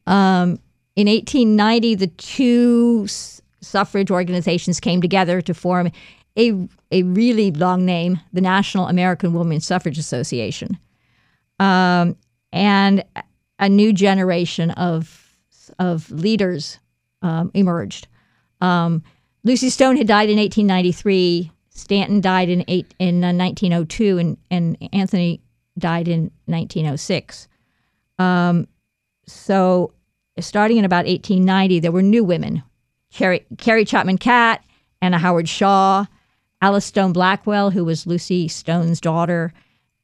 Um, 0.06 0.60
in 0.94 1.08
1890, 1.08 1.96
the 1.96 2.06
two 2.06 3.08
suffrage 3.62 4.10
organizations 4.10 4.80
came 4.80 5.00
together 5.00 5.40
to 5.40 5.54
form 5.54 5.90
a, 6.36 6.68
a 6.90 7.02
really 7.02 7.50
long 7.50 7.84
name, 7.84 8.20
the 8.32 8.40
National 8.40 8.88
American 8.88 9.32
Women's 9.32 9.66
Suffrage 9.66 9.98
Association. 9.98 10.78
Um, 11.58 12.16
and 12.52 13.04
a 13.58 13.68
new 13.68 13.92
generation 13.92 14.70
of, 14.72 15.36
of 15.78 16.10
leaders 16.10 16.78
um, 17.22 17.50
emerged. 17.54 18.08
Um, 18.60 19.02
Lucy 19.44 19.70
Stone 19.70 19.96
had 19.96 20.06
died 20.06 20.28
in 20.28 20.38
1893. 20.38 21.50
Stanton 21.70 22.20
died 22.20 22.48
in 22.48 22.64
eight, 22.68 22.94
in 22.98 23.24
uh, 23.24 23.32
1902, 23.32 24.18
and, 24.18 24.36
and 24.50 24.76
Anthony 24.92 25.40
died 25.78 26.08
in 26.08 26.30
1906. 26.46 27.48
Um, 28.18 28.68
so, 29.26 29.92
starting 30.38 30.76
in 30.76 30.84
about 30.84 31.06
1890, 31.06 31.80
there 31.80 31.92
were 31.92 32.02
new 32.02 32.24
women: 32.24 32.62
Carrie, 33.12 33.44
Carrie 33.58 33.84
Chapman 33.84 34.18
Catt, 34.18 34.64
Anna 35.00 35.18
Howard 35.18 35.48
Shaw, 35.48 36.06
Alice 36.60 36.84
Stone 36.84 37.12
Blackwell, 37.12 37.70
who 37.70 37.84
was 37.84 38.06
Lucy 38.06 38.48
Stone's 38.48 39.00
daughter, 39.00 39.52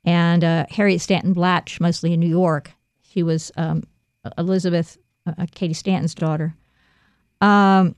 and 0.05 0.45
uh, 0.45 0.67
Harriet 0.71 1.01
Stanton 1.01 1.33
Blatch, 1.33 1.81
mostly 1.81 2.13
in 2.13 2.21
New 2.21 2.29
York. 2.29 2.73
She 3.03 3.23
was 3.23 3.51
um, 3.57 3.85
Elizabeth 4.37 4.99
uh, 5.27 5.47
Cady 5.55 5.75
Stanton's 5.75 6.15
daughter. 6.15 6.55
Um, 7.41 7.95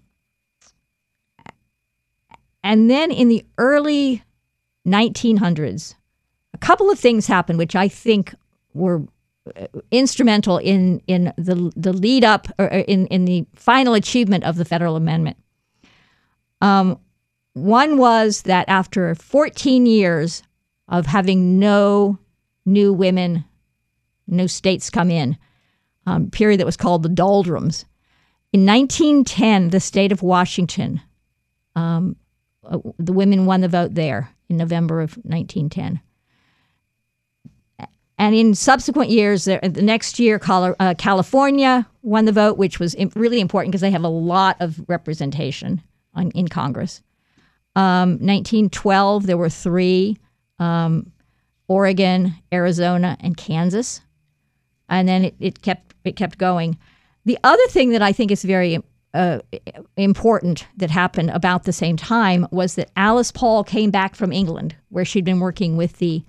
and 2.63 2.91
then 2.91 3.11
in 3.11 3.29
the 3.29 3.45
early 3.59 4.23
1900s, 4.87 5.95
a 6.53 6.59
couple 6.59 6.91
of 6.91 6.99
things 6.99 7.27
happened 7.27 7.59
which 7.59 7.75
I 7.75 7.89
think 7.89 8.35
were 8.75 8.99
uh, 8.99 9.07
instrumental 9.91 10.59
in 10.59 11.03
in 11.07 11.33
the 11.37 11.73
the 11.77 11.93
lead 11.93 12.25
up 12.25 12.49
or 12.59 12.67
in 12.67 13.07
in 13.07 13.25
the 13.25 13.47
final 13.55 13.95
achievement 13.95 14.45
of 14.45 14.57
the 14.57 14.65
federal 14.65 14.97
amendment. 14.97 15.37
Um, 16.61 16.99
one 17.55 17.99
was 17.99 18.43
that 18.43 18.69
after 18.69 19.15
14 19.15 19.87
years 19.87 20.43
of 20.89 21.07
having 21.07 21.59
no 21.59 22.19
new 22.65 22.93
women, 22.93 23.45
no 24.27 24.47
states 24.47 24.91
come 24.91 25.11
in, 25.11 25.37
um, 26.07 26.31
period 26.31 26.61
that 26.61 26.67
was 26.67 26.77
called 26.77 27.03
the 27.03 27.09
doldrums. 27.09 27.85
In 28.53 28.67
1910, 28.67 29.71
the 29.71 29.81
state 29.81 30.13
of 30.13 30.23
Washington, 30.23 31.01
um, 31.77 32.17
uh, 32.65 32.79
the 32.99 33.13
women 33.13 33.47
won 33.47 33.61
the 33.61 33.69
vote 33.69 33.95
there 33.95 34.31
in 34.49 34.57
November 34.57 35.01
of 35.01 35.13
1910. 35.19 36.01
And 38.21 38.35
in 38.35 38.55
subsequent 38.55 39.09
years, 39.09 39.47
the, 39.47 39.59
next 39.81 40.19
year, 40.19 40.39
uh, 40.47 40.95
California 40.99 41.89
won 42.03 42.27
the 42.27 42.33
vote, 42.33 42.59
which 42.59 42.79
was 42.79 42.95
really 43.17 43.41
important 43.41 43.73
because 43.73 43.81
they 43.81 43.91
have 43.91 44.05
a 44.05 44.09
lot 44.09 44.59
of 44.61 44.79
representation 44.89 45.81
on, 46.13 46.31
in 46.33 46.47
Congress. 46.47 47.01
Um, 47.75 48.19
1912, 48.19 49.27
there 49.27 49.39
were 49.39 49.49
three 49.49 50.19
um, 50.59 51.11
Oregon, 51.67 52.35
Arizona, 52.53 53.17
and 53.21 53.39
Kansas. 53.39 54.03
And 54.91 55.09
then 55.09 55.25
it, 55.25 55.35
it, 55.41 55.63
kept, 55.63 55.95
it 56.05 56.15
kept 56.15 56.37
going. 56.37 56.77
The 57.25 57.39
other 57.43 57.67
thing 57.69 57.89
that 57.89 58.03
I 58.03 58.13
think 58.13 58.31
is 58.31 58.43
very 58.43 58.83
uh, 59.15 59.39
important 59.97 60.67
that 60.77 60.91
happened 60.91 61.31
about 61.31 61.65
the 61.65 61.73
same 61.73 61.97
time 61.97 62.47
was 62.51 62.75
that 62.75 62.91
Alice 62.97 63.33
Paul 63.33 63.65
came 63.65 63.91
back 63.91 64.15
from 64.15 64.31
England, 64.31 64.77
where 64.91 65.07
she'd 65.07 65.25
been 65.25 65.41
working 65.41 65.79
with 65.79 65.97
the 65.97 66.23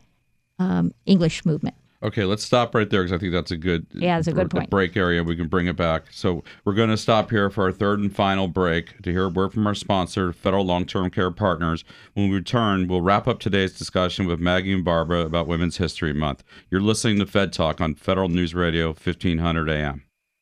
um, 0.57 0.93
English 1.05 1.43
movement. 1.43 1.75
Okay, 2.03 2.25
let's 2.25 2.43
stop 2.43 2.73
right 2.73 2.89
there 2.89 3.03
because 3.03 3.15
I 3.15 3.19
think 3.19 3.31
that's 3.31 3.51
a 3.51 3.57
good 3.57 3.85
Yeah, 3.93 4.17
it's 4.17 4.27
a 4.27 4.31
good 4.31 4.49
point. 4.49 4.69
break 4.71 4.97
area. 4.97 5.23
We 5.23 5.35
can 5.35 5.47
bring 5.47 5.67
it 5.67 5.75
back. 5.75 6.05
So 6.11 6.43
we're 6.65 6.73
going 6.73 6.89
to 6.89 6.97
stop 6.97 7.29
here 7.29 7.49
for 7.51 7.65
our 7.65 7.71
third 7.71 7.99
and 7.99 8.13
final 8.15 8.47
break 8.47 9.01
to 9.03 9.11
hear 9.11 9.25
a 9.25 9.29
word 9.29 9.53
from 9.53 9.67
our 9.67 9.75
sponsor, 9.75 10.33
Federal 10.33 10.65
Long 10.65 10.85
Term 10.85 11.11
Care 11.11 11.29
Partners. 11.29 11.83
When 12.13 12.29
we 12.29 12.35
return, 12.35 12.87
we'll 12.87 13.01
wrap 13.01 13.27
up 13.27 13.39
today's 13.39 13.77
discussion 13.77 14.25
with 14.25 14.39
Maggie 14.39 14.73
and 14.73 14.83
Barbara 14.83 15.21
about 15.21 15.47
Women's 15.47 15.77
History 15.77 16.13
Month. 16.13 16.43
You're 16.71 16.81
listening 16.81 17.19
to 17.19 17.25
Fed 17.27 17.53
Talk 17.53 17.79
on 17.79 17.93
Federal 17.93 18.29
News 18.29 18.55
Radio 18.55 18.87
1500 18.87 19.69
AM. 19.69 20.03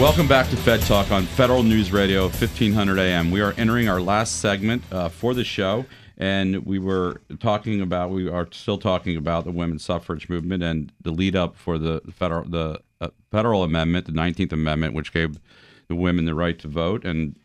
Welcome 0.00 0.26
back 0.26 0.50
to 0.50 0.56
Fed 0.56 0.82
Talk 0.82 1.12
on 1.12 1.24
Federal 1.24 1.62
News 1.62 1.92
Radio 1.92 2.22
1500 2.22 2.98
AM. 2.98 3.30
We 3.30 3.40
are 3.40 3.54
entering 3.56 3.88
our 3.88 4.00
last 4.00 4.40
segment 4.40 4.82
uh, 4.92 5.08
for 5.08 5.34
the 5.34 5.44
show, 5.44 5.86
and 6.18 6.66
we 6.66 6.80
were 6.80 7.22
talking 7.38 7.80
about, 7.80 8.10
we 8.10 8.28
are 8.28 8.48
still 8.50 8.76
talking 8.76 9.16
about 9.16 9.44
the 9.44 9.52
women's 9.52 9.84
suffrage 9.84 10.28
movement 10.28 10.64
and 10.64 10.92
the 11.00 11.12
lead 11.12 11.36
up 11.36 11.56
for 11.56 11.78
the 11.78 12.00
federal 12.12 12.44
the 12.44 12.80
uh, 13.00 13.10
federal 13.30 13.62
amendment, 13.62 14.06
the 14.06 14.12
19th 14.12 14.52
Amendment, 14.52 14.94
which 14.94 15.12
gave 15.12 15.38
the 15.88 15.94
women 15.94 16.24
the 16.24 16.34
right 16.34 16.58
to 16.58 16.68
vote. 16.68 17.04
And 17.04 17.38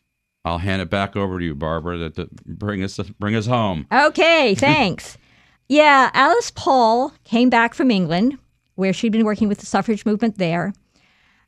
I'll 0.44 0.58
hand 0.58 0.82
it 0.82 0.90
back 0.90 1.16
over 1.16 1.38
to 1.38 1.46
you, 1.46 1.54
Barbara, 1.54 1.98
that 2.00 2.16
to 2.16 2.30
bring 2.46 2.84
us 2.84 2.98
bring 3.20 3.36
us 3.36 3.46
home. 3.46 3.86
Okay, 3.92 4.56
thanks. 4.58 5.20
yeah, 5.68 6.10
Alice 6.16 6.52
Paul 6.52 7.14
came 7.24 7.50
back 7.52 7.76
from 7.76 7.92
England, 7.92 8.40
where 8.74 8.92
she'd 8.92 9.12
been 9.12 9.26
working 9.26 9.48
with 9.48 9.60
the 9.60 9.68
suffrage 9.68 10.04
movement 10.04 10.40
there, 10.40 10.74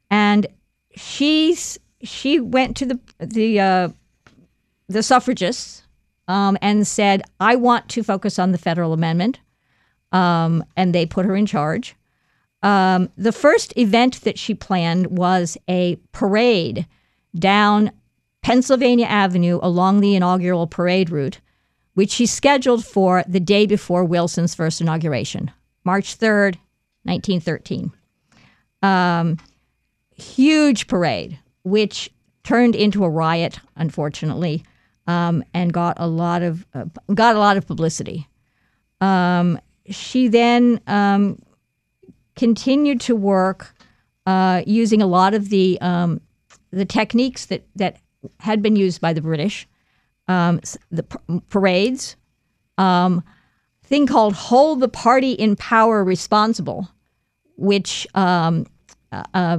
and 0.09 0.45
she's 0.95 1.77
she 2.03 2.39
went 2.39 2.75
to 2.77 2.85
the 2.85 2.99
the 3.19 3.59
uh, 3.59 3.89
the 4.87 5.03
suffragists 5.03 5.83
um, 6.27 6.57
and 6.61 6.87
said, 6.87 7.23
"I 7.39 7.55
want 7.55 7.89
to 7.89 8.03
focus 8.03 8.39
on 8.39 8.51
the 8.51 8.57
federal 8.57 8.93
amendment," 8.93 9.39
um, 10.11 10.63
and 10.75 10.93
they 10.93 11.05
put 11.05 11.25
her 11.25 11.35
in 11.35 11.45
charge. 11.45 11.95
Um, 12.63 13.09
the 13.17 13.31
first 13.31 13.75
event 13.77 14.21
that 14.21 14.37
she 14.37 14.53
planned 14.53 15.07
was 15.07 15.57
a 15.67 15.97
parade 16.11 16.85
down 17.33 17.91
Pennsylvania 18.43 19.05
Avenue 19.05 19.59
along 19.61 20.01
the 20.01 20.15
inaugural 20.15 20.67
parade 20.67 21.09
route, 21.09 21.39
which 21.93 22.11
she 22.11 22.25
scheduled 22.25 22.85
for 22.85 23.23
the 23.27 23.39
day 23.39 23.65
before 23.65 24.03
Wilson's 24.03 24.53
first 24.53 24.81
inauguration, 24.81 25.51
March 25.83 26.17
3rd, 26.17 26.57
1913. 27.03 27.91
Um, 28.83 29.37
huge 30.21 30.87
parade, 30.87 31.39
which 31.63 32.11
turned 32.43 32.75
into 32.75 33.03
a 33.03 33.09
riot, 33.09 33.59
unfortunately, 33.75 34.63
um, 35.07 35.43
and 35.53 35.73
got 35.73 35.97
a 35.99 36.07
lot 36.07 36.41
of 36.41 36.65
uh, 36.73 36.85
got 37.13 37.35
a 37.35 37.39
lot 37.39 37.57
of 37.57 37.67
publicity. 37.67 38.27
Um, 38.99 39.59
she 39.89 40.27
then 40.27 40.79
um, 40.87 41.41
continued 42.35 43.01
to 43.01 43.15
work 43.15 43.75
uh, 44.25 44.61
using 44.65 45.01
a 45.01 45.07
lot 45.07 45.33
of 45.33 45.49
the 45.49 45.79
um, 45.81 46.21
the 46.71 46.85
techniques 46.85 47.45
that 47.47 47.65
that 47.75 47.97
had 48.39 48.61
been 48.61 48.75
used 48.75 49.01
by 49.01 49.13
the 49.13 49.21
British, 49.21 49.67
um, 50.27 50.61
the 50.91 51.03
p- 51.03 51.41
parades, 51.49 52.15
um, 52.77 53.23
thing 53.83 54.07
called 54.07 54.33
"Hold 54.33 54.79
the 54.79 54.87
Party 54.87 55.31
in 55.31 55.55
Power 55.55 56.03
Responsible," 56.03 56.89
which 57.57 58.07
um, 58.13 58.67
uh, 59.11 59.23
uh, 59.33 59.57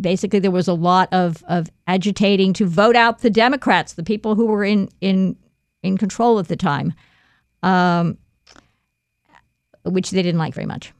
basically 0.00 0.38
there 0.38 0.50
was 0.50 0.68
a 0.68 0.74
lot 0.74 1.08
of, 1.12 1.42
of 1.48 1.68
agitating 1.86 2.52
to 2.54 2.66
vote 2.66 2.96
out 2.96 3.20
the 3.20 3.30
Democrats, 3.30 3.94
the 3.94 4.02
people 4.02 4.34
who 4.34 4.46
were 4.46 4.64
in 4.64 4.88
in 5.00 5.36
in 5.82 5.98
control 5.98 6.38
at 6.38 6.46
the 6.46 6.56
time, 6.56 6.94
um, 7.64 8.16
which 9.84 10.10
they 10.10 10.22
didn't 10.22 10.38
like 10.38 10.54
very 10.54 10.66
much. 10.66 10.92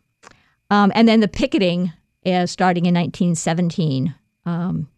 Um, 0.71 0.91
and 0.95 1.07
then 1.07 1.21
the 1.21 1.29
picketing, 1.29 1.93
uh, 2.27 2.47
starting 2.47 2.87
in 2.87 2.95
1917. 2.95 4.15
Um, 4.45 4.89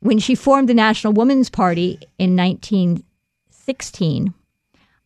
when 0.00 0.18
she 0.18 0.34
formed 0.34 0.68
the 0.68 0.74
National 0.74 1.12
Women's 1.12 1.48
Party 1.48 2.00
in 2.18 2.34
1916, 2.34 4.34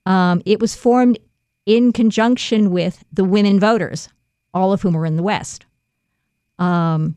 um, 0.06 0.42
it 0.46 0.58
was 0.58 0.74
formed 0.74 1.18
in 1.66 1.92
conjunction 1.92 2.70
with 2.70 3.04
the 3.12 3.24
women 3.24 3.60
voters, 3.60 4.08
all 4.54 4.72
of 4.72 4.80
whom 4.80 4.94
were 4.94 5.04
in 5.04 5.16
the 5.16 5.22
West. 5.22 5.66
Um, 6.58 7.16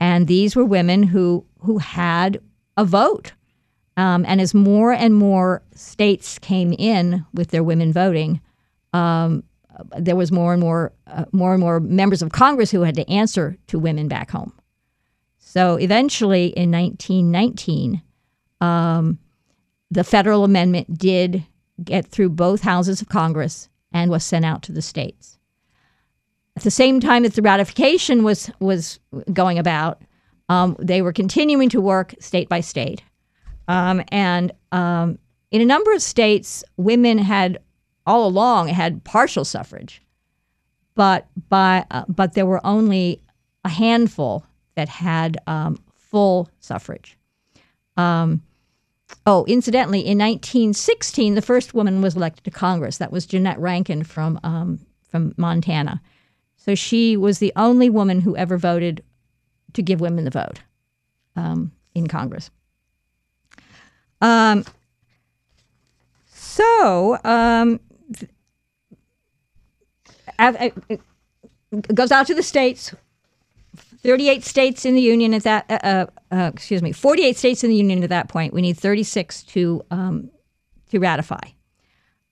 and 0.00 0.26
these 0.26 0.56
were 0.56 0.64
women 0.64 1.02
who 1.02 1.44
who 1.60 1.78
had 1.78 2.40
a 2.76 2.84
vote. 2.84 3.32
Um, 3.96 4.24
and 4.26 4.40
as 4.40 4.54
more 4.54 4.92
and 4.92 5.14
more 5.14 5.62
states 5.74 6.38
came 6.38 6.72
in 6.72 7.24
with 7.32 7.50
their 7.50 7.62
women 7.62 7.92
voting, 7.92 8.40
um, 8.92 9.44
there 9.98 10.16
was 10.16 10.32
more 10.32 10.52
and 10.52 10.60
more, 10.60 10.92
uh, 11.06 11.24
more 11.32 11.52
and 11.52 11.60
more 11.60 11.80
members 11.80 12.22
of 12.22 12.32
Congress 12.32 12.70
who 12.70 12.82
had 12.82 12.94
to 12.96 13.08
answer 13.08 13.56
to 13.68 13.78
women 13.78 14.08
back 14.08 14.30
home. 14.30 14.52
So 15.38 15.76
eventually, 15.76 16.46
in 16.46 16.70
1919, 16.70 18.02
um, 18.60 19.18
the 19.90 20.04
federal 20.04 20.44
amendment 20.44 20.98
did 20.98 21.44
get 21.82 22.06
through 22.06 22.30
both 22.30 22.62
houses 22.62 23.00
of 23.00 23.08
Congress 23.08 23.68
and 23.92 24.10
was 24.10 24.24
sent 24.24 24.44
out 24.44 24.62
to 24.62 24.72
the 24.72 24.82
states. 24.82 25.38
At 26.56 26.62
the 26.62 26.70
same 26.70 27.00
time 27.00 27.24
that 27.24 27.34
the 27.34 27.42
ratification 27.42 28.22
was 28.22 28.50
was 28.60 29.00
going 29.32 29.58
about, 29.58 30.02
um, 30.48 30.76
they 30.78 31.02
were 31.02 31.12
continuing 31.12 31.68
to 31.70 31.80
work 31.80 32.14
state 32.20 32.48
by 32.48 32.60
state, 32.60 33.02
um, 33.66 34.02
and 34.08 34.52
um, 34.70 35.18
in 35.50 35.60
a 35.60 35.64
number 35.64 35.92
of 35.92 36.02
states, 36.02 36.62
women 36.76 37.18
had 37.18 37.58
all 38.06 38.26
along 38.26 38.68
had 38.68 39.02
partial 39.04 39.44
suffrage, 39.44 40.02
but 40.94 41.26
by 41.48 41.84
uh, 41.90 42.04
but 42.08 42.34
there 42.34 42.46
were 42.46 42.64
only 42.64 43.20
a 43.64 43.68
handful 43.68 44.44
that 44.74 44.88
had 44.88 45.38
um, 45.46 45.78
full 45.94 46.48
suffrage. 46.60 47.16
Um, 47.96 48.42
oh, 49.26 49.44
incidentally, 49.46 50.00
in 50.00 50.18
1916, 50.18 51.34
the 51.34 51.42
first 51.42 51.74
woman 51.74 52.02
was 52.02 52.16
elected 52.16 52.44
to 52.44 52.50
Congress. 52.50 52.98
That 52.98 53.12
was 53.12 53.26
Jeannette 53.26 53.58
Rankin 53.58 54.04
from 54.04 54.38
um, 54.42 54.80
from 55.08 55.34
Montana. 55.36 56.00
So 56.64 56.74
she 56.74 57.14
was 57.14 57.40
the 57.40 57.52
only 57.56 57.90
woman 57.90 58.22
who 58.22 58.34
ever 58.38 58.56
voted 58.56 59.04
to 59.74 59.82
give 59.82 60.00
women 60.00 60.24
the 60.24 60.30
vote 60.30 60.62
um, 61.36 61.72
in 61.94 62.06
Congress. 62.06 62.50
Um, 64.22 64.64
so 66.26 67.18
um, 67.22 67.80
it 70.38 71.02
goes 71.94 72.10
out 72.10 72.26
to 72.28 72.34
the 72.34 72.42
states. 72.42 72.94
38 74.02 74.42
states 74.42 74.86
in 74.86 74.94
the 74.94 75.02
union 75.02 75.34
at 75.34 75.42
that, 75.42 75.66
uh, 75.68 75.78
uh, 75.82 76.06
uh, 76.34 76.50
excuse 76.54 76.80
me, 76.80 76.92
48 76.92 77.36
states 77.36 77.62
in 77.62 77.68
the 77.68 77.76
union 77.76 78.02
at 78.02 78.08
that 78.08 78.28
point. 78.28 78.54
We 78.54 78.62
need 78.62 78.78
36 78.78 79.42
to 79.42 79.84
um, 79.90 80.30
to 80.88 80.98
ratify. 80.98 81.46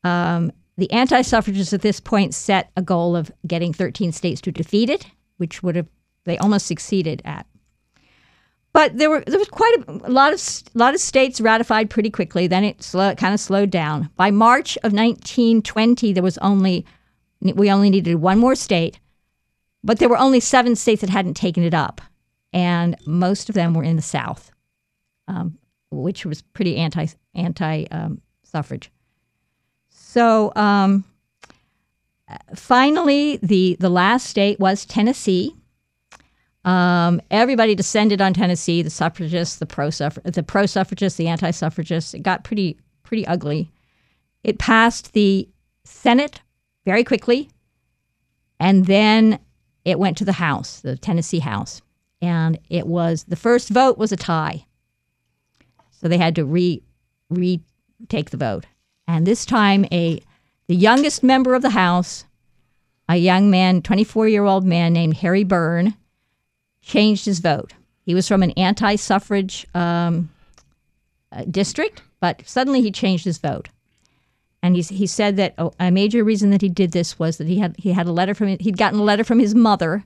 Um, 0.05 0.53
the 0.77 0.91
anti-suffragists 0.91 1.73
at 1.73 1.83
this 1.83 2.01
point 2.01 2.35
set 2.35 2.70
a 2.77 2.83
goal 2.83 3.14
of 3.14 3.31
getting 3.47 3.73
13 3.73 4.12
states 4.12 4.41
to 4.43 4.53
defeat 4.53 4.89
it, 4.89 5.07
which 5.37 5.62
would 5.62 5.77
have 5.77 5.89
they 6.25 6.39
almost 6.39 6.66
succeeded 6.66 7.20
at. 7.25 7.47
But 8.73 8.97
there 8.97 9.11
were 9.11 9.23
there 9.27 9.39
was 9.39 9.49
quite 9.49 9.75
a, 9.87 9.93
a 10.09 10.11
lot 10.11 10.33
of 10.33 10.41
a 10.75 10.79
lot 10.79 10.95
of 10.95 11.01
states 11.01 11.41
ratified 11.41 11.91
pretty 11.91 12.11
quickly. 12.11 12.47
Then 12.47 12.64
it 12.64 12.83
slow, 12.83 13.14
kind 13.14 13.35
of 13.35 13.41
slowed 13.41 13.70
down. 13.70 14.09
By 14.16 14.31
March 14.31 14.77
of 14.79 14.93
1920, 14.93 16.12
there 16.12 16.23
was 16.23 16.39
only 16.39 16.87
we 17.41 17.70
only 17.70 17.91
needed 17.91 18.16
one 18.16 18.39
more 18.39 18.55
state, 18.55 18.99
but 19.85 19.99
there 19.99 20.09
were 20.09 20.18
only 20.18 20.41
seven 20.41 20.75
states 20.75 21.03
that 21.03 21.11
hadn't 21.11 21.35
taken 21.35 21.64
it 21.64 21.75
up, 21.75 22.01
and 22.53 22.97
most 23.07 23.49
of 23.49 23.55
them 23.55 23.75
were 23.75 23.83
in 23.83 23.97
the 23.97 24.03
South, 24.03 24.51
um, 25.29 25.59
which 25.91 26.25
was 26.25 26.41
pretty 26.41 26.77
anti 26.77 27.09
anti 27.35 27.85
um, 27.91 28.23
suffrage. 28.43 28.91
So 30.12 30.52
um, 30.56 31.04
finally, 32.54 33.38
the 33.38 33.78
the 33.80 33.88
last 33.88 34.26
state 34.26 34.60
was 34.60 34.84
Tennessee. 34.84 35.56
Um, 36.66 37.22
everybody 37.30 37.74
descended 37.74 38.20
on 38.20 38.34
Tennessee: 38.34 38.82
the 38.82 38.90
suffragists, 38.90 39.56
the 39.56 39.64
pro 39.64 39.88
the 39.88 40.44
pro 40.46 40.66
suffragists, 40.66 41.16
the 41.16 41.28
anti 41.28 41.50
suffragists. 41.50 42.12
It 42.12 42.22
got 42.22 42.44
pretty 42.44 42.76
pretty 43.02 43.26
ugly. 43.26 43.72
It 44.44 44.58
passed 44.58 45.14
the 45.14 45.48
Senate 45.84 46.42
very 46.84 47.04
quickly. 47.04 47.48
And 48.60 48.84
then 48.84 49.38
it 49.86 49.98
went 49.98 50.18
to 50.18 50.26
the 50.26 50.32
House, 50.32 50.80
the 50.80 50.98
Tennessee 50.98 51.38
House. 51.38 51.80
And 52.20 52.58
it 52.68 52.86
was 52.86 53.24
the 53.24 53.36
first 53.36 53.70
vote 53.70 53.96
was 53.96 54.12
a 54.12 54.16
tie. 54.16 54.66
So 55.90 56.06
they 56.06 56.18
had 56.18 56.34
to 56.34 56.44
re 56.44 56.82
retake 57.30 58.28
the 58.28 58.36
vote. 58.36 58.66
And 59.07 59.26
this 59.26 59.44
time 59.44 59.84
a 59.92 60.22
the 60.68 60.76
youngest 60.76 61.22
member 61.22 61.55
of 61.55 61.62
the 61.62 61.70
House, 61.70 62.24
a 63.09 63.16
young 63.16 63.50
man, 63.50 63.82
24 63.82 64.28
year 64.28 64.44
old 64.44 64.64
man 64.64 64.92
named 64.92 65.18
Harry 65.18 65.44
Burn, 65.44 65.94
changed 66.80 67.26
his 67.26 67.40
vote. 67.40 67.74
He 68.05 68.14
was 68.14 68.26
from 68.26 68.42
an 68.42 68.53
anti 68.53 68.96
suffrage 68.96 69.66
um, 69.74 70.30
uh, 71.30 71.44
district, 71.50 72.03
but 72.20 72.42
suddenly 72.46 72.82
he 72.82 72.90
changed 72.90 73.24
his 73.24 73.38
vote. 73.38 73.68
And 74.62 74.76
he, 74.76 74.82
he 74.82 75.07
said 75.07 75.36
that 75.38 75.55
a 75.80 75.90
major 75.90 76.22
reason 76.22 76.50
that 76.50 76.62
he 76.62 76.68
did 76.68 76.92
this 76.92 77.18
was 77.18 77.38
that 77.38 77.48
he 77.48 77.59
had 77.59 77.74
he 77.78 77.92
had 77.92 78.07
a 78.07 78.12
letter 78.12 78.34
from 78.34 78.57
he'd 78.59 78.78
gotten 78.78 79.00
a 79.00 79.05
letter 79.05 79.24
from 79.24 79.40
his 79.40 79.55
mother, 79.55 80.05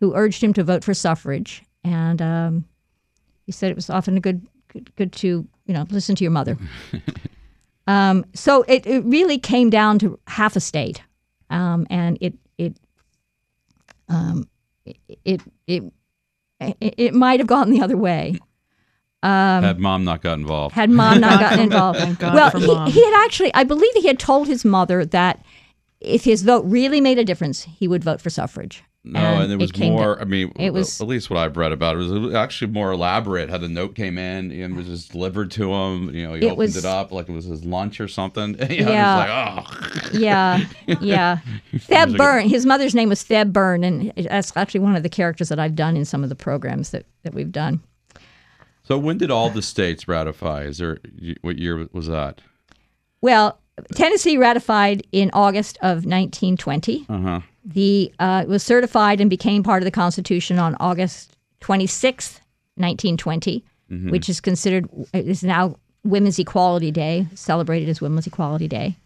who 0.00 0.14
urged 0.14 0.42
him 0.42 0.52
to 0.54 0.64
vote 0.64 0.82
for 0.82 0.94
suffrage, 0.94 1.62
and 1.84 2.20
um, 2.20 2.64
he 3.46 3.52
said 3.52 3.70
it 3.70 3.76
was 3.76 3.88
often 3.88 4.16
a 4.16 4.20
good 4.20 4.44
good, 4.68 4.94
good 4.96 5.12
to 5.12 5.46
you 5.66 5.74
know 5.74 5.86
listen 5.90 6.16
to 6.16 6.24
your 6.24 6.32
mother. 6.32 6.58
um, 7.86 8.24
so 8.34 8.62
it, 8.62 8.86
it 8.86 9.04
really 9.04 9.38
came 9.38 9.70
down 9.70 9.98
to 10.00 10.18
half 10.26 10.56
a 10.56 10.60
state, 10.60 11.02
um, 11.50 11.86
and 11.90 12.18
it 12.20 12.34
it, 12.58 12.76
um, 14.08 14.48
it 14.86 14.96
it 15.24 15.40
it 15.66 15.82
it, 16.60 16.94
it 16.96 17.14
might 17.14 17.40
have 17.40 17.46
gone 17.46 17.70
the 17.70 17.82
other 17.82 17.96
way. 17.96 18.38
Um, 19.22 19.62
had 19.62 19.80
mom 19.80 20.04
not 20.04 20.20
got 20.20 20.38
involved. 20.38 20.74
Had 20.74 20.90
mom 20.90 21.20
not 21.20 21.40
gotten 21.40 21.60
involved. 21.60 22.20
well, 22.20 22.50
he, 22.86 22.92
he 22.92 23.04
had 23.04 23.24
actually, 23.24 23.54
I 23.54 23.64
believe 23.64 23.90
he 23.94 24.06
had 24.06 24.18
told 24.18 24.48
his 24.48 24.66
mother 24.66 25.04
that 25.06 25.42
if 26.00 26.24
his 26.24 26.42
vote 26.42 26.64
really 26.66 27.00
made 27.00 27.18
a 27.18 27.24
difference, 27.24 27.62
he 27.62 27.88
would 27.88 28.04
vote 28.04 28.20
for 28.20 28.28
suffrage. 28.28 28.84
No, 29.06 29.20
and, 29.20 29.42
and 29.42 29.50
there 29.50 29.58
was 29.58 29.76
more. 29.76 30.16
To, 30.16 30.22
I 30.22 30.24
mean, 30.24 30.50
it 30.56 30.72
was 30.72 30.98
at 30.98 31.06
least 31.06 31.28
what 31.28 31.38
I've 31.38 31.58
read 31.58 31.72
about 31.72 31.96
it 31.96 31.98
was 31.98 32.34
actually 32.34 32.72
more 32.72 32.90
elaborate. 32.90 33.50
How 33.50 33.58
the 33.58 33.68
note 33.68 33.94
came 33.94 34.16
in 34.16 34.50
and 34.50 34.74
was 34.74 34.86
just 34.86 35.12
delivered 35.12 35.50
to 35.52 35.74
him. 35.74 36.14
You 36.14 36.26
know, 36.26 36.34
he 36.34 36.46
it 36.46 36.46
opened 36.46 36.58
was, 36.58 36.76
it 36.78 36.86
up 36.86 37.12
like 37.12 37.28
it 37.28 37.32
was 37.32 37.44
his 37.44 37.66
lunch 37.66 38.00
or 38.00 38.08
something. 38.08 38.56
You 38.74 38.86
know, 38.86 38.92
yeah, 38.92 39.16
like, 39.16 39.64
oh. 39.74 40.18
yeah, 40.18 40.64
yeah. 41.00 41.38
Febb 41.74 42.16
Burn. 42.16 42.48
His 42.48 42.66
mother's 42.66 42.94
name 42.94 43.08
was 43.08 43.22
Febb 43.22 43.52
Burn, 43.52 43.84
and 43.84 44.12
that's 44.16 44.56
actually 44.56 44.80
one 44.80 44.96
of 44.96 45.02
the 45.02 45.08
characters 45.08 45.48
that 45.50 45.60
I've 45.60 45.76
done 45.76 45.96
in 45.96 46.04
some 46.04 46.24
of 46.24 46.28
the 46.28 46.34
programs 46.34 46.90
that 46.90 47.04
that 47.22 47.34
we've 47.34 47.52
done. 47.52 47.82
So 48.82 48.98
when 48.98 49.18
did 49.18 49.30
all 49.30 49.50
the 49.50 49.62
states 49.62 50.08
ratify? 50.08 50.64
Is 50.64 50.78
there 50.78 50.98
what 51.42 51.58
year 51.58 51.88
was 51.92 52.06
that? 52.08 52.40
Well, 53.20 53.60
Tennessee 53.94 54.36
ratified 54.38 55.06
in 55.12 55.30
August 55.32 55.76
of 55.82 56.04
1920. 56.04 57.06
Uh-huh. 57.08 57.40
The 57.64 58.12
uh, 58.18 58.44
was 58.46 58.62
certified 58.62 59.20
and 59.20 59.30
became 59.30 59.62
part 59.62 59.82
of 59.82 59.84
the 59.84 59.90
Constitution 59.90 60.58
on 60.58 60.76
August 60.80 61.36
26th, 61.62 62.40
1920, 62.76 63.64
mm-hmm. 63.90 64.10
which 64.10 64.28
is 64.28 64.40
considered 64.40 64.88
is 65.12 65.42
now 65.42 65.76
Women's 66.04 66.38
Equality 66.38 66.90
Day, 66.90 67.26
celebrated 67.34 67.88
as 67.88 68.00
Women's 68.00 68.26
Equality 68.26 68.68
Day. 68.68 68.96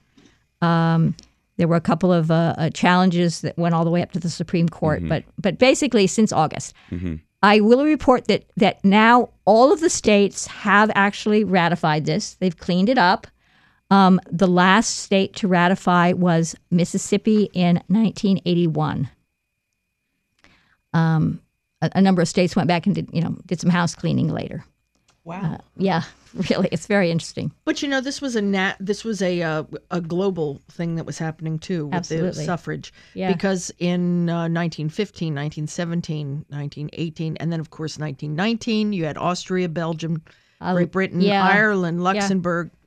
Um, 0.60 1.14
there 1.56 1.68
were 1.68 1.76
a 1.76 1.80
couple 1.80 2.12
of 2.12 2.30
uh, 2.30 2.54
uh, 2.56 2.70
challenges 2.70 3.42
that 3.42 3.56
went 3.58 3.74
all 3.74 3.84
the 3.84 3.90
way 3.90 4.02
up 4.02 4.12
to 4.12 4.20
the 4.20 4.30
Supreme 4.30 4.68
Court, 4.68 5.00
mm-hmm. 5.00 5.08
but 5.08 5.24
but 5.38 5.58
basically 5.58 6.06
since 6.06 6.32
August. 6.32 6.74
Mm-hmm. 6.90 7.16
I 7.42 7.60
will 7.60 7.84
report 7.84 8.26
that 8.26 8.44
that 8.56 8.84
now 8.84 9.30
all 9.44 9.72
of 9.72 9.80
the 9.80 9.90
states 9.90 10.46
have 10.46 10.90
actually 10.94 11.44
ratified 11.44 12.06
this. 12.06 12.34
They've 12.34 12.56
cleaned 12.56 12.88
it 12.88 12.98
up. 12.98 13.26
Um, 13.90 14.20
the 14.30 14.46
last 14.46 14.98
state 14.98 15.34
to 15.36 15.48
ratify 15.48 16.12
was 16.12 16.54
Mississippi 16.70 17.50
in 17.54 17.76
1981. 17.86 19.08
Um, 20.92 21.40
a, 21.80 21.90
a, 21.94 22.02
number 22.02 22.20
of 22.20 22.28
states 22.28 22.56
went 22.56 22.68
back 22.68 22.86
and 22.86 22.94
did 22.94 23.08
you 23.12 23.20
know 23.20 23.36
did 23.46 23.60
some 23.60 23.70
house 23.70 23.94
cleaning 23.94 24.28
later. 24.28 24.64
Wow. 25.24 25.54
Uh, 25.54 25.58
yeah, 25.76 26.02
really, 26.50 26.68
it's 26.72 26.86
very 26.86 27.10
interesting. 27.10 27.52
But 27.64 27.82
you 27.82 27.88
know, 27.88 28.00
this 28.00 28.20
was 28.20 28.36
a 28.36 28.42
nat. 28.42 28.76
This 28.80 29.04
was 29.04 29.22
a 29.22 29.42
uh, 29.42 29.64
a 29.90 30.00
global 30.00 30.62
thing 30.70 30.96
that 30.96 31.04
was 31.04 31.18
happening 31.18 31.58
too 31.58 31.86
with 31.86 31.94
Absolutely. 31.94 32.30
the 32.30 32.44
suffrage. 32.44 32.92
Yeah. 33.14 33.32
Because 33.32 33.70
in 33.78 34.28
uh, 34.28 34.48
1915, 34.48 35.34
1917, 35.34 36.46
1918, 36.48 37.36
and 37.36 37.52
then 37.52 37.60
of 37.60 37.70
course 37.70 37.98
1919, 37.98 38.92
you 38.92 39.04
had 39.04 39.18
Austria, 39.18 39.68
Belgium, 39.68 40.22
uh, 40.60 40.74
Great 40.74 40.92
Britain, 40.92 41.20
yeah. 41.20 41.44
Ireland, 41.44 42.02
Luxembourg, 42.02 42.70
yeah. 42.72 42.77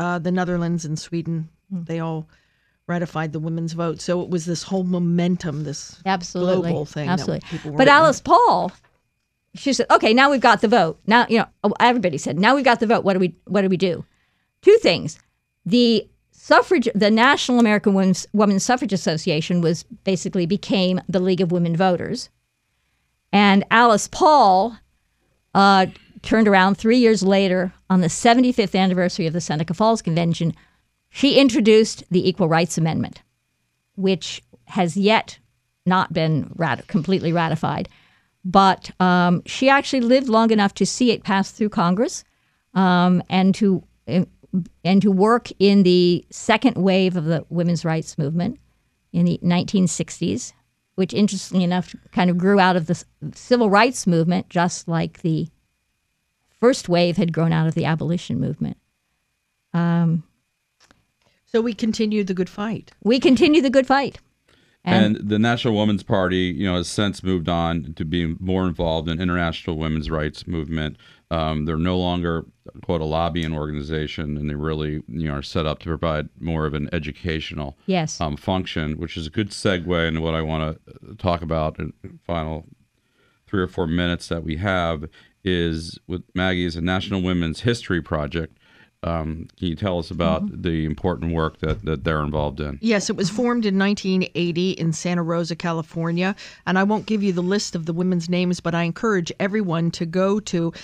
Uh, 0.00 0.18
the 0.18 0.32
Netherlands, 0.32 0.84
and 0.84 0.98
Sweden. 0.98 1.48
Mm. 1.72 1.86
They 1.86 2.00
all 2.00 2.28
ratified 2.86 3.32
the 3.32 3.38
women's 3.38 3.74
vote. 3.74 4.00
So 4.00 4.20
it 4.22 4.30
was 4.30 4.46
this 4.46 4.62
whole 4.62 4.84
momentum, 4.84 5.64
this 5.64 6.00
Absolutely. 6.06 6.70
global 6.70 6.86
thing. 6.86 7.08
Absolutely. 7.08 7.70
But 7.76 7.86
Alice 7.86 8.20
Paul 8.20 8.72
she 9.54 9.72
said, 9.72 9.86
"Okay, 9.90 10.14
now 10.14 10.30
we've 10.30 10.40
got 10.40 10.60
the 10.60 10.68
vote. 10.68 11.00
Now, 11.06 11.26
you 11.28 11.38
know, 11.38 11.46
oh, 11.64 11.72
everybody 11.80 12.18
said, 12.18 12.38
now 12.38 12.54
we've 12.54 12.64
got 12.64 12.80
the 12.80 12.86
vote. 12.86 13.04
What 13.04 13.14
do 13.14 13.18
we 13.18 13.34
what 13.46 13.62
do 13.62 13.68
we 13.68 13.76
do? 13.76 14.04
Two 14.62 14.76
things. 14.78 15.18
The 15.66 16.08
suffrage, 16.30 16.88
the 16.94 17.10
National 17.10 17.58
American 17.58 17.94
Women's, 17.94 18.26
Women's 18.32 18.64
Suffrage 18.64 18.92
Association 18.92 19.60
was 19.60 19.82
basically 20.04 20.46
became 20.46 21.00
the 21.08 21.20
League 21.20 21.40
of 21.40 21.52
Women 21.52 21.76
Voters, 21.76 22.30
and 23.32 23.64
Alice 23.70 24.08
Paul 24.08 24.76
uh, 25.54 25.86
turned 26.22 26.48
around 26.48 26.76
three 26.76 26.98
years 26.98 27.22
later 27.22 27.72
on 27.88 28.00
the 28.00 28.08
75th 28.08 28.78
anniversary 28.78 29.26
of 29.26 29.32
the 29.32 29.40
Seneca 29.40 29.74
Falls 29.74 30.02
Convention. 30.02 30.54
She 31.08 31.38
introduced 31.38 32.04
the 32.10 32.28
Equal 32.28 32.48
Rights 32.48 32.78
Amendment, 32.78 33.22
which 33.96 34.42
has 34.66 34.96
yet 34.96 35.38
not 35.86 36.12
been 36.12 36.52
rat- 36.56 36.86
completely 36.86 37.32
ratified. 37.32 37.88
But 38.44 38.90
um, 39.00 39.42
she 39.44 39.68
actually 39.68 40.00
lived 40.00 40.28
long 40.28 40.50
enough 40.50 40.74
to 40.74 40.86
see 40.86 41.10
it 41.10 41.24
pass 41.24 41.50
through 41.50 41.68
Congress 41.70 42.24
um, 42.74 43.22
and 43.28 43.54
to 43.56 43.84
and 44.84 45.00
to 45.00 45.12
work 45.12 45.48
in 45.60 45.84
the 45.84 46.26
second 46.30 46.76
wave 46.76 47.16
of 47.16 47.24
the 47.24 47.44
women's 47.50 47.84
rights 47.84 48.18
movement 48.18 48.58
in 49.12 49.24
the 49.24 49.38
1960s, 49.44 50.52
which 50.96 51.14
interestingly 51.14 51.62
enough 51.62 51.94
kind 52.12 52.30
of 52.30 52.38
grew 52.38 52.58
out 52.58 52.74
of 52.74 52.86
the 52.86 53.04
civil 53.32 53.70
rights 53.70 54.06
movement, 54.06 54.48
just 54.48 54.88
like 54.88 55.22
the 55.22 55.48
first 56.60 56.88
wave 56.88 57.16
had 57.16 57.32
grown 57.32 57.52
out 57.52 57.66
of 57.66 57.74
the 57.74 57.84
abolition 57.84 58.38
movement. 58.38 58.76
Um, 59.72 60.24
so 61.46 61.60
we 61.60 61.74
continued 61.74 62.26
the 62.26 62.34
good 62.34 62.48
fight. 62.48 62.92
We 63.02 63.18
continued 63.18 63.64
the 63.64 63.70
good 63.70 63.86
fight. 63.86 64.18
And, 64.82 65.16
and, 65.16 65.28
the 65.28 65.38
National 65.38 65.76
Women's 65.76 66.02
Party, 66.02 66.54
you 66.56 66.64
know, 66.64 66.76
has 66.76 66.88
since 66.88 67.22
moved 67.22 67.48
on 67.48 67.92
to 67.94 68.04
being 68.04 68.36
more 68.40 68.66
involved 68.66 69.08
in 69.08 69.20
international 69.20 69.76
women's 69.76 70.10
rights 70.10 70.46
movement. 70.46 70.96
Um, 71.30 71.66
they're 71.66 71.76
no 71.76 71.98
longer 71.98 72.46
quote 72.82 73.02
a 73.02 73.04
lobbying 73.04 73.54
organization, 73.54 74.36
and 74.36 74.48
they 74.48 74.54
really 74.54 75.02
you 75.06 75.28
know 75.28 75.34
are 75.34 75.42
set 75.42 75.66
up 75.66 75.80
to 75.80 75.88
provide 75.88 76.28
more 76.40 76.66
of 76.66 76.74
an 76.74 76.88
educational 76.92 77.76
yes 77.86 78.20
um, 78.20 78.36
function, 78.36 78.94
which 78.94 79.16
is 79.16 79.26
a 79.26 79.30
good 79.30 79.50
segue 79.50 80.08
into 80.08 80.20
what 80.20 80.34
I 80.34 80.42
want 80.42 80.80
to 80.86 81.14
talk 81.16 81.42
about 81.42 81.78
in 81.78 81.92
the 82.02 82.10
final 82.26 82.64
three 83.46 83.60
or 83.60 83.68
four 83.68 83.86
minutes 83.86 84.28
that 84.28 84.44
we 84.44 84.56
have 84.56 85.04
is 85.44 85.98
with 86.06 86.22
Maggie 86.34 86.64
is 86.64 86.76
a 86.76 86.80
National 86.80 87.22
Women's 87.22 87.60
History 87.60 88.02
Project 88.02 88.58
um, 89.02 89.48
can 89.58 89.68
you 89.68 89.76
tell 89.76 89.98
us 89.98 90.10
about 90.10 90.44
mm-hmm. 90.44 90.60
the 90.60 90.84
important 90.84 91.32
work 91.32 91.58
that, 91.60 91.82
that 91.86 92.04
they're 92.04 92.22
involved 92.22 92.60
in? 92.60 92.78
Yes, 92.82 93.08
it 93.08 93.16
was 93.16 93.30
formed 93.30 93.64
in 93.64 93.78
1980 93.78 94.72
in 94.72 94.92
Santa 94.92 95.22
Rosa, 95.22 95.56
California. 95.56 96.36
And 96.66 96.78
I 96.78 96.82
won't 96.82 97.06
give 97.06 97.22
you 97.22 97.32
the 97.32 97.40
list 97.42 97.74
of 97.74 97.86
the 97.86 97.94
women's 97.94 98.28
names, 98.28 98.60
but 98.60 98.74
I 98.74 98.82
encourage 98.82 99.32
everyone 99.40 99.90
to 99.92 100.04
go 100.04 100.38
to 100.40 100.74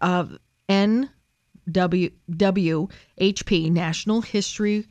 uh, 0.00 0.26
NWWHP, 0.68 1.10
National 3.72 4.20
History. 4.20 4.86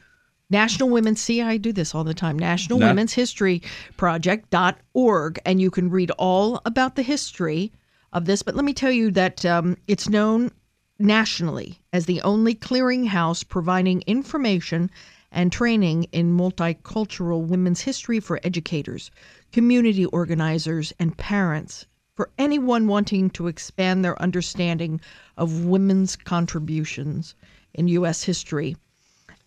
National 0.49 0.89
Women's, 0.89 1.21
see, 1.21 1.41
I 1.41 1.55
do 1.55 1.71
this 1.71 1.95
all 1.95 2.03
the 2.03 2.13
time, 2.13 2.37
National 2.37 2.79
Not- 2.79 2.87
Women's 2.87 3.13
History 3.13 3.61
Project.org, 3.95 5.39
and 5.45 5.61
you 5.61 5.71
can 5.71 5.89
read 5.89 6.11
all 6.11 6.61
about 6.65 6.97
the 6.97 7.01
history 7.01 7.71
of 8.13 8.25
this. 8.25 8.41
But 8.41 8.55
let 8.55 8.63
me 8.63 8.73
tell 8.73 8.91
you 8.91 9.11
that 9.11 9.45
um, 9.45 9.75
it's 9.87 10.07
known 10.07 10.51
nationally 10.99 11.79
as 11.91 12.05
the 12.05 12.21
only 12.21 12.55
clearinghouse 12.55 13.47
providing 13.47 14.01
information 14.07 14.89
and 15.31 15.51
training 15.51 16.03
in 16.11 16.37
multicultural 16.37 17.45
women's 17.45 17.81
history 17.81 18.19
for 18.19 18.39
educators, 18.43 19.11
community 19.51 20.05
organizers, 20.05 20.93
and 20.99 21.17
parents, 21.17 21.87
for 22.15 22.29
anyone 22.37 22.87
wanting 22.87 23.31
to 23.31 23.47
expand 23.47 24.05
their 24.05 24.21
understanding 24.21 25.01
of 25.35 25.65
women's 25.65 26.15
contributions 26.15 27.33
in 27.73 27.87
U.S. 27.87 28.23
history. 28.23 28.77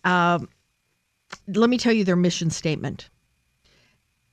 Uh, 0.03 0.39
let 1.47 1.69
me 1.69 1.77
tell 1.77 1.93
you 1.93 2.03
their 2.03 2.17
mission 2.17 2.49
statement 2.49 3.09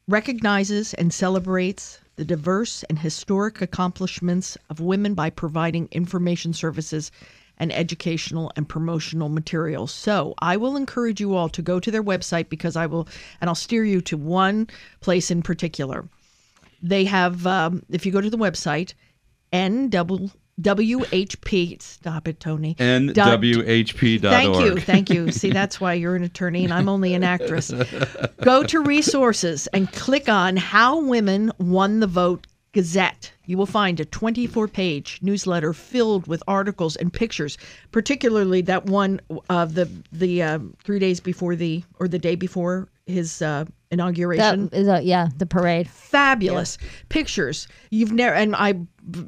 recognizes 0.06 0.92
and 0.94 1.14
celebrates 1.14 1.98
the 2.16 2.24
diverse 2.24 2.82
and 2.84 2.98
historic 2.98 3.60
accomplishments 3.60 4.56
of 4.70 4.80
women 4.80 5.14
by 5.14 5.30
providing 5.30 5.88
information 5.90 6.52
services 6.52 7.10
and 7.58 7.72
educational 7.72 8.52
and 8.56 8.68
promotional 8.68 9.28
materials. 9.28 9.92
So 9.92 10.34
I 10.38 10.56
will 10.56 10.76
encourage 10.76 11.20
you 11.20 11.34
all 11.34 11.48
to 11.50 11.62
go 11.62 11.78
to 11.78 11.90
their 11.90 12.02
website 12.02 12.48
because 12.48 12.76
I 12.76 12.86
will, 12.86 13.08
and 13.40 13.48
I'll 13.48 13.54
steer 13.54 13.84
you 13.84 14.00
to 14.02 14.16
one 14.16 14.68
place 15.00 15.30
in 15.30 15.42
particular. 15.42 16.08
They 16.82 17.04
have, 17.04 17.46
um, 17.46 17.82
if 17.88 18.04
you 18.04 18.12
go 18.12 18.20
to 18.20 18.30
the 18.30 18.36
website, 18.36 18.94
NW. 19.52 20.32
WHP, 20.60 21.82
stop 21.82 22.28
it, 22.28 22.38
Tony. 22.38 22.74
NWHP.org. 22.76 24.20
Thank 24.22 24.56
you. 24.56 24.76
Thank 24.76 25.10
you. 25.10 25.32
See, 25.32 25.50
that's 25.50 25.80
why 25.80 25.94
you're 25.94 26.16
an 26.16 26.22
attorney 26.22 26.64
and 26.64 26.72
I'm 26.72 26.88
only 26.88 27.14
an 27.14 27.24
actress. 27.24 27.72
Go 28.40 28.62
to 28.64 28.80
resources 28.80 29.66
and 29.68 29.90
click 29.92 30.28
on 30.28 30.56
How 30.56 31.00
Women 31.00 31.50
Won 31.58 32.00
the 32.00 32.06
Vote 32.06 32.46
Gazette. 32.72 33.32
You 33.46 33.58
will 33.58 33.66
find 33.66 34.00
a 34.00 34.04
24 34.04 34.68
page 34.68 35.18
newsletter 35.22 35.72
filled 35.72 36.26
with 36.26 36.42
articles 36.46 36.96
and 36.96 37.12
pictures, 37.12 37.58
particularly 37.92 38.60
that 38.62 38.86
one 38.86 39.20
of 39.48 39.74
the, 39.74 39.88
the 40.12 40.42
uh, 40.42 40.58
three 40.82 40.98
days 40.98 41.20
before 41.20 41.56
the, 41.56 41.84
or 41.98 42.08
the 42.08 42.18
day 42.18 42.34
before 42.36 42.88
his 43.06 43.42
uh, 43.42 43.64
inauguration. 43.94 44.68
That 44.68 44.76
is 44.76 44.88
a, 44.88 45.00
yeah, 45.00 45.28
the 45.38 45.46
parade. 45.46 45.88
Fabulous 45.88 46.76
yeah. 46.80 46.88
pictures. 47.08 47.66
You've 47.90 48.12
never, 48.12 48.34
and 48.34 48.54
I 48.54 48.72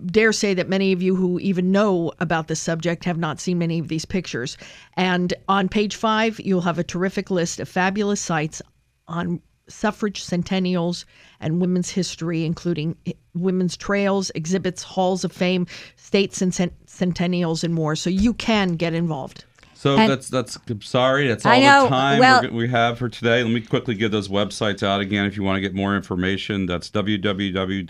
dare 0.06 0.32
say 0.32 0.52
that 0.54 0.68
many 0.68 0.92
of 0.92 1.00
you 1.00 1.16
who 1.16 1.38
even 1.40 1.72
know 1.72 2.12
about 2.20 2.48
this 2.48 2.60
subject 2.60 3.04
have 3.04 3.18
not 3.18 3.40
seen 3.40 3.58
many 3.58 3.78
of 3.78 3.88
these 3.88 4.04
pictures. 4.04 4.58
And 4.94 5.32
on 5.48 5.68
page 5.68 5.96
five, 5.96 6.38
you'll 6.40 6.60
have 6.60 6.78
a 6.78 6.84
terrific 6.84 7.30
list 7.30 7.60
of 7.60 7.68
fabulous 7.68 8.20
sites 8.20 8.60
on 9.08 9.40
suffrage 9.68 10.22
centennials 10.22 11.04
and 11.40 11.60
women's 11.60 11.90
history, 11.90 12.44
including 12.44 12.96
women's 13.34 13.76
trails, 13.76 14.30
exhibits, 14.34 14.82
halls 14.82 15.24
of 15.24 15.32
fame, 15.32 15.66
states 15.96 16.40
and 16.40 16.52
centennials, 16.86 17.64
and 17.64 17.74
more. 17.74 17.96
So 17.96 18.08
you 18.08 18.34
can 18.34 18.76
get 18.76 18.94
involved. 18.94 19.44
So 19.76 19.96
and 19.98 20.10
that's 20.10 20.28
that's 20.30 20.58
sorry, 20.80 21.28
that's 21.28 21.44
all 21.44 21.60
know, 21.60 21.82
the 21.82 21.90
time 21.90 22.18
well, 22.18 22.48
we 22.50 22.66
have 22.68 22.96
for 22.96 23.10
today. 23.10 23.42
Let 23.42 23.52
me 23.52 23.60
quickly 23.60 23.94
give 23.94 24.10
those 24.10 24.28
websites 24.28 24.82
out 24.82 25.02
again 25.02 25.26
if 25.26 25.36
you 25.36 25.42
want 25.42 25.58
to 25.58 25.60
get 25.60 25.74
more 25.74 25.94
information. 25.94 26.64
That's 26.64 26.88
www.nwhp.org, 26.88 27.84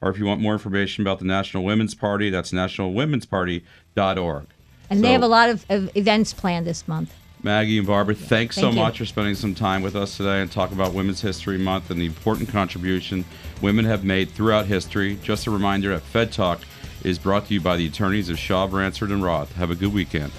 or 0.00 0.10
if 0.10 0.18
you 0.18 0.24
want 0.24 0.40
more 0.40 0.52
information 0.52 1.02
about 1.02 1.18
the 1.18 1.24
National 1.24 1.64
Women's 1.64 1.96
Party, 1.96 2.30
that's 2.30 2.52
nationalwomen'sparty.org. 2.52 4.46
And 4.88 5.00
so, 5.00 5.02
they 5.02 5.12
have 5.12 5.22
a 5.24 5.26
lot 5.26 5.50
of, 5.50 5.66
of, 5.68 5.90
events 5.96 6.32
planned 6.32 6.64
this 6.64 6.86
month. 6.86 7.12
Maggie 7.42 7.78
and 7.78 7.88
Barbara, 7.88 8.14
thanks 8.14 8.54
Thank 8.54 8.64
so 8.64 8.70
you. 8.70 8.76
much 8.76 8.98
for 8.98 9.04
spending 9.04 9.34
some 9.34 9.56
time 9.56 9.82
with 9.82 9.96
us 9.96 10.16
today 10.16 10.42
and 10.42 10.50
talk 10.50 10.70
about 10.70 10.94
Women's 10.94 11.20
History 11.20 11.58
Month 11.58 11.90
and 11.90 12.00
the 12.00 12.06
important 12.06 12.48
contribution 12.50 13.24
women 13.60 13.84
have 13.84 14.04
made 14.04 14.30
throughout 14.30 14.66
history. 14.66 15.18
Just 15.24 15.48
a 15.48 15.50
reminder 15.50 15.92
at 15.92 16.02
Fed 16.02 16.30
Talk 16.30 16.60
is 17.04 17.18
brought 17.18 17.46
to 17.46 17.54
you 17.54 17.60
by 17.60 17.76
the 17.76 17.86
attorneys 17.86 18.28
of 18.28 18.38
Shaw, 18.38 18.66
Bransford, 18.66 19.10
and 19.10 19.22
Roth. 19.22 19.54
Have 19.56 19.70
a 19.70 19.74
good 19.74 19.92
weekend. 19.92 20.32